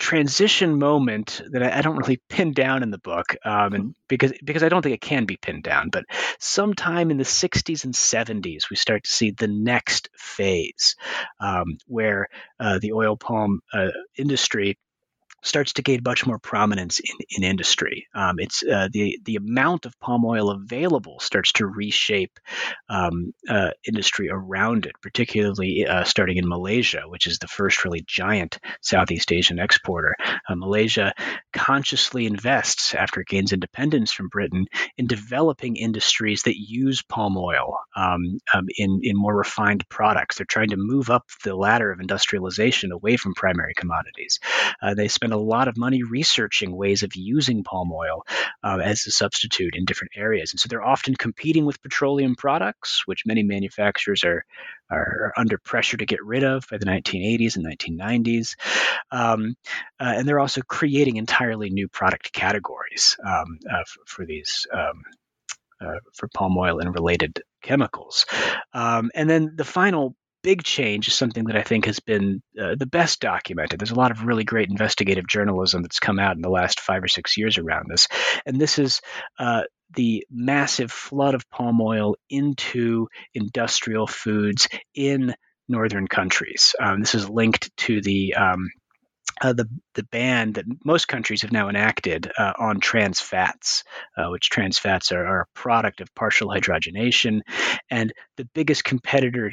transition 0.00 0.78
moment 0.78 1.42
that 1.52 1.62
I, 1.62 1.78
I, 1.78 1.82
don't 1.82 1.98
really 1.98 2.20
pin 2.28 2.52
down 2.52 2.82
in 2.82 2.90
the 2.90 2.98
book, 2.98 3.36
um, 3.44 3.74
and 3.74 3.94
because 4.08 4.32
because 4.42 4.62
I 4.62 4.68
don't 4.68 4.82
think 4.82 4.94
it 4.94 5.00
can 5.00 5.26
be 5.26 5.36
pinned 5.36 5.62
down. 5.62 5.90
But 5.90 6.04
sometime 6.38 7.10
in 7.10 7.18
the 7.18 7.24
60s 7.24 7.84
and 7.84 7.94
70s, 7.94 8.70
we 8.70 8.76
start 8.76 9.04
to 9.04 9.10
see 9.10 9.30
the 9.30 9.46
next 9.46 10.08
phase 10.16 10.96
um, 11.38 11.76
where 11.86 12.28
uh, 12.58 12.78
the 12.80 12.92
oil 12.92 13.16
palm 13.16 13.60
uh, 13.72 13.88
industry 14.16 14.78
starts 15.42 15.72
to 15.74 15.82
gain 15.82 16.00
much 16.04 16.26
more 16.26 16.38
prominence 16.38 17.00
in, 17.00 17.16
in 17.30 17.44
industry. 17.44 18.06
Um, 18.14 18.36
it's 18.38 18.62
uh, 18.62 18.88
the 18.92 19.18
the 19.24 19.36
amount 19.36 19.86
of 19.86 19.98
palm 20.00 20.24
oil 20.24 20.50
available 20.50 21.18
starts 21.20 21.52
to 21.52 21.66
reshape 21.66 22.38
um, 22.88 23.32
uh, 23.48 23.70
industry 23.86 24.28
around 24.30 24.86
it, 24.86 24.92
particularly 25.02 25.86
uh, 25.86 26.04
starting 26.04 26.36
in 26.36 26.48
Malaysia, 26.48 27.02
which 27.06 27.26
is 27.26 27.38
the 27.38 27.48
first 27.48 27.84
really 27.84 28.04
giant 28.06 28.58
Southeast 28.80 29.32
Asian 29.32 29.58
exporter. 29.58 30.14
Uh, 30.48 30.54
Malaysia 30.56 31.12
consciously 31.52 32.26
invests 32.26 32.94
after 32.94 33.20
it 33.20 33.28
gains 33.28 33.52
independence 33.52 34.12
from 34.12 34.28
Britain 34.28 34.66
in 34.96 35.06
developing 35.06 35.76
industries 35.76 36.42
that 36.42 36.58
use 36.58 37.02
palm 37.02 37.36
oil 37.36 37.78
um, 37.96 38.38
um 38.54 38.66
in 38.76 39.00
in 39.02 39.16
more 39.16 39.36
refined 39.36 39.88
products. 39.88 40.36
They're 40.36 40.46
trying 40.46 40.70
to 40.70 40.76
move 40.76 41.10
up 41.10 41.26
the 41.44 41.54
ladder 41.54 41.90
of 41.90 42.00
industrialization 42.00 42.92
away 42.92 43.16
from 43.16 43.34
primary 43.34 43.74
commodities. 43.74 44.38
Uh, 44.82 44.94
they 44.94 45.08
spend 45.08 45.29
spend 45.30 45.40
a 45.40 45.44
lot 45.44 45.68
of 45.68 45.76
money 45.76 46.02
researching 46.02 46.76
ways 46.76 47.02
of 47.02 47.14
using 47.14 47.62
palm 47.62 47.92
oil 47.92 48.24
uh, 48.64 48.78
as 48.82 49.06
a 49.06 49.10
substitute 49.10 49.76
in 49.76 49.84
different 49.84 50.12
areas. 50.16 50.52
And 50.52 50.60
so 50.60 50.66
they're 50.68 50.84
often 50.84 51.14
competing 51.14 51.66
with 51.66 51.82
petroleum 51.82 52.34
products, 52.34 53.06
which 53.06 53.26
many 53.26 53.42
manufacturers 53.42 54.24
are, 54.24 54.44
are 54.90 55.32
under 55.36 55.58
pressure 55.58 55.96
to 55.96 56.06
get 56.06 56.24
rid 56.24 56.42
of 56.42 56.64
by 56.70 56.78
the 56.78 56.86
1980s 56.86 57.56
and 57.56 57.66
1990s. 57.66 58.56
Um, 59.12 59.54
uh, 60.00 60.14
and 60.16 60.26
they're 60.26 60.40
also 60.40 60.62
creating 60.62 61.16
entirely 61.16 61.70
new 61.70 61.88
product 61.88 62.32
categories 62.32 63.16
um, 63.24 63.58
uh, 63.70 63.84
for, 63.86 64.00
for, 64.06 64.26
these. 64.26 64.66
Um, 64.72 65.02
uh, 65.82 65.98
for 66.12 66.28
palm 66.34 66.58
oil 66.58 66.78
and 66.78 66.94
related 66.94 67.42
chemicals. 67.62 68.26
Um, 68.74 69.10
and 69.14 69.30
then 69.30 69.54
the 69.56 69.64
final 69.64 70.14
big 70.42 70.62
change 70.62 71.08
is 71.08 71.14
something 71.14 71.44
that 71.44 71.56
I 71.56 71.62
think 71.62 71.86
has 71.86 72.00
been 72.00 72.42
uh, 72.60 72.74
the 72.78 72.86
best 72.86 73.20
documented. 73.20 73.78
There's 73.78 73.90
a 73.90 73.96
lot 73.96 74.10
of 74.10 74.24
really 74.24 74.44
great 74.44 74.70
investigative 74.70 75.26
journalism 75.26 75.82
that's 75.82 76.00
come 76.00 76.18
out 76.18 76.36
in 76.36 76.42
the 76.42 76.50
last 76.50 76.80
five 76.80 77.02
or 77.02 77.08
six 77.08 77.36
years 77.36 77.58
around 77.58 77.86
this. 77.88 78.08
And 78.46 78.60
this 78.60 78.78
is 78.78 79.00
uh, 79.38 79.62
the 79.94 80.26
massive 80.30 80.90
flood 80.90 81.34
of 81.34 81.48
palm 81.50 81.80
oil 81.80 82.16
into 82.28 83.08
industrial 83.34 84.06
foods 84.06 84.68
in 84.94 85.34
northern 85.68 86.08
countries. 86.08 86.74
Um, 86.80 87.00
this 87.00 87.14
is 87.14 87.28
linked 87.28 87.74
to 87.78 88.00
the 88.00 88.34
um, 88.34 88.68
uh, 89.40 89.52
the 89.52 89.66
the 89.94 90.02
ban 90.04 90.52
that 90.52 90.64
most 90.84 91.08
countries 91.08 91.42
have 91.42 91.52
now 91.52 91.68
enacted 91.68 92.30
uh, 92.36 92.52
on 92.58 92.80
trans 92.80 93.20
fats, 93.20 93.84
uh, 94.16 94.28
which 94.28 94.50
trans 94.50 94.78
fats 94.78 95.12
are, 95.12 95.24
are, 95.24 95.40
a 95.42 95.58
product 95.58 96.00
of 96.00 96.14
partial 96.14 96.48
hydrogenation, 96.48 97.40
and 97.90 98.12
the 98.36 98.48
biggest 98.54 98.84
competitor 98.84 99.50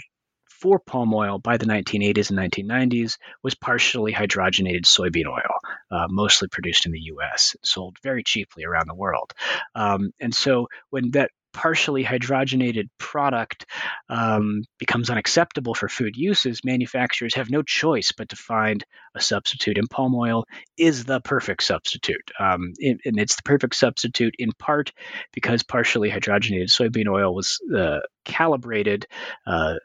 for 0.60 0.80
palm 0.80 1.14
oil 1.14 1.40
by 1.40 1.58
the 1.58 1.66
1980s 1.66 2.30
and 2.30 2.40
1990s 2.40 3.18
was 3.44 3.56
partially 3.56 4.12
hydrogenated 4.12 4.86
soybean 4.86 5.28
oil, 5.28 5.60
uh, 5.92 6.08
mostly 6.10 6.48
produced 6.48 6.86
in 6.86 6.92
the 6.92 7.12
US, 7.14 7.56
sold 7.64 7.98
very 8.02 8.24
cheaply 8.24 8.66
around 8.66 8.88
the 8.88 8.96
world. 8.96 9.34
Um, 9.76 10.12
and 10.20 10.34
so 10.34 10.68
when 10.90 11.12
that 11.12 11.32
partially 11.54 12.04
hydrogenated 12.04 12.88
product 13.00 13.66
um, 14.10 14.64
becomes 14.78 15.10
unacceptable 15.10 15.74
for 15.74 15.90
food 15.90 16.16
uses, 16.16 16.64
manufacturers 16.64 17.34
have 17.34 17.50
no 17.50 17.64
choice 17.64 18.12
but 18.12 18.30
to 18.30 18.36
find 18.36 18.84
a 19.16 19.22
substitute. 19.22 19.78
And 19.80 19.90
palm 19.90 20.14
oil 20.14 20.46
is 20.78 21.06
the 21.06 21.20
perfect 21.22 21.64
substitute. 21.64 22.30
Um, 22.40 22.74
and, 22.80 23.00
and 23.06 23.20
it's 23.20 23.38
the 23.38 23.44
perfect 23.44 23.74
substitute 23.74 24.36
in 24.38 24.52
part 24.60 24.92
because 25.34 25.64
partially 25.64 26.12
hydrogenated 26.12 26.70
soybean 26.70 27.12
oil 27.12 27.34
was 27.34 27.60
uh, 27.76 28.02
calibrated. 28.24 29.08
Uh, 29.48 29.76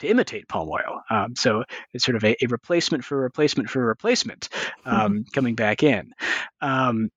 to 0.00 0.08
imitate 0.08 0.48
palm 0.48 0.68
oil. 0.68 1.02
Um, 1.10 1.36
so 1.36 1.64
it's 1.92 2.04
sort 2.04 2.16
of 2.16 2.24
a, 2.24 2.36
a, 2.44 2.46
replacement 2.48 3.04
for 3.04 3.18
a 3.18 3.22
replacement 3.22 3.70
for 3.70 3.82
a 3.82 3.86
replacement 3.86 4.48
um, 4.84 5.24
coming 5.32 5.54
back 5.54 5.82
in. 5.82 6.12
Um, 6.60 7.10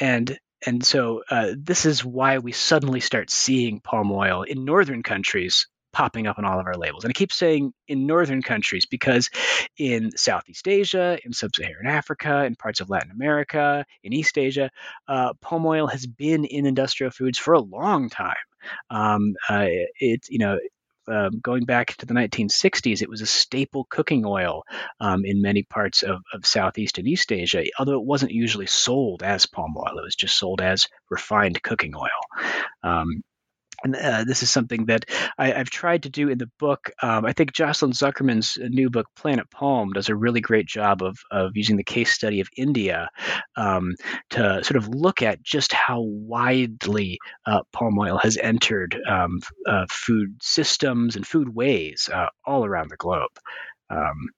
and 0.00 0.38
and 0.66 0.84
so 0.84 1.22
uh, 1.30 1.52
this 1.56 1.86
is 1.86 2.04
why 2.04 2.38
we 2.38 2.52
suddenly 2.52 3.00
start 3.00 3.30
seeing 3.30 3.80
palm 3.80 4.12
oil 4.12 4.42
in 4.42 4.64
northern 4.64 5.02
countries 5.02 5.66
popping 5.92 6.26
up 6.26 6.38
on 6.38 6.44
all 6.44 6.60
of 6.60 6.66
our 6.66 6.76
labels. 6.76 7.04
And 7.04 7.10
I 7.10 7.14
keep 7.14 7.32
saying 7.32 7.72
in 7.88 8.06
northern 8.06 8.42
countries 8.42 8.86
because 8.86 9.30
in 9.76 10.10
Southeast 10.16 10.68
Asia, 10.68 11.18
in 11.24 11.32
sub 11.32 11.54
Saharan 11.54 11.86
Africa, 11.86 12.44
in 12.44 12.54
parts 12.54 12.80
of 12.80 12.90
Latin 12.90 13.10
America, 13.10 13.84
in 14.02 14.12
East 14.12 14.38
Asia, 14.38 14.70
uh, 15.08 15.32
palm 15.40 15.66
oil 15.66 15.86
has 15.86 16.06
been 16.06 16.44
in 16.44 16.66
industrial 16.66 17.10
foods 17.10 17.38
for 17.38 17.54
a 17.54 17.60
long 17.60 18.08
time. 18.08 18.36
Um, 18.90 19.34
uh, 19.48 19.66
it, 19.98 20.26
you 20.28 20.38
know, 20.38 20.58
um, 21.08 21.40
going 21.42 21.64
back 21.64 21.96
to 21.96 22.06
the 22.06 22.14
1960s, 22.14 23.02
it 23.02 23.08
was 23.08 23.20
a 23.20 23.26
staple 23.26 23.86
cooking 23.88 24.24
oil 24.26 24.62
um, 25.00 25.24
in 25.24 25.42
many 25.42 25.62
parts 25.62 26.02
of, 26.02 26.22
of 26.32 26.46
Southeast 26.46 26.98
and 26.98 27.08
East 27.08 27.32
Asia, 27.32 27.64
although 27.78 27.98
it 27.98 28.04
wasn't 28.04 28.32
usually 28.32 28.66
sold 28.66 29.22
as 29.22 29.46
palm 29.46 29.74
oil. 29.76 29.98
It 29.98 30.04
was 30.04 30.16
just 30.16 30.38
sold 30.38 30.60
as 30.60 30.86
refined 31.08 31.62
cooking 31.62 31.94
oil. 31.94 32.50
Um, 32.82 33.22
and 33.82 33.96
uh, 33.96 34.24
this 34.24 34.42
is 34.42 34.50
something 34.50 34.86
that 34.86 35.06
I, 35.38 35.48
have 35.48 35.70
tried 35.70 36.02
to 36.02 36.10
do 36.10 36.28
in 36.28 36.38
the 36.38 36.50
book. 36.58 36.90
Um, 37.02 37.24
I 37.24 37.32
think 37.32 37.52
Jocelyn 37.52 37.92
Zuckerman's 37.92 38.58
new 38.60 38.90
book, 38.90 39.06
Planet 39.16 39.50
Palm, 39.50 39.92
does 39.92 40.08
a 40.08 40.16
really 40.16 40.40
great 40.40 40.66
job 40.66 41.02
of, 41.02 41.18
of 41.30 41.52
using 41.54 41.76
the 41.76 41.84
case 41.84 42.12
study 42.12 42.40
of 42.40 42.48
India 42.56 43.08
um, 43.56 43.94
to 44.30 44.62
sort 44.64 44.76
of 44.76 44.88
look 44.88 45.22
at 45.22 45.42
just 45.42 45.72
how 45.72 46.00
widely 46.02 47.18
uh, 47.46 47.60
palm 47.72 47.98
oil 47.98 48.18
has 48.18 48.36
entered 48.36 48.98
um, 49.08 49.40
uh, 49.66 49.86
food 49.90 50.36
systems 50.42 51.16
and 51.16 51.26
food 51.26 51.54
ways 51.54 52.08
uh, 52.12 52.28
all 52.44 52.64
around 52.64 52.90
the 52.90 52.96
globe. 52.96 53.30
Um, 53.88 54.28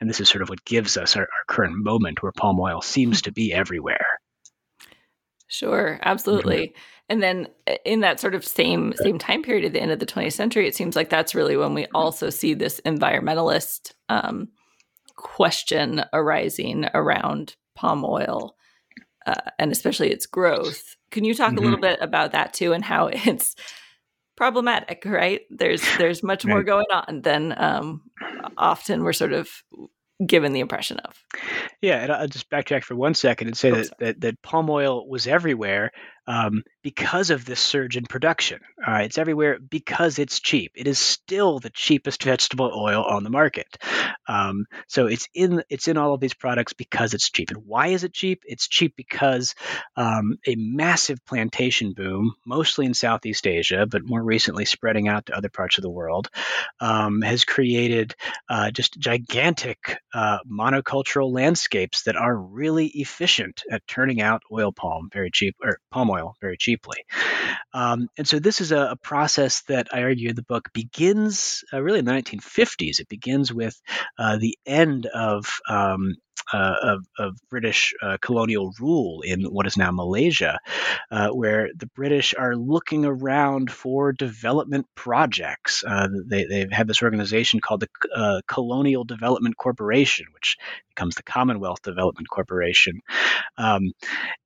and 0.00 0.08
this 0.08 0.20
is 0.20 0.28
sort 0.28 0.42
of 0.42 0.48
what 0.48 0.64
gives 0.64 0.96
us 0.96 1.16
our, 1.16 1.22
our 1.22 1.44
current 1.46 1.76
moment 1.76 2.22
where 2.22 2.32
palm 2.32 2.58
oil 2.58 2.80
seems 2.80 3.22
to 3.22 3.32
be 3.32 3.52
everywhere. 3.52 4.06
Sure, 5.50 5.98
absolutely. 6.02 6.68
Mm-hmm. 6.68 6.80
And 7.10 7.20
then 7.22 7.48
uh, 7.68 7.74
in 7.84 8.00
that 8.00 8.20
sort 8.20 8.34
of 8.34 8.46
same 8.46 8.94
same 9.02 9.18
time 9.18 9.42
period 9.42 9.64
at 9.66 9.72
the 9.72 9.82
end 9.82 9.90
of 9.90 9.98
the 9.98 10.06
20th 10.06 10.32
century, 10.32 10.66
it 10.66 10.76
seems 10.76 10.96
like 10.96 11.10
that's 11.10 11.34
really 11.34 11.56
when 11.56 11.74
we 11.74 11.86
also 11.92 12.30
see 12.30 12.54
this 12.54 12.80
environmentalist 12.86 13.92
um, 14.08 14.48
question 15.16 16.04
arising 16.12 16.86
around 16.94 17.56
palm 17.74 18.04
oil 18.04 18.54
uh, 19.26 19.50
and 19.58 19.72
especially 19.72 20.10
its 20.10 20.24
growth. 20.24 20.96
Can 21.10 21.24
you 21.24 21.34
talk 21.34 21.50
mm-hmm. 21.50 21.58
a 21.58 21.62
little 21.62 21.80
bit 21.80 21.98
about 22.00 22.32
that 22.32 22.54
too 22.54 22.72
and 22.72 22.84
how 22.84 23.06
it's 23.12 23.56
problematic? 24.36 25.02
Right? 25.04 25.42
There's 25.50 25.82
there's 25.98 26.22
much 26.22 26.44
right. 26.44 26.52
more 26.52 26.62
going 26.62 26.86
on 26.92 27.22
than 27.22 27.54
um, 27.60 28.02
often 28.56 29.02
we're 29.02 29.12
sort 29.12 29.32
of 29.32 29.50
given 30.24 30.52
the 30.52 30.60
impression 30.60 30.98
of. 30.98 31.24
Yeah, 31.82 31.96
and 31.96 32.12
I'll 32.12 32.28
just 32.28 32.50
backtrack 32.50 32.84
for 32.84 32.94
one 32.94 33.14
second 33.14 33.48
and 33.48 33.56
say 33.56 33.70
oh, 33.70 33.76
that, 33.76 33.98
that, 33.98 34.20
that 34.20 34.42
palm 34.42 34.68
oil 34.68 35.08
was 35.08 35.26
everywhere 35.26 35.92
um, 36.26 36.62
because 36.82 37.30
of 37.30 37.44
this 37.44 37.58
surge 37.58 37.96
in 37.96 38.04
production. 38.04 38.60
Uh, 38.86 39.00
it's 39.04 39.18
everywhere 39.18 39.58
because 39.58 40.18
it's 40.18 40.40
cheap. 40.40 40.72
It 40.76 40.86
is 40.86 40.98
still 40.98 41.58
the 41.58 41.70
cheapest 41.70 42.22
vegetable 42.22 42.70
oil 42.74 43.02
on 43.02 43.24
the 43.24 43.30
market. 43.30 43.78
Um, 44.28 44.66
so 44.86 45.06
it's 45.06 45.26
in 45.34 45.62
it's 45.70 45.88
in 45.88 45.96
all 45.96 46.14
of 46.14 46.20
these 46.20 46.34
products 46.34 46.74
because 46.74 47.14
it's 47.14 47.30
cheap. 47.30 47.50
And 47.50 47.64
why 47.66 47.88
is 47.88 48.04
it 48.04 48.12
cheap? 48.12 48.42
It's 48.46 48.68
cheap 48.68 48.94
because 48.96 49.54
um, 49.96 50.36
a 50.46 50.54
massive 50.56 51.24
plantation 51.24 51.94
boom, 51.94 52.34
mostly 52.46 52.86
in 52.86 52.94
Southeast 52.94 53.46
Asia, 53.46 53.86
but 53.86 54.04
more 54.04 54.22
recently 54.22 54.66
spreading 54.66 55.08
out 55.08 55.26
to 55.26 55.36
other 55.36 55.48
parts 55.48 55.78
of 55.78 55.82
the 55.82 55.90
world, 55.90 56.28
um, 56.78 57.22
has 57.22 57.44
created 57.44 58.14
uh, 58.48 58.70
just 58.70 58.98
gigantic 58.98 59.98
uh, 60.14 60.38
monocultural 60.48 61.32
landscapes 61.32 61.69
that 62.04 62.16
are 62.16 62.36
really 62.36 62.86
efficient 62.86 63.62
at 63.70 63.86
turning 63.86 64.20
out 64.20 64.42
oil 64.52 64.72
palm 64.72 65.08
very 65.12 65.30
cheap 65.30 65.56
or 65.62 65.78
palm 65.90 66.10
oil 66.10 66.20
oil 66.20 66.36
very 66.40 66.56
cheaply. 66.56 67.04
Um, 67.72 68.08
and 68.16 68.26
so 68.26 68.38
this 68.38 68.60
is 68.60 68.72
a, 68.72 68.90
a, 68.92 68.96
process 68.96 69.62
that 69.62 69.88
I 69.92 70.02
argue 70.02 70.30
in 70.30 70.36
the 70.36 70.42
book 70.42 70.72
begins 70.72 71.64
uh, 71.72 71.82
really 71.82 72.00
in 72.00 72.04
the 72.04 72.12
1950s. 72.12 73.00
It 73.00 73.08
begins 73.08 73.52
with 73.52 73.80
uh, 74.18 74.36
the 74.38 74.56
end 74.66 75.06
of 75.06 75.46
um, 75.68 76.16
uh, 76.52 76.74
of, 76.82 77.06
of, 77.18 77.36
British 77.48 77.94
uh, 78.02 78.16
colonial 78.20 78.72
rule 78.80 79.22
in 79.22 79.44
what 79.44 79.66
is 79.66 79.76
now 79.76 79.90
Malaysia, 79.90 80.58
uh, 81.10 81.28
where 81.28 81.70
the 81.76 81.86
British 81.86 82.34
are 82.38 82.54
looking 82.54 83.04
around 83.04 83.70
for 83.70 84.12
development 84.12 84.86
projects. 84.94 85.84
Uh, 85.86 86.08
they, 86.26 86.60
have 86.60 86.72
had 86.72 86.86
this 86.86 87.02
organization 87.02 87.60
called 87.60 87.80
the 87.80 87.88
uh, 88.14 88.40
Colonial 88.46 89.04
Development 89.04 89.56
Corporation, 89.56 90.26
which 90.32 90.56
becomes 90.88 91.14
the 91.14 91.22
Commonwealth 91.22 91.82
Development 91.82 92.28
Corporation. 92.28 93.00
Um, 93.56 93.92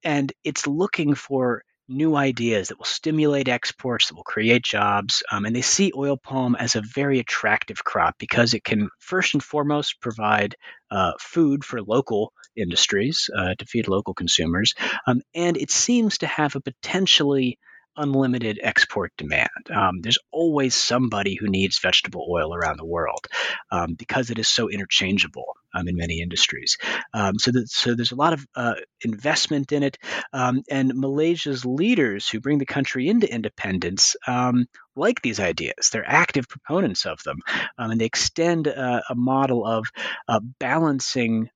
and 0.03 0.33
it's 0.45 0.67
looking 0.67 1.15
for 1.15 1.63
new 1.89 2.17
ideas 2.17 2.69
that 2.69 2.79
will 2.79 2.85
stimulate 2.85 3.49
exports, 3.49 4.09
that 4.09 4.15
will 4.15 4.25
create 4.25 4.63
jobs. 4.63 5.23
Um, 5.31 5.45
and 5.45 5.55
they 5.55 5.63
see 5.63 5.93
oil 5.95 6.17
palm 6.17 6.57
as 6.57 6.77
a 6.77 6.83
very 6.83 7.19
attractive 7.19 7.85
crop 7.85 8.17
because 8.19 8.55
it 8.55 8.65
can, 8.65 8.89
first 8.99 9.35
and 9.35 9.43
foremost, 9.43 10.01
provide 10.01 10.57
uh, 10.91 11.13
food 11.21 11.65
for 11.65 11.83
local 11.83 12.33
industries 12.57 13.29
uh, 13.37 13.55
to 13.59 13.67
feed 13.67 13.89
local 13.89 14.15
consumers. 14.15 14.75
Um, 15.07 15.21
and 15.35 15.57
it 15.57 15.71
seems 15.71 16.19
to 16.19 16.27
have 16.27 16.57
a 16.57 16.61
potentially 16.61 17.59
unlimited 17.97 18.59
export 18.63 19.13
demand. 19.17 19.49
Um, 19.71 20.01
there's 20.01 20.19
always 20.31 20.75
somebody 20.75 21.35
who 21.35 21.49
needs 21.49 21.79
vegetable 21.79 22.27
oil 22.31 22.55
around 22.55 22.79
the 22.79 22.87
world 22.87 23.27
um, 23.71 23.95
because 23.95 24.31
it 24.31 24.39
is 24.39 24.49
so 24.49 24.69
interchangeable 24.69 25.57
um, 25.75 25.89
in 25.89 25.97
many 25.97 26.21
industries. 26.21 26.79
Um, 27.13 27.39
so, 27.39 27.51
so 27.67 27.95
there's 27.95 28.13
a 28.13 28.17
lot 28.17 28.33
of 28.33 28.47
uh, 28.55 28.75
investment 29.03 29.73
in 29.73 29.83
it, 29.83 29.99
um, 30.33 30.63
and 30.71 30.95
Malaysia's 30.95 31.65
leaders 31.65 32.29
who 32.29 32.41
bring 32.41 32.59
the 32.59 32.67
country 32.67 33.09
into 33.09 33.33
independence 33.33 34.17
um, 34.27 34.67
like 34.97 35.21
these 35.23 35.41
ideas. 35.41 35.91
They're 35.91 36.09
active 36.09 36.49
proponents 36.49 37.07
of 37.07 37.23
them, 37.25 37.39
and 37.77 38.01
they 38.01 38.07
extend 38.07 38.69
uh, 38.69 39.03
a 39.09 39.15
model 39.15 39.67
of 39.67 39.87
uh, 40.29 40.41
balancing 40.59 41.51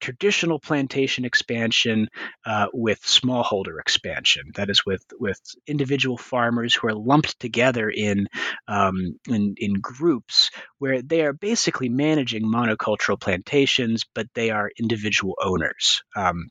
traditional 0.00 0.58
plantation 0.58 1.24
expansion 1.24 2.08
uh, 2.44 2.66
with 2.72 3.00
smallholder 3.02 3.80
expansion. 3.80 4.52
That 4.54 4.70
is, 4.70 4.84
with 4.84 5.04
with 5.18 5.40
individual 5.66 6.16
farmers 6.16 6.74
who 6.74 6.88
are 6.88 6.94
lumped 6.94 7.38
together 7.40 7.90
in, 7.90 8.28
um, 8.68 9.18
in 9.28 9.54
in 9.58 9.74
groups 9.74 10.50
where 10.78 11.02
they 11.02 11.22
are 11.22 11.32
basically 11.32 11.88
managing 11.88 12.44
monocultural 12.44 13.20
plantations, 13.20 14.04
but 14.14 14.26
they 14.34 14.50
are 14.50 14.70
individual 14.78 15.36
owners. 15.42 16.02
Um, 16.14 16.50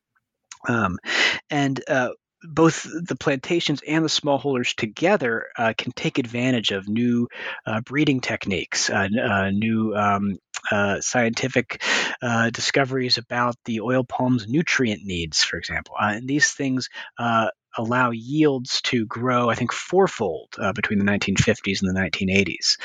um, 0.68 0.98
and 1.50 1.82
uh, 1.88 2.10
both 2.44 2.84
the 2.84 3.16
plantations 3.16 3.82
and 3.88 4.04
the 4.04 4.10
smallholders 4.10 4.76
together 4.76 5.48
uh, 5.58 5.74
can 5.78 5.92
take 5.92 6.20
advantage 6.20 6.72
of 6.72 6.88
new 6.88 7.28
uh, 7.66 7.82
breeding 7.82 8.22
techniques, 8.22 8.90
uh, 8.90 9.08
uh 9.22 9.50
new 9.50 9.96
um, 9.96 10.38
uh, 10.72 11.00
scientific 11.02 11.84
uh, 12.22 12.50
discoveries 12.50 13.18
about 13.18 13.56
the 13.66 13.82
oil 13.82 14.04
palm's 14.04 14.48
nutrient 14.48 15.04
needs, 15.04 15.44
for 15.44 15.58
example. 15.58 15.96
and 16.00 16.28
these 16.28 16.52
things 16.52 16.90
allow 17.78 18.12
yields 18.12 18.82
to 18.84 19.06
grow, 19.06 19.50
I 19.50 19.56
think, 19.56 19.72
fourfold 19.72 20.56
uh, 20.58 20.74
between 20.74 21.00
the 21.00 21.06
1950s 21.06 21.82
and 21.82 21.96
the 21.96 22.00
1980s. 22.00 22.78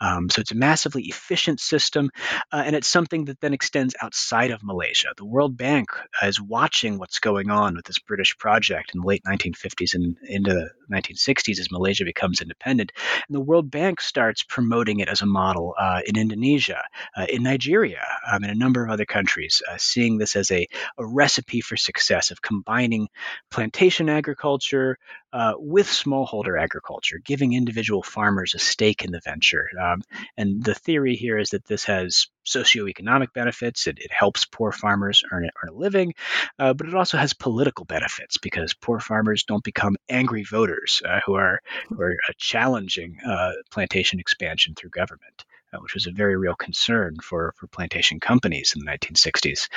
Um, 0.00 0.30
so 0.30 0.40
it's 0.40 0.52
a 0.52 0.56
massively 0.56 1.04
efficient 1.04 1.60
system, 1.60 2.10
uh, 2.52 2.62
and 2.64 2.74
it's 2.74 2.88
something 2.88 3.26
that 3.26 3.40
then 3.40 3.52
extends 3.52 3.94
outside 4.00 4.50
of 4.50 4.62
Malaysia. 4.62 5.08
The 5.16 5.26
World 5.26 5.56
Bank 5.56 5.90
is 6.22 6.40
watching 6.40 6.98
what's 6.98 7.18
going 7.18 7.50
on 7.50 7.76
with 7.76 7.84
this 7.84 7.98
British 7.98 8.38
project 8.38 8.92
in 8.94 9.00
the 9.00 9.06
late 9.06 9.22
1950s 9.24 9.94
and 9.94 10.16
into 10.22 10.54
the 10.54 10.70
1960s 10.92 11.60
as 11.60 11.70
Malaysia 11.70 12.04
becomes 12.04 12.40
independent. 12.40 12.92
And 13.28 13.34
the 13.34 13.40
World 13.40 13.70
Bank 13.70 14.00
starts 14.00 14.42
promoting 14.42 15.00
it 15.00 15.08
as 15.08 15.20
a 15.20 15.26
model 15.26 15.74
uh, 15.78 16.00
in 16.06 16.16
Indonesia, 16.16 16.82
uh, 17.16 17.26
in 17.28 17.42
Nigeria, 17.42 18.04
um, 18.30 18.42
and 18.42 18.52
a 18.52 18.58
number 18.58 18.84
of 18.84 18.90
other 18.90 19.04
countries, 19.04 19.62
uh, 19.70 19.76
seeing 19.78 20.18
this 20.18 20.36
as 20.36 20.50
a, 20.50 20.66
a 20.96 21.06
recipe 21.06 21.60
for 21.60 21.76
success 21.76 22.30
of 22.30 22.40
combining 22.40 23.08
plantation 23.50 24.08
agriculture 24.08 24.37
agriculture 24.38 24.98
uh, 25.32 25.54
with 25.58 25.86
smallholder 25.86 26.60
agriculture, 26.60 27.18
giving 27.24 27.52
individual 27.52 28.02
farmers 28.02 28.54
a 28.54 28.58
stake 28.58 29.04
in 29.04 29.10
the 29.10 29.20
venture. 29.20 29.68
Um, 29.80 30.02
and 30.36 30.62
the 30.62 30.74
theory 30.74 31.16
here 31.16 31.38
is 31.38 31.50
that 31.50 31.66
this 31.66 31.84
has 31.84 32.28
socioeconomic 32.46 33.32
benefits. 33.34 33.88
It, 33.88 33.98
it 33.98 34.12
helps 34.12 34.44
poor 34.44 34.70
farmers 34.70 35.24
earn, 35.32 35.50
earn 35.62 35.70
a 35.70 35.72
living, 35.72 36.14
uh, 36.58 36.72
but 36.72 36.86
it 36.86 36.94
also 36.94 37.18
has 37.18 37.34
political 37.34 37.84
benefits 37.84 38.38
because 38.38 38.74
poor 38.74 39.00
farmers 39.00 39.42
don't 39.42 39.64
become 39.64 39.96
angry 40.08 40.44
voters 40.44 41.02
uh, 41.04 41.20
who 41.26 41.34
are, 41.34 41.60
who 41.88 42.00
are 42.00 42.12
uh, 42.12 42.32
challenging 42.38 43.18
uh, 43.26 43.52
plantation 43.72 44.20
expansion 44.20 44.74
through 44.74 44.90
government. 44.90 45.44
Uh, 45.70 45.80
which 45.80 45.92
was 45.92 46.06
a 46.06 46.12
very 46.12 46.34
real 46.34 46.54
concern 46.54 47.14
for, 47.22 47.52
for 47.58 47.66
plantation 47.66 48.20
companies 48.20 48.72
in 48.74 48.82
the 48.82 48.90
1960s 48.90 49.68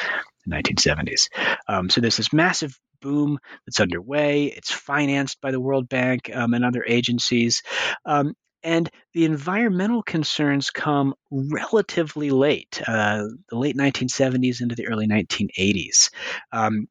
and 0.46 0.54
1970s. 0.54 1.28
Um, 1.68 1.90
so 1.90 2.00
there's 2.00 2.16
this 2.16 2.32
massive 2.32 2.80
boom 3.02 3.40
that's 3.66 3.80
underway. 3.80 4.46
It's 4.46 4.72
financed 4.72 5.42
by 5.42 5.52
the 5.52 5.60
World 5.60 5.90
Bank 5.90 6.30
um, 6.34 6.54
and 6.54 6.64
other 6.64 6.84
agencies. 6.88 7.64
Um, 8.06 8.34
and 8.64 8.90
the 9.14 9.26
environmental 9.26 10.04
concerns 10.04 10.70
come 10.70 11.16
relatively 11.32 12.30
late, 12.30 12.82
uh, 12.88 13.24
the 13.50 13.58
late 13.58 13.76
1970s 13.76 14.62
into 14.62 14.76
the 14.76 14.88
early 14.88 15.08
1980s. 15.08 16.12
Um, 16.52 16.88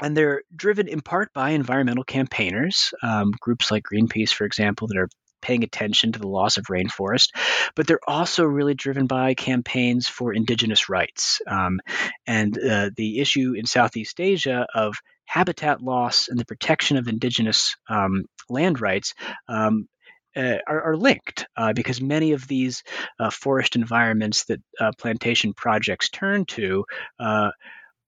and 0.00 0.16
they're 0.16 0.42
driven 0.54 0.88
in 0.88 1.00
part 1.00 1.32
by 1.34 1.50
environmental 1.50 2.04
campaigners, 2.04 2.94
um, 3.02 3.32
groups 3.38 3.70
like 3.70 3.82
Greenpeace, 3.82 4.32
for 4.32 4.44
example, 4.44 4.88
that 4.88 4.96
are 4.96 5.08
paying 5.42 5.64
attention 5.64 6.12
to 6.12 6.18
the 6.18 6.28
loss 6.28 6.58
of 6.58 6.66
rainforest, 6.66 7.30
but 7.74 7.86
they're 7.86 8.00
also 8.06 8.44
really 8.44 8.74
driven 8.74 9.06
by 9.06 9.34
campaigns 9.34 10.08
for 10.08 10.32
indigenous 10.32 10.88
rights. 10.88 11.40
Um, 11.46 11.80
and 12.26 12.56
uh, 12.58 12.90
the 12.94 13.20
issue 13.20 13.54
in 13.56 13.66
Southeast 13.66 14.20
Asia 14.20 14.66
of 14.74 14.96
habitat 15.30 15.80
loss 15.80 16.26
and 16.28 16.40
the 16.40 16.44
protection 16.44 16.96
of 16.96 17.06
indigenous 17.06 17.76
um, 17.88 18.24
land 18.48 18.80
rights 18.80 19.14
um, 19.48 19.86
uh, 20.34 20.58
are, 20.66 20.82
are, 20.82 20.96
linked 20.96 21.46
uh, 21.56 21.72
because 21.72 22.00
many 22.00 22.32
of 22.32 22.48
these 22.48 22.82
uh, 23.20 23.30
forest 23.30 23.76
environments 23.76 24.46
that 24.46 24.60
uh, 24.80 24.90
plantation 24.98 25.54
projects 25.54 26.08
turn 26.08 26.44
to 26.46 26.84
uh, 27.20 27.50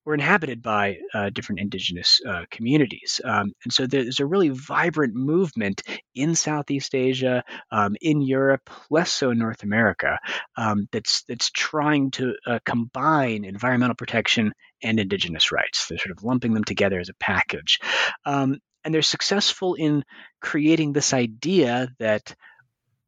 were 0.05 0.13
inhabited 0.13 0.61
by 0.61 0.97
uh, 1.13 1.29
different 1.29 1.61
indigenous 1.61 2.21
uh, 2.27 2.43
communities. 2.51 3.21
Um, 3.23 3.53
and 3.63 3.71
so 3.71 3.87
there's 3.87 4.19
a 4.19 4.25
really 4.25 4.49
vibrant 4.49 5.15
movement 5.15 5.81
in 6.13 6.35
Southeast 6.35 6.93
Asia, 6.93 7.43
um, 7.71 7.95
in 8.01 8.21
Europe, 8.21 8.69
less 8.89 9.11
so 9.11 9.31
in 9.31 9.39
North 9.39 9.63
America, 9.63 10.19
um, 10.57 10.87
that's, 10.91 11.23
that's 11.23 11.51
trying 11.51 12.11
to 12.11 12.33
uh, 12.45 12.59
combine 12.65 13.45
environmental 13.45 13.95
protection 13.95 14.53
and 14.83 14.99
indigenous 14.99 15.51
rights. 15.51 15.87
They're 15.87 15.97
sort 15.97 16.17
of 16.17 16.23
lumping 16.23 16.53
them 16.53 16.63
together 16.63 16.99
as 16.99 17.09
a 17.09 17.15
package. 17.19 17.79
Um, 18.25 18.59
and 18.83 18.93
they're 18.93 19.01
successful 19.01 19.75
in 19.75 20.03
creating 20.41 20.91
this 20.91 21.13
idea 21.13 21.89
that 21.99 22.35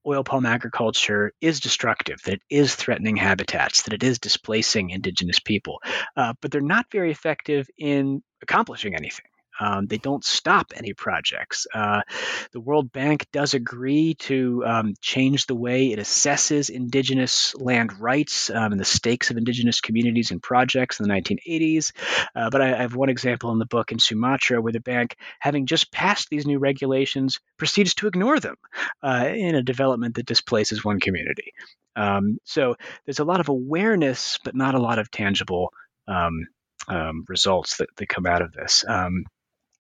oil 0.08 0.24
palm 0.24 0.45
agriculture 0.45 1.32
is 1.41 1.60
destructive, 1.60 2.22
that 2.24 2.34
it 2.34 2.41
is 2.49 2.76
threatening 2.76 3.16
habitats, 3.16 3.84
that 3.84 3.93
it 3.93 4.03
is 4.03 4.20
displacing 4.20 4.89
indigenous 4.89 5.39
people, 5.39 5.82
uh, 6.16 6.34
but 6.41 6.51
they're 6.51 6.62
not 6.62 6.86
very 6.91 7.12
effective 7.12 7.68
in 7.78 8.22
accomplishing 8.41 8.95
anything. 8.95 9.26
Um, 9.60 9.88
they 9.88 9.97
don't 9.97 10.24
stop 10.24 10.74
any 10.76 10.93
projects. 10.93 11.68
Uh, 11.74 12.01
the 12.51 12.60
World 12.60 12.91
Bank 12.91 13.28
does 13.32 13.53
agree 13.53 14.16
to 14.16 14.64
um, 14.66 14.93
change 15.01 15.45
the 15.45 15.56
way 15.56 15.91
it 15.91 15.99
assesses 15.99 16.70
indigenous 16.70 17.56
land 17.56 17.99
rights 17.99 18.49
um, 18.49 18.72
and 18.72 18.80
the 18.80 18.86
stakes 18.86 19.32
of 19.32 19.38
indigenous 19.38 19.82
communities 19.82 20.32
and 20.32 20.41
projects 20.41 20.99
in 20.99 21.08
the 21.08 21.14
1980s. 21.14 21.91
Uh, 22.36 22.49
but 22.49 22.62
I, 22.62 22.74
I, 22.74 22.82
have 22.82 22.95
one 22.95 23.10
example 23.10 23.51
in 23.51 23.60
the 23.60 23.66
book 23.66 23.91
in 23.91 23.99
Sumatra 23.99 24.62
where 24.62 24.74
the 24.74 24.80
bank, 24.80 25.16
having 25.39 25.66
just 25.66 25.91
passed 25.91 26.30
these 26.30 26.45
new 26.45 26.60
regulations, 26.60 27.39
proceeds 27.58 27.93
to 27.95 28.08
ignore 28.08 28.39
them 28.39 28.56
uh, 29.03 29.30
in 29.34 29.56
a 29.56 29.64
development 29.64 30.16
that 30.16 30.26
displaces 30.26 30.84
one 30.84 30.99
community. 30.99 31.53
Um, 31.95 32.39
so 32.43 32.76
there's 33.06 33.20
a 33.20 33.26
lot 33.26 33.39
of 33.39 33.49
awareness, 33.49 34.38
but 34.43 34.56
not 34.56 34.76
a 34.76 34.80
lot 34.80 34.99
of 34.99 35.10
tangible. 35.12 35.72
Um, 36.08 36.47
um, 36.88 37.26
results 37.28 37.78
that, 37.78 37.89
that 37.97 38.10
come 38.10 38.28
out 38.28 38.43
of 38.43 38.51
this. 38.51 38.86
Um, 38.88 39.26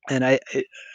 and 0.09 0.25
I 0.25 0.39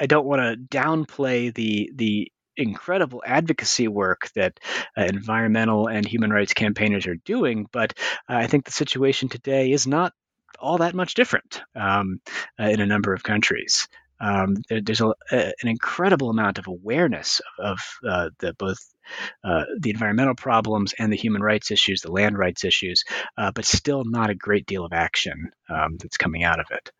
I 0.00 0.06
don't 0.06 0.26
want 0.26 0.40
to 0.40 0.76
downplay 0.78 1.52
the 1.54 1.90
the 1.94 2.32
incredible 2.56 3.22
advocacy 3.24 3.88
work 3.88 4.30
that 4.34 4.60
uh, 4.96 5.02
environmental 5.02 5.86
and 5.86 6.06
human 6.06 6.30
rights 6.30 6.52
campaigners 6.52 7.06
are 7.06 7.16
doing, 7.16 7.66
but 7.72 7.94
uh, 8.28 8.34
I 8.34 8.46
think 8.46 8.64
the 8.64 8.72
situation 8.72 9.28
today 9.28 9.72
is 9.72 9.86
not 9.86 10.12
all 10.58 10.78
that 10.78 10.94
much 10.94 11.14
different 11.14 11.62
um, 11.74 12.20
uh, 12.60 12.64
in 12.64 12.80
a 12.80 12.86
number 12.86 13.14
of 13.14 13.22
countries. 13.22 13.88
Um, 14.20 14.56
there, 14.68 14.82
there's 14.82 15.00
a, 15.00 15.14
a, 15.32 15.52
an 15.62 15.68
incredible 15.68 16.28
amount 16.28 16.58
of 16.58 16.66
awareness 16.66 17.40
of, 17.58 17.78
uh, 18.06 18.28
the 18.40 18.52
both 18.52 18.78
uh, 19.42 19.64
the 19.78 19.90
environmental 19.90 20.34
problems 20.34 20.94
and 20.98 21.12
the 21.12 21.16
human 21.16 21.42
rights 21.42 21.70
issues, 21.70 22.02
the 22.02 22.12
land 22.12 22.38
rights 22.38 22.64
issues, 22.64 23.04
uh, 23.38 23.50
but 23.54 23.64
still 23.64 24.04
not 24.04 24.30
a 24.30 24.34
great 24.34 24.66
deal 24.66 24.84
of 24.84 24.92
action 24.92 25.50
um, 25.68 25.96
that's 25.96 26.18
coming 26.18 26.44
out 26.44 26.60
of 26.60 26.66
it. 26.70 26.92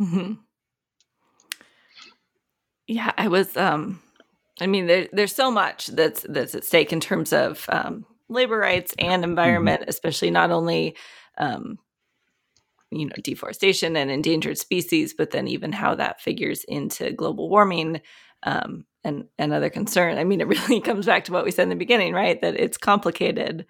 Mm-hmm. 0.00 0.32
Yeah, 2.86 3.12
I 3.16 3.28
was. 3.28 3.56
Um, 3.56 4.00
I 4.60 4.66
mean, 4.66 4.86
there, 4.86 5.08
there's 5.12 5.34
so 5.34 5.50
much 5.50 5.88
that's 5.88 6.22
that's 6.28 6.54
at 6.54 6.64
stake 6.64 6.92
in 6.92 7.00
terms 7.00 7.32
of 7.32 7.66
um, 7.68 8.06
labor 8.28 8.58
rights 8.58 8.94
and 8.98 9.22
mm-hmm. 9.22 9.30
environment, 9.30 9.82
mm-hmm. 9.82 9.90
especially 9.90 10.30
not 10.30 10.50
only 10.50 10.96
um, 11.38 11.78
you 12.90 13.06
know 13.06 13.16
deforestation 13.22 13.96
and 13.96 14.10
endangered 14.10 14.58
species, 14.58 15.14
but 15.14 15.30
then 15.30 15.48
even 15.48 15.72
how 15.72 15.94
that 15.94 16.20
figures 16.20 16.64
into 16.64 17.12
global 17.12 17.48
warming 17.50 18.00
um, 18.44 18.84
and 19.04 19.24
and 19.38 19.52
other 19.52 19.70
concerns. 19.70 20.18
I 20.18 20.24
mean, 20.24 20.40
it 20.40 20.48
really 20.68 20.80
comes 20.80 21.06
back 21.06 21.24
to 21.24 21.32
what 21.32 21.44
we 21.44 21.50
said 21.50 21.64
in 21.64 21.70
the 21.70 21.76
beginning, 21.76 22.12
right? 22.12 22.40
That 22.40 22.54
it's 22.54 22.78
complicated. 22.78 23.66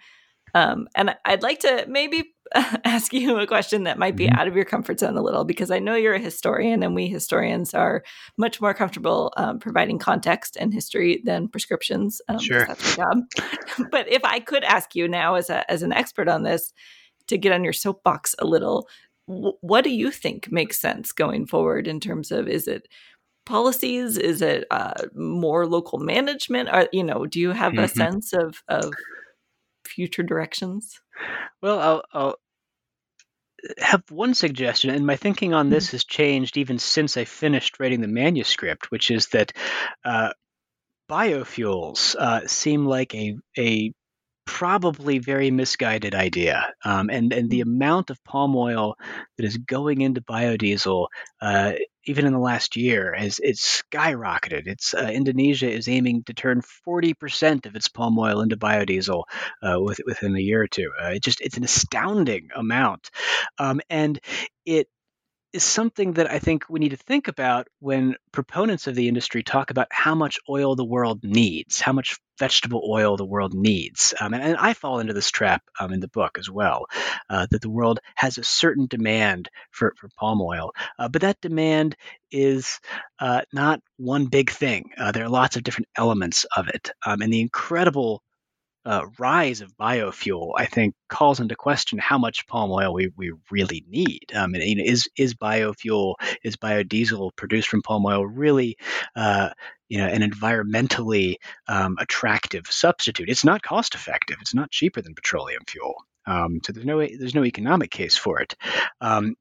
Um, 0.55 0.89
and 0.95 1.17
I'd 1.25 1.43
like 1.43 1.61
to 1.61 1.85
maybe 1.89 2.36
ask 2.85 3.13
you 3.13 3.39
a 3.39 3.47
question 3.47 3.85
that 3.85 3.99
might 3.99 4.17
be 4.17 4.27
mm-hmm. 4.27 4.39
out 4.39 4.49
of 4.49 4.57
your 4.57 4.65
comfort 4.65 5.01
zone 5.01 5.17
a 5.17 5.23
little 5.23 5.45
because 5.45 5.71
I 5.71 5.79
know 5.79 5.95
you're 5.95 6.15
a 6.15 6.21
historian 6.21 6.83
and 6.83 6.95
we 6.95 7.09
historians 7.09 7.75
are 7.75 8.03
much 8.37 8.61
more 8.61 8.75
comfortable 8.75 9.33
um, 9.37 9.59
providing 9.59 9.99
context 9.99 10.57
and 10.59 10.73
history 10.73 11.23
than 11.25 11.49
prescriptions. 11.49 12.21
Um, 12.29 12.39
sure. 12.39 12.67
That's 12.67 12.97
job. 12.97 13.19
but 13.91 14.09
if 14.09 14.25
I 14.25 14.41
could 14.41 14.65
ask 14.65 14.95
you 14.95 15.09
now 15.09 15.35
as, 15.35 15.51
a, 15.51 15.71
as 15.71 15.83
an 15.83 15.93
expert 15.93 16.29
on 16.29 16.43
this 16.43 16.73
to 17.29 17.39
get 17.39 17.53
on 17.53 17.65
your 17.65 17.73
soapbox 17.73 18.35
a 18.39 18.45
little, 18.45 18.89
w- 19.29 19.57
what 19.61 19.85
do 19.85 19.91
you 19.91 20.11
think 20.11 20.51
makes 20.51 20.79
sense 20.79 21.13
going 21.13 21.47
forward 21.47 21.87
in 21.87 22.01
terms 22.01 22.31
of 22.31 22.49
is 22.49 22.69
it 22.69 22.89
policies? 23.45 24.19
Is 24.19 24.43
it 24.43 24.67
uh, 24.71 24.95
more 25.15 25.67
local 25.67 25.99
management? 25.99 26.69
Or, 26.73 26.89
you 26.93 27.05
know, 27.05 27.27
do 27.27 27.41
you 27.41 27.53
have 27.53 27.73
mm-hmm. 27.73 27.85
a 27.85 27.89
sense 27.89 28.33
of, 28.33 28.63
of 28.69 28.93
future 29.87 30.23
directions? 30.23 31.01
Well, 31.63 31.81
I'll, 31.81 32.03
I'll 32.13 32.37
have 33.79 34.03
one 34.11 34.35
suggestion, 34.35 34.91
and 34.91 35.07
my 35.07 35.17
thinking 35.17 35.55
on 35.55 35.71
this 35.71 35.87
mm-hmm. 35.87 35.97
has 35.97 36.05
changed 36.05 36.57
even 36.57 36.79
since 36.79 37.17
I 37.17 37.25
finished 37.25 37.81
writing 37.81 38.01
the 38.01 38.09
manuscript, 38.09 38.91
which 38.91 39.11
is 39.11 39.29
that 39.29 39.53
uh, 40.05 40.31
biofuels 41.11 42.15
uh, 42.17 42.47
seem 42.47 42.87
like 42.87 43.15
a 43.15 43.37
a 43.59 43.93
probably 44.47 45.19
very 45.19 45.51
misguided 45.51 46.15
idea. 46.15 46.73
Um, 46.85 47.11
and, 47.11 47.33
and 47.33 47.51
the 47.51 47.61
amount 47.61 48.11
of 48.11 48.23
palm 48.25 48.57
oil 48.57 48.97
that 49.37 49.45
is 49.45 49.59
going 49.59 50.01
into 50.01 50.23
biodiesel, 50.23 51.09
uh, 51.43 51.73
even 52.05 52.25
in 52.25 52.33
the 52.33 52.39
last 52.39 52.77
year, 52.77 53.13
has 53.13 53.41
it's 53.43 53.83
skyrocketed. 53.83 54.67
It's 54.67 54.95
uh, 54.95 55.11
Indonesia 55.13 55.71
is 55.71 55.89
aiming 55.89 56.23
to 56.25 56.35
turn 56.35 56.63
40% 56.89 57.67
of 57.67 57.75
its 57.77 57.89
palm 57.89 58.19
oil 58.19 58.41
into 58.41 58.57
biodiesel 58.57 59.25
uh, 59.63 59.77
with, 59.79 60.01
within 60.07 60.35
a 60.37 60.41
year 60.41 60.63
or 60.63 60.69
two. 60.69 60.91
Uh, 60.99 61.09
it 61.09 61.23
just 61.23 61.41
it's 61.41 61.57
an 61.59 61.65
astounding 61.65 62.49
amount, 62.55 63.11
um, 63.59 63.81
and 63.91 64.19
it 64.65 64.89
is 65.53 65.65
something 65.65 66.13
that 66.15 66.31
I 66.31 66.39
think 66.39 66.65
we 66.69 66.81
need 66.81 66.91
to 66.91 66.97
think 66.97 67.29
about 67.29 67.67
when 67.81 68.17
proponents 68.33 68.87
of 68.87 68.95
the 68.95 69.09
industry 69.09 69.43
talk 69.43 69.71
about 69.71 69.89
how 69.91 70.15
much 70.15 70.39
oil 70.49 70.77
the 70.77 70.85
world 70.85 71.25
needs, 71.25 71.81
how 71.81 71.93
much 71.93 72.19
vegetable 72.39 72.83
oil 72.89 73.17
the 73.17 73.25
world 73.25 73.55
needs. 73.55 74.15
Um, 74.21 74.35
and, 74.35 74.43
and, 74.43 74.57
I 74.57 74.75
fall 74.75 75.01
into 75.01 75.13
this 75.13 75.31
trap 75.31 75.63
um, 75.79 75.93
in 75.93 76.01
the 76.01 76.09
book 76.09 76.39
as 76.39 76.51
well, 76.51 76.87
uh, 77.31 77.47
that 77.51 77.61
the 77.61 77.71
world 77.71 78.01
has 78.15 78.39
a 78.39 78.45
certain 78.45 78.87
demand 78.87 79.49
for, 79.71 79.95
for 79.97 80.09
palm 80.19 80.41
oil, 80.41 80.73
uh, 80.99 81.09
but 81.09 81.23
that 81.23 81.41
demand 81.41 81.97
is 82.31 82.81
uh, 83.21 83.43
not 83.53 83.81
one 83.97 84.27
big 84.27 84.51
thing. 84.51 84.91
Uh, 84.97 85.13
there 85.13 85.25
are 85.25 85.31
lots 85.31 85.57
of 85.57 85.63
different 85.63 85.89
elements 85.97 86.45
of 86.57 86.69
it. 86.69 86.91
Um, 87.05 87.23
and 87.23 87.33
the 87.33 87.41
incredible 87.41 88.23
uh, 88.87 89.05
rise 89.19 89.61
of 89.61 89.77
biofuel, 89.77 90.53
I 90.57 90.67
think, 90.67 90.95
calls 91.09 91.41
into 91.41 91.57
question 91.57 91.99
how 91.99 92.19
much 92.19 92.47
palm 92.47 92.71
oil 92.71 92.95
we, 92.95 93.11
we 93.17 93.33
really 93.51 93.85
need. 93.89 94.33
Um, 94.35 94.55
and, 94.55 94.63
you 94.63 94.77
know, 94.77 94.85
is 94.85 95.09
is 95.17 95.35
biofuel, 95.35 96.15
is 96.45 96.57
biodiesel 96.57 97.35
produced 97.37 97.69
from 97.69 97.83
palm 97.83 98.07
oil 98.07 98.25
really, 98.25 98.77
uh, 99.17 99.51
you 99.89 99.99
know, 99.99 100.07
an 100.07 100.23
environmentally 100.23 101.37
um, 101.67 101.97
attractive 101.99 102.67
substitute? 102.69 103.29
It's 103.29 103.45
not 103.45 103.63
cost 103.63 103.95
effective. 103.95 104.39
It's 104.41 104.55
not 104.55 104.71
cheaper 104.71 105.03
than 105.03 105.15
petroleum 105.15 105.63
fuel. 105.67 105.95
Um, 106.27 106.61
so 106.65 106.73
there's 106.73 106.87
no 106.87 106.99
there's 106.99 107.35
no 107.35 107.45
economic 107.45 107.91
case 107.91 108.17
for 108.17 108.41
it. 108.41 108.55
Um, 109.01 109.35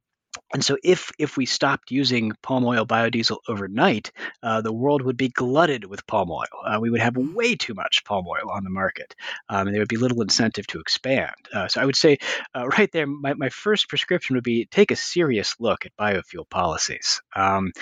and 0.55 0.63
so, 0.63 0.77
if 0.85 1.11
if 1.19 1.35
we 1.35 1.45
stopped 1.45 1.91
using 1.91 2.31
palm 2.41 2.63
oil 2.63 2.85
biodiesel 2.85 3.39
overnight, 3.49 4.13
uh, 4.41 4.61
the 4.61 4.71
world 4.71 5.01
would 5.01 5.17
be 5.17 5.27
glutted 5.27 5.83
with 5.83 6.07
palm 6.07 6.31
oil. 6.31 6.45
Uh, 6.65 6.79
we 6.79 6.89
would 6.89 7.01
have 7.01 7.17
way 7.17 7.57
too 7.57 7.73
much 7.73 8.05
palm 8.05 8.25
oil 8.25 8.49
on 8.49 8.63
the 8.63 8.69
market, 8.69 9.15
um, 9.49 9.67
and 9.67 9.75
there 9.75 9.81
would 9.81 9.89
be 9.89 9.97
little 9.97 10.21
incentive 10.21 10.65
to 10.67 10.79
expand. 10.79 11.35
Uh, 11.53 11.67
so, 11.67 11.81
I 11.81 11.85
would 11.85 11.97
say, 11.97 12.19
uh, 12.55 12.67
right 12.77 12.89
there, 12.93 13.05
my, 13.05 13.33
my 13.33 13.49
first 13.49 13.89
prescription 13.89 14.37
would 14.37 14.45
be 14.45 14.65
take 14.67 14.91
a 14.91 14.95
serious 14.95 15.55
look 15.59 15.85
at 15.85 15.91
biofuel 15.97 16.49
policies. 16.49 17.21
Um, 17.35 17.73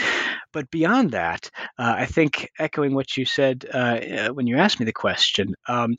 but 0.52 0.72
beyond 0.72 1.12
that, 1.12 1.52
uh, 1.78 1.94
I 1.96 2.08
think 2.08 2.50
echoing 2.58 2.96
what 2.96 3.16
you 3.16 3.26
said 3.26 3.68
uh, 3.72 4.30
when 4.30 4.48
you 4.48 4.58
asked 4.58 4.80
me 4.80 4.88
the 4.88 4.94
question. 4.94 5.54
Um, 5.68 5.96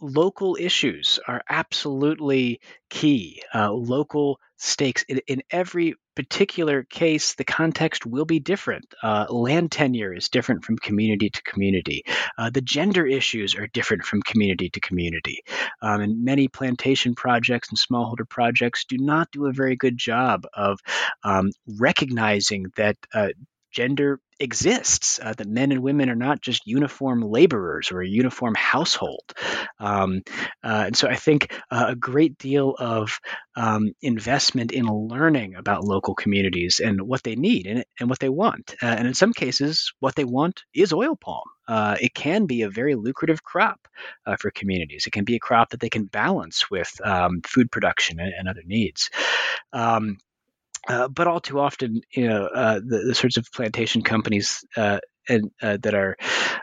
local 0.00 0.56
issues 0.60 1.18
are 1.26 1.42
absolutely 1.48 2.60
key. 2.90 3.42
Uh, 3.54 3.72
local 3.72 4.38
stakes 4.64 5.04
in, 5.08 5.20
in, 5.26 5.42
every 5.50 5.94
particular 6.16 6.84
case, 6.84 7.34
the 7.34 7.44
context 7.44 8.06
will 8.06 8.24
be 8.24 8.40
different. 8.40 8.94
Uh, 9.02 9.26
land 9.28 9.70
tenure 9.70 10.14
is 10.14 10.28
different 10.28 10.64
from 10.64 10.78
community 10.78 11.28
to 11.28 11.42
community. 11.42 12.02
Uh, 12.38 12.50
the 12.50 12.60
gender 12.60 13.06
issues 13.06 13.54
are 13.54 13.66
different 13.66 14.04
from 14.04 14.22
community 14.22 14.70
to 14.70 14.80
community. 14.80 15.42
Um, 15.82 16.00
and 16.00 16.24
many 16.24 16.48
plantation 16.48 17.14
projects 17.14 17.68
and 17.68 17.78
smallholder 17.78 18.28
projects 18.28 18.84
do 18.84 18.96
not 18.98 19.30
do 19.32 19.46
a 19.46 19.52
very 19.52 19.76
good 19.76 19.98
job 19.98 20.46
of 20.54 20.78
um, 21.24 21.50
recognizing 21.66 22.66
that 22.76 22.96
uh, 23.12 23.28
gender 23.74 24.20
exists, 24.40 25.20
uh, 25.22 25.32
that 25.32 25.48
men 25.48 25.72
and 25.72 25.82
women 25.82 26.08
are 26.10 26.14
not 26.16 26.40
just 26.40 26.66
uniform 26.66 27.22
laborers 27.22 27.90
or 27.92 28.00
a 28.00 28.08
uniform 28.08 28.54
household. 28.54 29.32
Um, 29.78 30.22
uh, 30.62 30.84
and 30.86 30.96
so 30.96 31.08
I 31.08 31.16
think 31.16 31.52
uh, 31.70 31.86
a 31.88 31.96
great 31.96 32.38
deal 32.38 32.74
of 32.78 33.18
um, 33.56 33.92
investment 34.00 34.72
in 34.72 34.86
learning 34.86 35.54
about 35.56 35.84
local 35.84 36.14
communities 36.14 36.80
and 36.84 37.00
what 37.02 37.22
they 37.22 37.36
need 37.36 37.66
and, 37.66 37.84
and 37.98 38.08
what 38.08 38.18
they 38.18 38.28
want. 38.28 38.74
Uh, 38.82 38.86
and 38.86 39.06
in 39.06 39.14
some 39.14 39.32
cases, 39.32 39.92
what 40.00 40.14
they 40.14 40.24
want 40.24 40.62
is 40.74 40.92
oil 40.92 41.16
palm. 41.16 41.44
Uh, 41.66 41.96
it 42.00 42.14
can 42.14 42.46
be 42.46 42.62
a 42.62 42.70
very 42.70 42.94
lucrative 42.94 43.42
crop 43.42 43.88
uh, 44.26 44.36
for 44.36 44.50
communities. 44.50 45.06
It 45.06 45.12
can 45.12 45.24
be 45.24 45.36
a 45.36 45.40
crop 45.40 45.70
that 45.70 45.80
they 45.80 45.88
can 45.88 46.04
balance 46.04 46.70
with 46.70 46.92
um, 47.02 47.40
food 47.46 47.70
production 47.70 48.20
and, 48.20 48.32
and 48.36 48.48
other 48.48 48.62
needs. 48.64 49.10
Uh, 50.88 51.08
but 51.08 51.26
all 51.26 51.40
too 51.40 51.60
often, 51.60 52.00
you 52.10 52.28
know, 52.28 52.46
uh, 52.46 52.74
the, 52.74 53.04
the, 53.08 53.14
sorts 53.14 53.36
of 53.36 53.46
plantation 53.52 54.02
companies 54.02 54.64
uh, 54.76 54.98
and, 55.28 55.50
uh, 55.62 55.78
that 55.82 55.94
are 55.94 56.16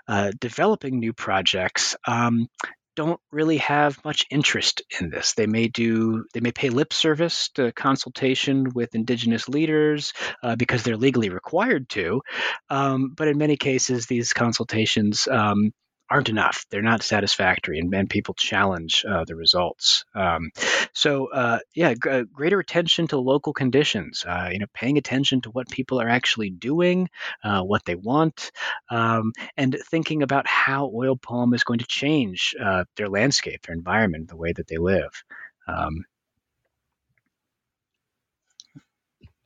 uh, 0.08 0.32
developing 0.40 1.00
new 1.00 1.14
projects 1.14 1.96
um, 2.08 2.48
don't 2.96 3.20
really 3.32 3.58
have 3.58 4.04
much 4.04 4.26
interest 4.30 4.82
in 5.00 5.10
this. 5.10 5.34
They 5.34 5.48
may 5.48 5.68
do, 5.68 6.26
they 6.34 6.42
may 6.42 6.52
pay 6.52 6.70
lip 6.70 6.94
service 6.94 7.50
to 7.56 7.72
consultation 7.72 8.68
with 8.76 8.96
indigenous 8.96 9.48
leaders 9.48 10.14
uh, 10.44 10.56
because 10.56 10.84
they're 10.84 10.98
legally 10.98 11.30
required 11.30 11.90
to, 11.90 12.22
um, 12.70 13.14
but 13.16 13.28
in 13.28 13.38
many 13.38 13.58
cases, 13.58 14.06
these 14.06 14.34
consultations 14.34 15.28
um, 15.28 15.72
aren't 16.12 16.30
enough. 16.30 16.66
They're 16.70 16.82
not 16.82 17.04
satisfactory, 17.04 17.80
and, 17.80 17.94
and 17.96 18.10
people 18.10 18.34
challenge 18.34 19.06
uh, 19.08 19.24
the 19.24 19.36
results. 19.36 20.04
Um, 20.14 20.52
so, 20.94 21.32
uh, 21.32 21.60
yeah, 21.74 21.94
g- 21.94 22.10
uh, 22.10 22.24
greater 22.24 22.60
attention 22.60 23.08
to 23.08 23.18
local 23.18 23.54
conditions. 23.54 24.26
Uh, 24.28 24.50
you 24.52 24.60
know, 24.60 24.66
paying 24.74 24.98
attention 24.98 25.42
to 25.42 25.52
what 25.52 25.70
people 25.70 26.02
are 26.02 26.10
actually 26.10 26.50
doing, 26.50 27.10
uh, 27.44 27.62
what 27.64 27.86
they 27.86 27.96
want, 27.96 28.52
um, 28.90 29.32
and 29.56 29.78
thinking 29.90 30.22
about 30.22 30.46
how 30.48 30.92
oil 30.94 31.16
palm 31.16 31.54
is 31.54 31.64
going 31.64 31.80
to 31.80 31.88
change 31.88 32.54
uh, 32.62 32.84
their 32.98 33.08
landscape, 33.08 33.62
their 33.62 33.76
environment, 33.76 34.28
the 34.28 34.36
way 34.36 34.52
that 34.52 34.68
they 34.68 34.78
live. 34.78 35.24
Um, 35.68 36.04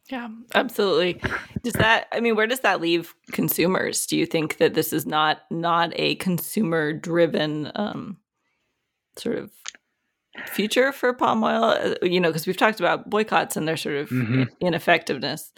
Yeah, 0.09 0.29
absolutely. 0.53 1.19
Does 1.63 1.73
that 1.73 2.07
I 2.11 2.19
mean 2.19 2.35
where 2.35 2.47
does 2.47 2.59
that 2.59 2.79
leave 2.79 3.15
consumers? 3.31 4.05
Do 4.05 4.17
you 4.17 4.25
think 4.25 4.57
that 4.57 4.75
this 4.75 4.93
is 4.93 5.05
not 5.05 5.41
not 5.49 5.91
a 5.95 6.15
consumer 6.15 6.93
driven 6.93 7.71
um 7.75 8.17
sort 9.17 9.37
of 9.37 9.51
future 10.47 10.91
for 10.91 11.13
palm 11.13 11.43
oil, 11.43 11.63
uh, 11.63 11.95
you 12.03 12.19
know, 12.19 12.29
because 12.29 12.45
we've 12.45 12.57
talked 12.57 12.79
about 12.79 13.09
boycotts 13.09 13.57
and 13.57 13.67
their 13.67 13.77
sort 13.77 13.95
of 13.95 14.09
mm-hmm. 14.09 14.43
ineffectiveness. 14.59 15.51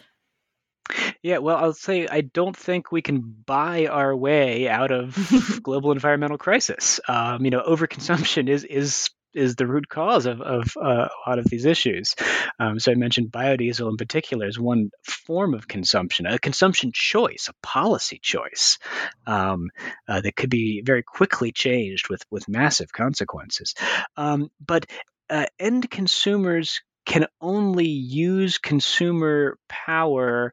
Yeah, 1.22 1.38
well, 1.38 1.56
I'll 1.56 1.74
say 1.74 2.06
I 2.08 2.22
don't 2.22 2.56
think 2.56 2.90
we 2.90 3.02
can 3.02 3.20
buy 3.20 3.86
our 3.86 4.16
way 4.16 4.68
out 4.68 4.90
of 4.90 5.16
global 5.62 5.92
environmental 5.92 6.38
crisis. 6.38 7.00
Um, 7.08 7.44
you 7.44 7.50
know, 7.50 7.62
overconsumption 7.62 8.48
is 8.48 8.64
is 8.64 9.10
is 9.34 9.56
the 9.56 9.66
root 9.66 9.88
cause 9.88 10.26
of, 10.26 10.40
of 10.40 10.76
uh, 10.76 11.08
a 11.08 11.28
lot 11.28 11.38
of 11.38 11.44
these 11.46 11.64
issues. 11.64 12.14
Um, 12.58 12.78
so 12.78 12.92
I 12.92 12.94
mentioned 12.94 13.30
biodiesel 13.30 13.88
in 13.88 13.96
particular 13.96 14.46
as 14.46 14.58
one 14.58 14.90
form 15.04 15.54
of 15.54 15.68
consumption, 15.68 16.26
a 16.26 16.38
consumption 16.38 16.90
choice, 16.92 17.48
a 17.48 17.66
policy 17.66 18.18
choice 18.22 18.78
um, 19.26 19.70
uh, 20.08 20.20
that 20.20 20.36
could 20.36 20.50
be 20.50 20.82
very 20.84 21.02
quickly 21.02 21.52
changed 21.52 22.08
with 22.08 22.22
with 22.30 22.48
massive 22.48 22.92
consequences. 22.92 23.74
Um, 24.16 24.50
but 24.64 24.86
uh, 25.30 25.46
end 25.58 25.90
consumers 25.90 26.80
can 27.04 27.26
only 27.40 27.88
use 27.88 28.58
consumer 28.58 29.58
power 29.68 30.52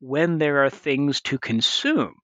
when 0.00 0.38
there 0.38 0.64
are 0.64 0.70
things 0.70 1.20
to 1.22 1.38
consume. 1.38 2.14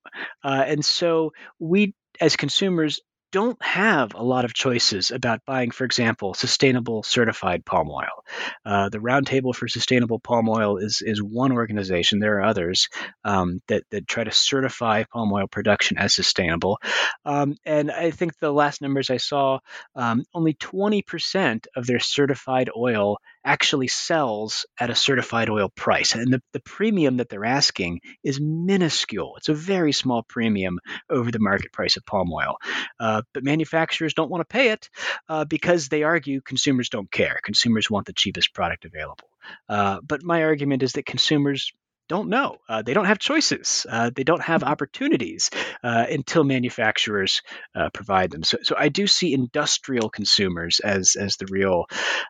Uh, 0.42 0.64
and 0.66 0.84
so 0.84 1.32
we 1.58 1.94
as 2.20 2.36
consumers 2.36 3.00
don't 3.34 3.60
have 3.64 4.14
a 4.14 4.22
lot 4.22 4.44
of 4.44 4.54
choices 4.54 5.10
about 5.10 5.44
buying, 5.44 5.72
for 5.72 5.84
example, 5.84 6.34
sustainable 6.34 7.02
certified 7.02 7.64
palm 7.64 7.90
oil. 7.90 8.22
Uh, 8.64 8.88
the 8.90 9.00
Roundtable 9.00 9.52
for 9.52 9.66
Sustainable 9.66 10.20
Palm 10.20 10.48
Oil 10.48 10.76
is 10.76 11.02
is 11.04 11.20
one 11.20 11.50
organization. 11.50 12.20
There 12.20 12.36
are 12.38 12.44
others 12.44 12.88
um, 13.24 13.60
that 13.66 13.82
that 13.90 14.06
try 14.06 14.22
to 14.22 14.30
certify 14.30 15.02
palm 15.12 15.32
oil 15.32 15.48
production 15.48 15.98
as 15.98 16.14
sustainable. 16.14 16.78
Um, 17.24 17.56
and 17.66 17.90
I 17.90 18.12
think 18.12 18.38
the 18.38 18.52
last 18.52 18.80
numbers 18.80 19.10
I 19.10 19.16
saw, 19.16 19.58
um, 19.96 20.22
only 20.32 20.54
20% 20.54 21.66
of 21.74 21.86
their 21.88 21.98
certified 21.98 22.70
oil 22.76 23.18
actually 23.44 23.88
sells 23.88 24.66
at 24.78 24.90
a 24.90 24.94
certified 24.94 25.50
oil 25.50 25.68
price. 25.68 26.14
And 26.14 26.32
the, 26.32 26.42
the 26.52 26.60
premium 26.60 27.18
that 27.18 27.28
they're 27.28 27.44
asking 27.44 28.00
is 28.22 28.40
minuscule. 28.40 29.34
It's 29.36 29.48
a 29.48 29.54
very 29.54 29.92
small 29.92 30.22
premium 30.22 30.78
over 31.10 31.30
the 31.30 31.38
market 31.38 31.72
price 31.72 31.96
of 31.96 32.06
palm 32.06 32.32
oil. 32.32 32.56
Uh, 32.98 33.22
but 33.32 33.44
manufacturers 33.44 34.14
don't 34.14 34.30
want 34.30 34.40
to 34.40 34.52
pay 34.52 34.70
it 34.70 34.88
uh, 35.28 35.44
because 35.44 35.88
they 35.88 36.02
argue 36.02 36.40
consumers 36.40 36.88
don't 36.88 37.10
care. 37.10 37.38
Consumers 37.42 37.90
want 37.90 38.06
the 38.06 38.12
cheapest 38.12 38.54
product 38.54 38.84
available. 38.84 39.28
Uh, 39.68 40.00
but 40.02 40.22
my 40.22 40.44
argument 40.44 40.82
is 40.82 40.92
that 40.92 41.06
consumers 41.06 41.72
don't 42.08 42.28
know. 42.28 42.58
Uh, 42.68 42.82
they 42.82 42.94
don't 42.94 43.06
have 43.06 43.18
choices. 43.18 43.86
Uh, 43.88 44.10
they 44.14 44.24
don't 44.24 44.42
have 44.42 44.62
opportunities 44.62 45.50
uh, 45.82 46.06
until 46.10 46.44
manufacturers 46.44 47.42
uh, 47.74 47.88
provide 47.90 48.30
them. 48.30 48.42
So, 48.42 48.58
so 48.62 48.74
I 48.78 48.88
do 48.88 49.06
see 49.06 49.32
industrial 49.32 50.10
consumers 50.10 50.80
as 50.80 51.16
as 51.16 51.36
the 51.36 51.46
real 51.46 51.86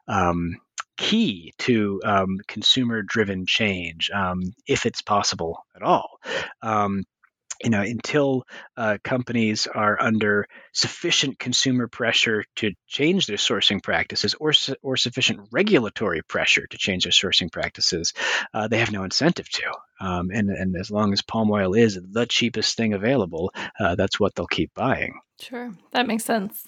um, 0.06 0.56
key 0.96 1.52
to 1.58 2.00
um, 2.04 2.38
consumer 2.46 3.02
driven 3.02 3.46
change, 3.46 4.10
um, 4.10 4.42
if 4.66 4.86
it's 4.86 5.02
possible 5.02 5.64
at 5.74 5.82
all. 5.82 6.18
Um, 6.62 7.04
you 7.62 7.70
know, 7.70 7.80
until 7.80 8.44
uh, 8.76 8.98
companies 9.04 9.66
are 9.66 10.00
under 10.00 10.46
sufficient 10.72 11.38
consumer 11.38 11.86
pressure 11.88 12.44
to 12.56 12.72
change 12.86 13.26
their 13.26 13.36
sourcing 13.36 13.82
practices 13.82 14.34
or, 14.40 14.52
or 14.82 14.96
sufficient 14.96 15.48
regulatory 15.52 16.22
pressure 16.22 16.66
to 16.66 16.76
change 16.76 17.04
their 17.04 17.12
sourcing 17.12 17.50
practices, 17.50 18.12
uh, 18.52 18.68
they 18.68 18.78
have 18.78 18.92
no 18.92 19.04
incentive 19.04 19.48
to. 19.48 19.72
Um, 20.00 20.30
and, 20.30 20.50
and 20.50 20.76
as 20.78 20.90
long 20.90 21.12
as 21.12 21.22
palm 21.22 21.50
oil 21.50 21.74
is 21.74 21.98
the 22.10 22.26
cheapest 22.26 22.76
thing 22.76 22.92
available, 22.92 23.52
uh, 23.78 23.94
that's 23.94 24.18
what 24.18 24.34
they'll 24.34 24.46
keep 24.46 24.74
buying. 24.74 25.20
Sure, 25.40 25.72
that 25.92 26.06
makes 26.06 26.24
sense. 26.24 26.66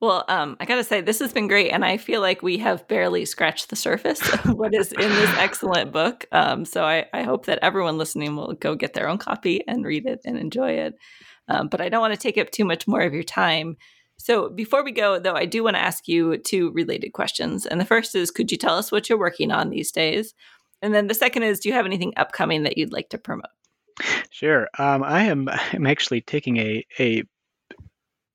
Well, 0.00 0.24
um, 0.28 0.56
I 0.60 0.64
gotta 0.64 0.84
say, 0.84 1.00
this 1.00 1.18
has 1.18 1.32
been 1.32 1.48
great, 1.48 1.70
and 1.70 1.84
I 1.84 1.96
feel 1.96 2.20
like 2.20 2.40
we 2.40 2.58
have 2.58 2.86
barely 2.86 3.24
scratched 3.24 3.68
the 3.68 3.76
surface 3.76 4.20
of 4.32 4.44
what 4.54 4.72
is 4.72 4.92
in 4.92 5.08
this 5.08 5.36
excellent 5.38 5.92
book. 5.92 6.24
Um, 6.30 6.64
so 6.64 6.84
I, 6.84 7.06
I, 7.12 7.24
hope 7.24 7.46
that 7.46 7.58
everyone 7.62 7.98
listening 7.98 8.36
will 8.36 8.52
go 8.52 8.76
get 8.76 8.94
their 8.94 9.08
own 9.08 9.18
copy 9.18 9.66
and 9.66 9.84
read 9.84 10.06
it 10.06 10.20
and 10.24 10.38
enjoy 10.38 10.70
it. 10.72 10.94
Um, 11.48 11.66
but 11.68 11.80
I 11.80 11.88
don't 11.88 12.00
want 12.00 12.14
to 12.14 12.20
take 12.20 12.38
up 12.38 12.50
too 12.50 12.64
much 12.64 12.86
more 12.86 13.00
of 13.00 13.12
your 13.12 13.24
time. 13.24 13.76
So 14.18 14.50
before 14.50 14.84
we 14.84 14.92
go, 14.92 15.18
though, 15.18 15.34
I 15.34 15.46
do 15.46 15.64
want 15.64 15.76
to 15.76 15.82
ask 15.82 16.06
you 16.06 16.38
two 16.38 16.70
related 16.72 17.12
questions. 17.12 17.66
And 17.66 17.80
the 17.80 17.84
first 17.84 18.14
is, 18.14 18.30
could 18.30 18.52
you 18.52 18.58
tell 18.58 18.76
us 18.76 18.92
what 18.92 19.08
you're 19.08 19.18
working 19.18 19.50
on 19.50 19.70
these 19.70 19.90
days? 19.90 20.34
And 20.82 20.94
then 20.94 21.08
the 21.08 21.14
second 21.14 21.42
is, 21.44 21.60
do 21.60 21.68
you 21.68 21.74
have 21.74 21.86
anything 21.86 22.12
upcoming 22.16 22.64
that 22.64 22.78
you'd 22.78 22.92
like 22.92 23.08
to 23.10 23.18
promote? 23.18 23.46
Sure. 24.30 24.68
Um, 24.78 25.02
I 25.02 25.24
am. 25.24 25.48
I'm 25.72 25.86
actually 25.86 26.20
taking 26.20 26.58
a 26.58 26.84
a 27.00 27.24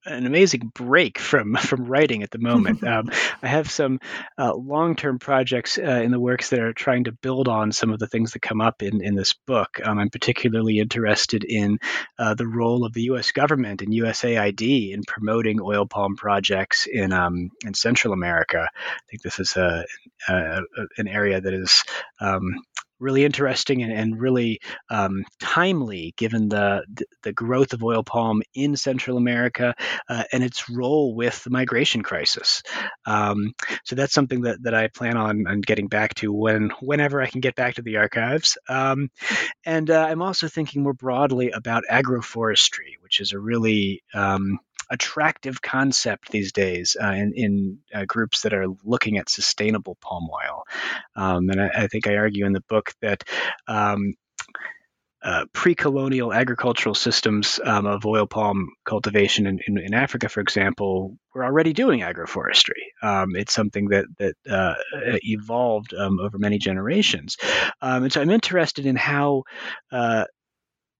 an 0.06 0.26
amazing 0.26 0.72
break 0.74 1.20
from 1.20 1.56
from 1.62 1.86
writing 1.86 2.24
at 2.24 2.32
the 2.32 2.39
moment. 2.39 2.84
um, 2.88 3.10
I 3.41 3.47
have 3.47 3.70
some 3.70 3.99
uh, 4.38 4.54
long 4.54 4.95
term 4.95 5.20
projects 5.20 5.78
uh, 5.78 5.82
in 5.82 6.12
the 6.12 6.20
works 6.20 6.49
that 6.49 6.60
are 6.60 6.74
trying 6.74 7.06
to 7.06 7.12
build 7.12 7.47
on 7.47 7.72
some 7.72 7.91
of 7.91 7.99
the 7.99 8.08
things 8.08 8.34
that 8.34 8.41
come 8.41 8.62
up 8.62 8.82
in 8.84 9.04
in 9.04 9.16
this 9.16 9.34
book. 9.34 9.80
Um, 9.84 9.99
I'm 9.99 10.10
particularly 10.10 10.80
interested 10.80 11.43
in 11.43 11.80
uh, 12.20 12.34
the 12.34 12.47
role 12.47 12.86
of 12.86 12.93
the 12.93 13.04
U.S. 13.04 13.32
government 13.32 13.82
and 13.82 13.93
USAID 13.93 14.93
in 14.93 15.04
promoting 15.04 15.60
oil 15.62 15.86
palm 15.86 16.16
projects 16.16 16.88
in 16.88 17.14
um, 17.14 17.51
in 17.66 17.74
Central 17.74 18.14
America. 18.14 18.68
I 18.74 18.99
think 19.10 19.22
this 19.22 19.39
is 19.39 19.56
a, 19.56 19.86
a 20.28 20.62
an 20.97 21.08
area 21.08 21.39
that 21.39 21.54
is 21.54 21.84
um, 22.20 22.56
really 23.04 23.26
interesting 23.26 23.84
and, 23.84 23.91
and 23.91 24.20
really 24.20 24.60
um, 24.89 25.24
timely 25.39 26.14
given 26.18 26.49
the, 26.49 26.84
the 27.22 27.34
growth 27.34 27.74
of 27.74 27.84
oil 27.84 28.04
palm 28.04 28.41
in 28.56 28.76
Central 28.76 29.18
America 29.18 29.76
uh, 30.10 30.24
and 30.32 30.43
its 30.43 30.70
role 30.70 31.14
with 31.14 31.43
the 31.43 31.49
migration 31.49 32.01
crisis. 32.01 32.64
Um, 33.06 33.54
so 33.84 33.95
that's 33.95 34.14
something 34.14 34.41
that, 34.41 34.64
that 34.64 34.74
I 34.74 34.88
plan 34.88 35.18
on, 35.18 35.45
on 35.47 35.62
getting 35.62 35.88
back 35.88 36.16
to 36.16 36.32
when 36.32 36.72
whenever 36.82 37.22
I 37.22 37.28
can 37.28 37.41
get 37.41 37.56
back 37.56 37.76
to 37.76 37.82
the 37.82 37.97
archives. 37.97 38.58
Um, 38.70 39.10
and 39.66 39.89
uh, 39.89 40.08
I'm 40.10 40.22
also 40.22 40.47
thinking 40.47 40.84
more 40.84 40.93
broadly 40.93 41.51
about 41.51 41.84
agroforestry, 41.91 42.95
which 43.01 43.20
is 43.20 43.34
a 43.34 43.39
really 43.39 44.04
um, 44.14 44.60
attractive 44.94 45.60
concept 45.60 46.30
these 46.30 46.52
days 46.52 46.96
uh, 47.02 47.08
in, 47.08 47.34
in 47.34 47.80
uh, 47.94 48.06
groups 48.06 48.41
that 48.41 48.54
are 48.54 48.68
looking 48.84 49.18
at 49.18 49.28
sustainable 49.28 49.98
palm 50.00 50.30
oil. 50.30 50.64
Um, 51.16 51.50
and 51.50 51.60
I, 51.60 51.70
I, 51.76 51.88
think 51.88 52.08
I 52.08 52.16
argue 52.16 52.46
in 52.46 52.54
the 52.54 52.64
book 52.70 52.94
that. 53.02 53.24
Um, 53.68 54.14
uh, 55.24 55.46
pre-colonial 55.54 56.34
agricultural 56.34 56.94
systems 56.94 57.58
um, 57.64 57.86
of 57.86 58.06
oil 58.06 58.28
palm 58.28 58.68
cultivation 58.84 59.48
in, 59.48 59.58
in, 59.66 59.78
in, 59.78 59.94
Africa, 59.94 60.28
for 60.28 60.41
example, 60.41 61.16
were 61.34 61.46
already 61.46 61.72
doing 61.72 62.02
agroforestry. 62.02 62.91
Um, 63.02 63.34
it's 63.38 63.54
something 63.54 63.88
that 63.88 64.04
that 64.18 64.36
uh, 64.50 64.74
evolved 65.24 65.94
um, 65.94 66.20
over 66.20 66.38
many 66.38 66.58
generations, 66.58 67.38
um, 67.82 68.04
and 68.04 68.12
so 68.12 68.20
I'm 68.20 68.32
interested 68.32 68.86
in 68.86 68.98
how 68.98 69.44
uh, 69.94 70.26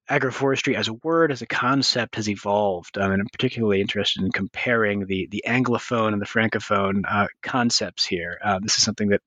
agroforestry 0.10 0.76
as 0.76 0.88
a 0.88 0.94
word, 0.94 1.32
as 1.32 1.42
a 1.42 1.48
concept, 1.48 2.16
has 2.16 2.30
evolved. 2.30 2.98
Um, 2.98 3.12
and 3.12 3.22
I'm 3.22 3.28
particularly 3.28 3.82
interested 3.82 4.24
in 4.24 4.32
comparing 4.32 5.06
the 5.06 5.28
the 5.32 5.44
anglophone 5.48 6.14
and 6.14 6.22
the 6.22 6.26
francophone 6.26 7.04
uh, 7.08 7.28
concepts 7.42 8.06
here. 8.06 8.38
Uh, 8.44 8.60
this 8.62 8.78
is 8.78 8.84
something 8.84 9.10
that 9.10 9.22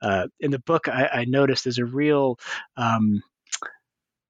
uh, 0.00 0.28
in 0.40 0.50
the 0.50 0.58
book 0.58 0.88
I, 0.88 1.08
I 1.12 1.24
noticed 1.26 1.64
there's 1.64 1.78
a 1.78 1.84
real 1.84 2.38
um, 2.76 3.22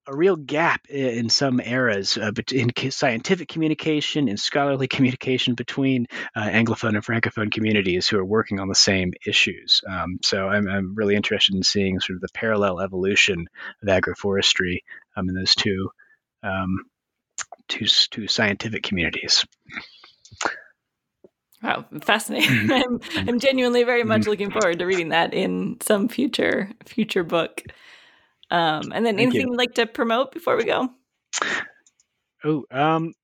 a 0.07 0.15
real 0.15 0.37
gap 0.37 0.87
in 0.89 1.29
some 1.29 1.61
eras 1.61 2.19
uh, 2.19 2.33
in 2.53 2.71
scientific 2.91 3.49
communication 3.49 4.29
and 4.29 4.39
scholarly 4.39 4.89
communication 4.95 5.55
between 5.55 6.07
uh, 6.35 6.43
Anglophone 6.43 6.95
and 6.95 7.05
Francophone 7.05 7.51
communities 7.51 8.07
who 8.07 8.19
are 8.19 8.25
working 8.25 8.61
on 8.61 8.69
the 8.69 8.75
same 8.75 9.13
issues. 9.27 9.83
Um, 9.89 10.19
so 10.23 10.49
I'm, 10.49 10.69
I'm, 10.69 10.95
really 10.95 11.17
interested 11.17 11.55
in 11.55 11.63
seeing 11.63 11.99
sort 12.01 12.17
of 12.17 12.21
the 12.21 12.29
parallel 12.35 12.81
evolution 12.81 13.49
of 13.83 13.89
agroforestry 13.89 14.81
um, 15.17 15.29
in 15.29 15.35
those 15.35 15.55
two, 15.55 15.91
um, 16.43 16.85
two, 17.69 17.87
two 17.87 18.29
scientific 18.29 18.83
communities. 18.83 19.45
Wow, 21.63 21.87
fascinating! 22.03 22.71
I'm, 22.71 23.01
I'm 23.17 23.41
genuinely 23.41 23.85
very 23.85 24.05
much 24.05 24.23
mm-hmm. 24.23 24.31
looking 24.31 24.51
forward 24.51 24.79
to 24.81 24.85
reading 24.85 25.09
that 25.09 25.33
in 25.33 25.79
some 25.81 26.09
future 26.09 26.71
future 26.85 27.25
book. 27.25 27.63
Um, 28.55 28.93
and 28.95 29.05
then 29.05 29.17
Thank 29.17 29.31
anything 29.31 29.41
you. 29.41 29.49
would 29.49 29.59
like 29.59 29.75
to 29.75 29.87
promote 29.87 30.31
before 30.31 30.57
we 30.57 30.65
go? 30.65 30.89
Oh, 32.45 32.65
um, 32.71 33.15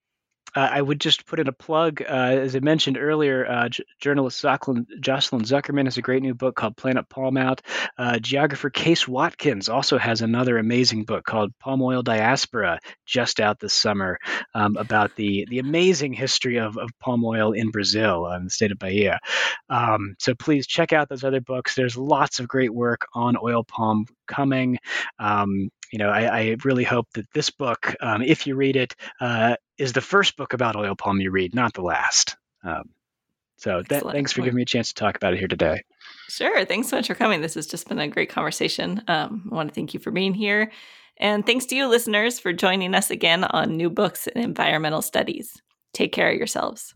uh, 0.54 0.68
I 0.72 0.80
would 0.80 1.00
just 1.00 1.26
put 1.26 1.40
in 1.40 1.48
a 1.48 1.52
plug. 1.52 2.02
Uh, 2.02 2.04
as 2.04 2.56
I 2.56 2.60
mentioned 2.60 2.98
earlier, 2.98 3.46
uh, 3.46 3.68
j- 3.68 3.84
journalist 4.00 4.40
Jocelyn, 4.40 4.86
Jocelyn, 5.00 5.42
Zuckerman 5.42 5.84
has 5.84 5.96
a 5.96 6.02
great 6.02 6.22
new 6.22 6.34
book 6.34 6.56
called 6.56 6.76
Planet 6.76 7.08
Palm 7.08 7.36
Out. 7.36 7.62
Uh, 7.98 8.18
geographer 8.18 8.70
Case 8.70 9.06
Watkins 9.06 9.68
also 9.68 9.98
has 9.98 10.22
another 10.22 10.58
amazing 10.58 11.04
book 11.04 11.24
called 11.24 11.52
Palm 11.58 11.82
Oil 11.82 12.02
Diaspora, 12.02 12.80
just 13.06 13.40
out 13.40 13.60
this 13.60 13.74
summer, 13.74 14.18
um, 14.54 14.76
about 14.76 15.14
the, 15.16 15.46
the 15.48 15.58
amazing 15.58 16.12
history 16.12 16.58
of, 16.58 16.76
of 16.76 16.90
palm 17.00 17.24
oil 17.24 17.52
in 17.52 17.70
Brazil, 17.70 18.26
uh, 18.26 18.36
in 18.36 18.44
the 18.44 18.50
state 18.50 18.72
of 18.72 18.78
Bahia. 18.78 19.18
Um, 19.68 20.14
so 20.18 20.34
please 20.34 20.66
check 20.66 20.92
out 20.92 21.08
those 21.08 21.24
other 21.24 21.40
books. 21.40 21.74
There's 21.74 21.96
lots 21.96 22.40
of 22.40 22.48
great 22.48 22.72
work 22.72 23.06
on 23.14 23.36
oil 23.42 23.64
palm 23.64 24.06
coming. 24.26 24.78
Um, 25.18 25.70
you 25.90 25.98
know, 25.98 26.08
I, 26.08 26.40
I, 26.40 26.56
really 26.64 26.84
hope 26.84 27.08
that 27.14 27.26
this 27.34 27.50
book, 27.50 27.94
um, 28.00 28.22
if 28.22 28.46
you 28.46 28.54
read 28.54 28.76
it, 28.76 28.94
uh, 29.20 29.56
is 29.78 29.92
the 29.92 30.00
first 30.00 30.36
book 30.36 30.52
about 30.52 30.76
oil 30.76 30.94
palm 30.94 31.20
you 31.20 31.30
read, 31.30 31.54
not 31.54 31.74
the 31.74 31.82
last. 31.82 32.36
Um, 32.62 32.90
so 33.56 33.82
th- 33.82 34.02
thanks 34.04 34.32
for 34.32 34.42
giving 34.42 34.56
me 34.56 34.62
a 34.62 34.66
chance 34.66 34.88
to 34.88 34.94
talk 34.94 35.16
about 35.16 35.34
it 35.34 35.38
here 35.38 35.48
today. 35.48 35.82
Sure. 36.28 36.64
Thanks 36.64 36.88
so 36.88 36.96
much 36.96 37.08
for 37.08 37.14
coming. 37.14 37.40
This 37.40 37.54
has 37.54 37.66
just 37.66 37.88
been 37.88 37.98
a 37.98 38.08
great 38.08 38.30
conversation. 38.30 39.02
Um, 39.08 39.48
I 39.50 39.54
want 39.54 39.68
to 39.68 39.74
thank 39.74 39.92
you 39.92 40.00
for 40.00 40.10
being 40.10 40.32
here. 40.32 40.70
And 41.18 41.44
thanks 41.44 41.66
to 41.66 41.76
you, 41.76 41.86
listeners, 41.86 42.40
for 42.40 42.52
joining 42.54 42.94
us 42.94 43.10
again 43.10 43.44
on 43.44 43.76
New 43.76 43.90
Books 43.90 44.26
in 44.26 44.40
Environmental 44.40 45.02
Studies. 45.02 45.60
Take 45.92 46.12
care 46.12 46.30
of 46.30 46.36
yourselves. 46.36 46.94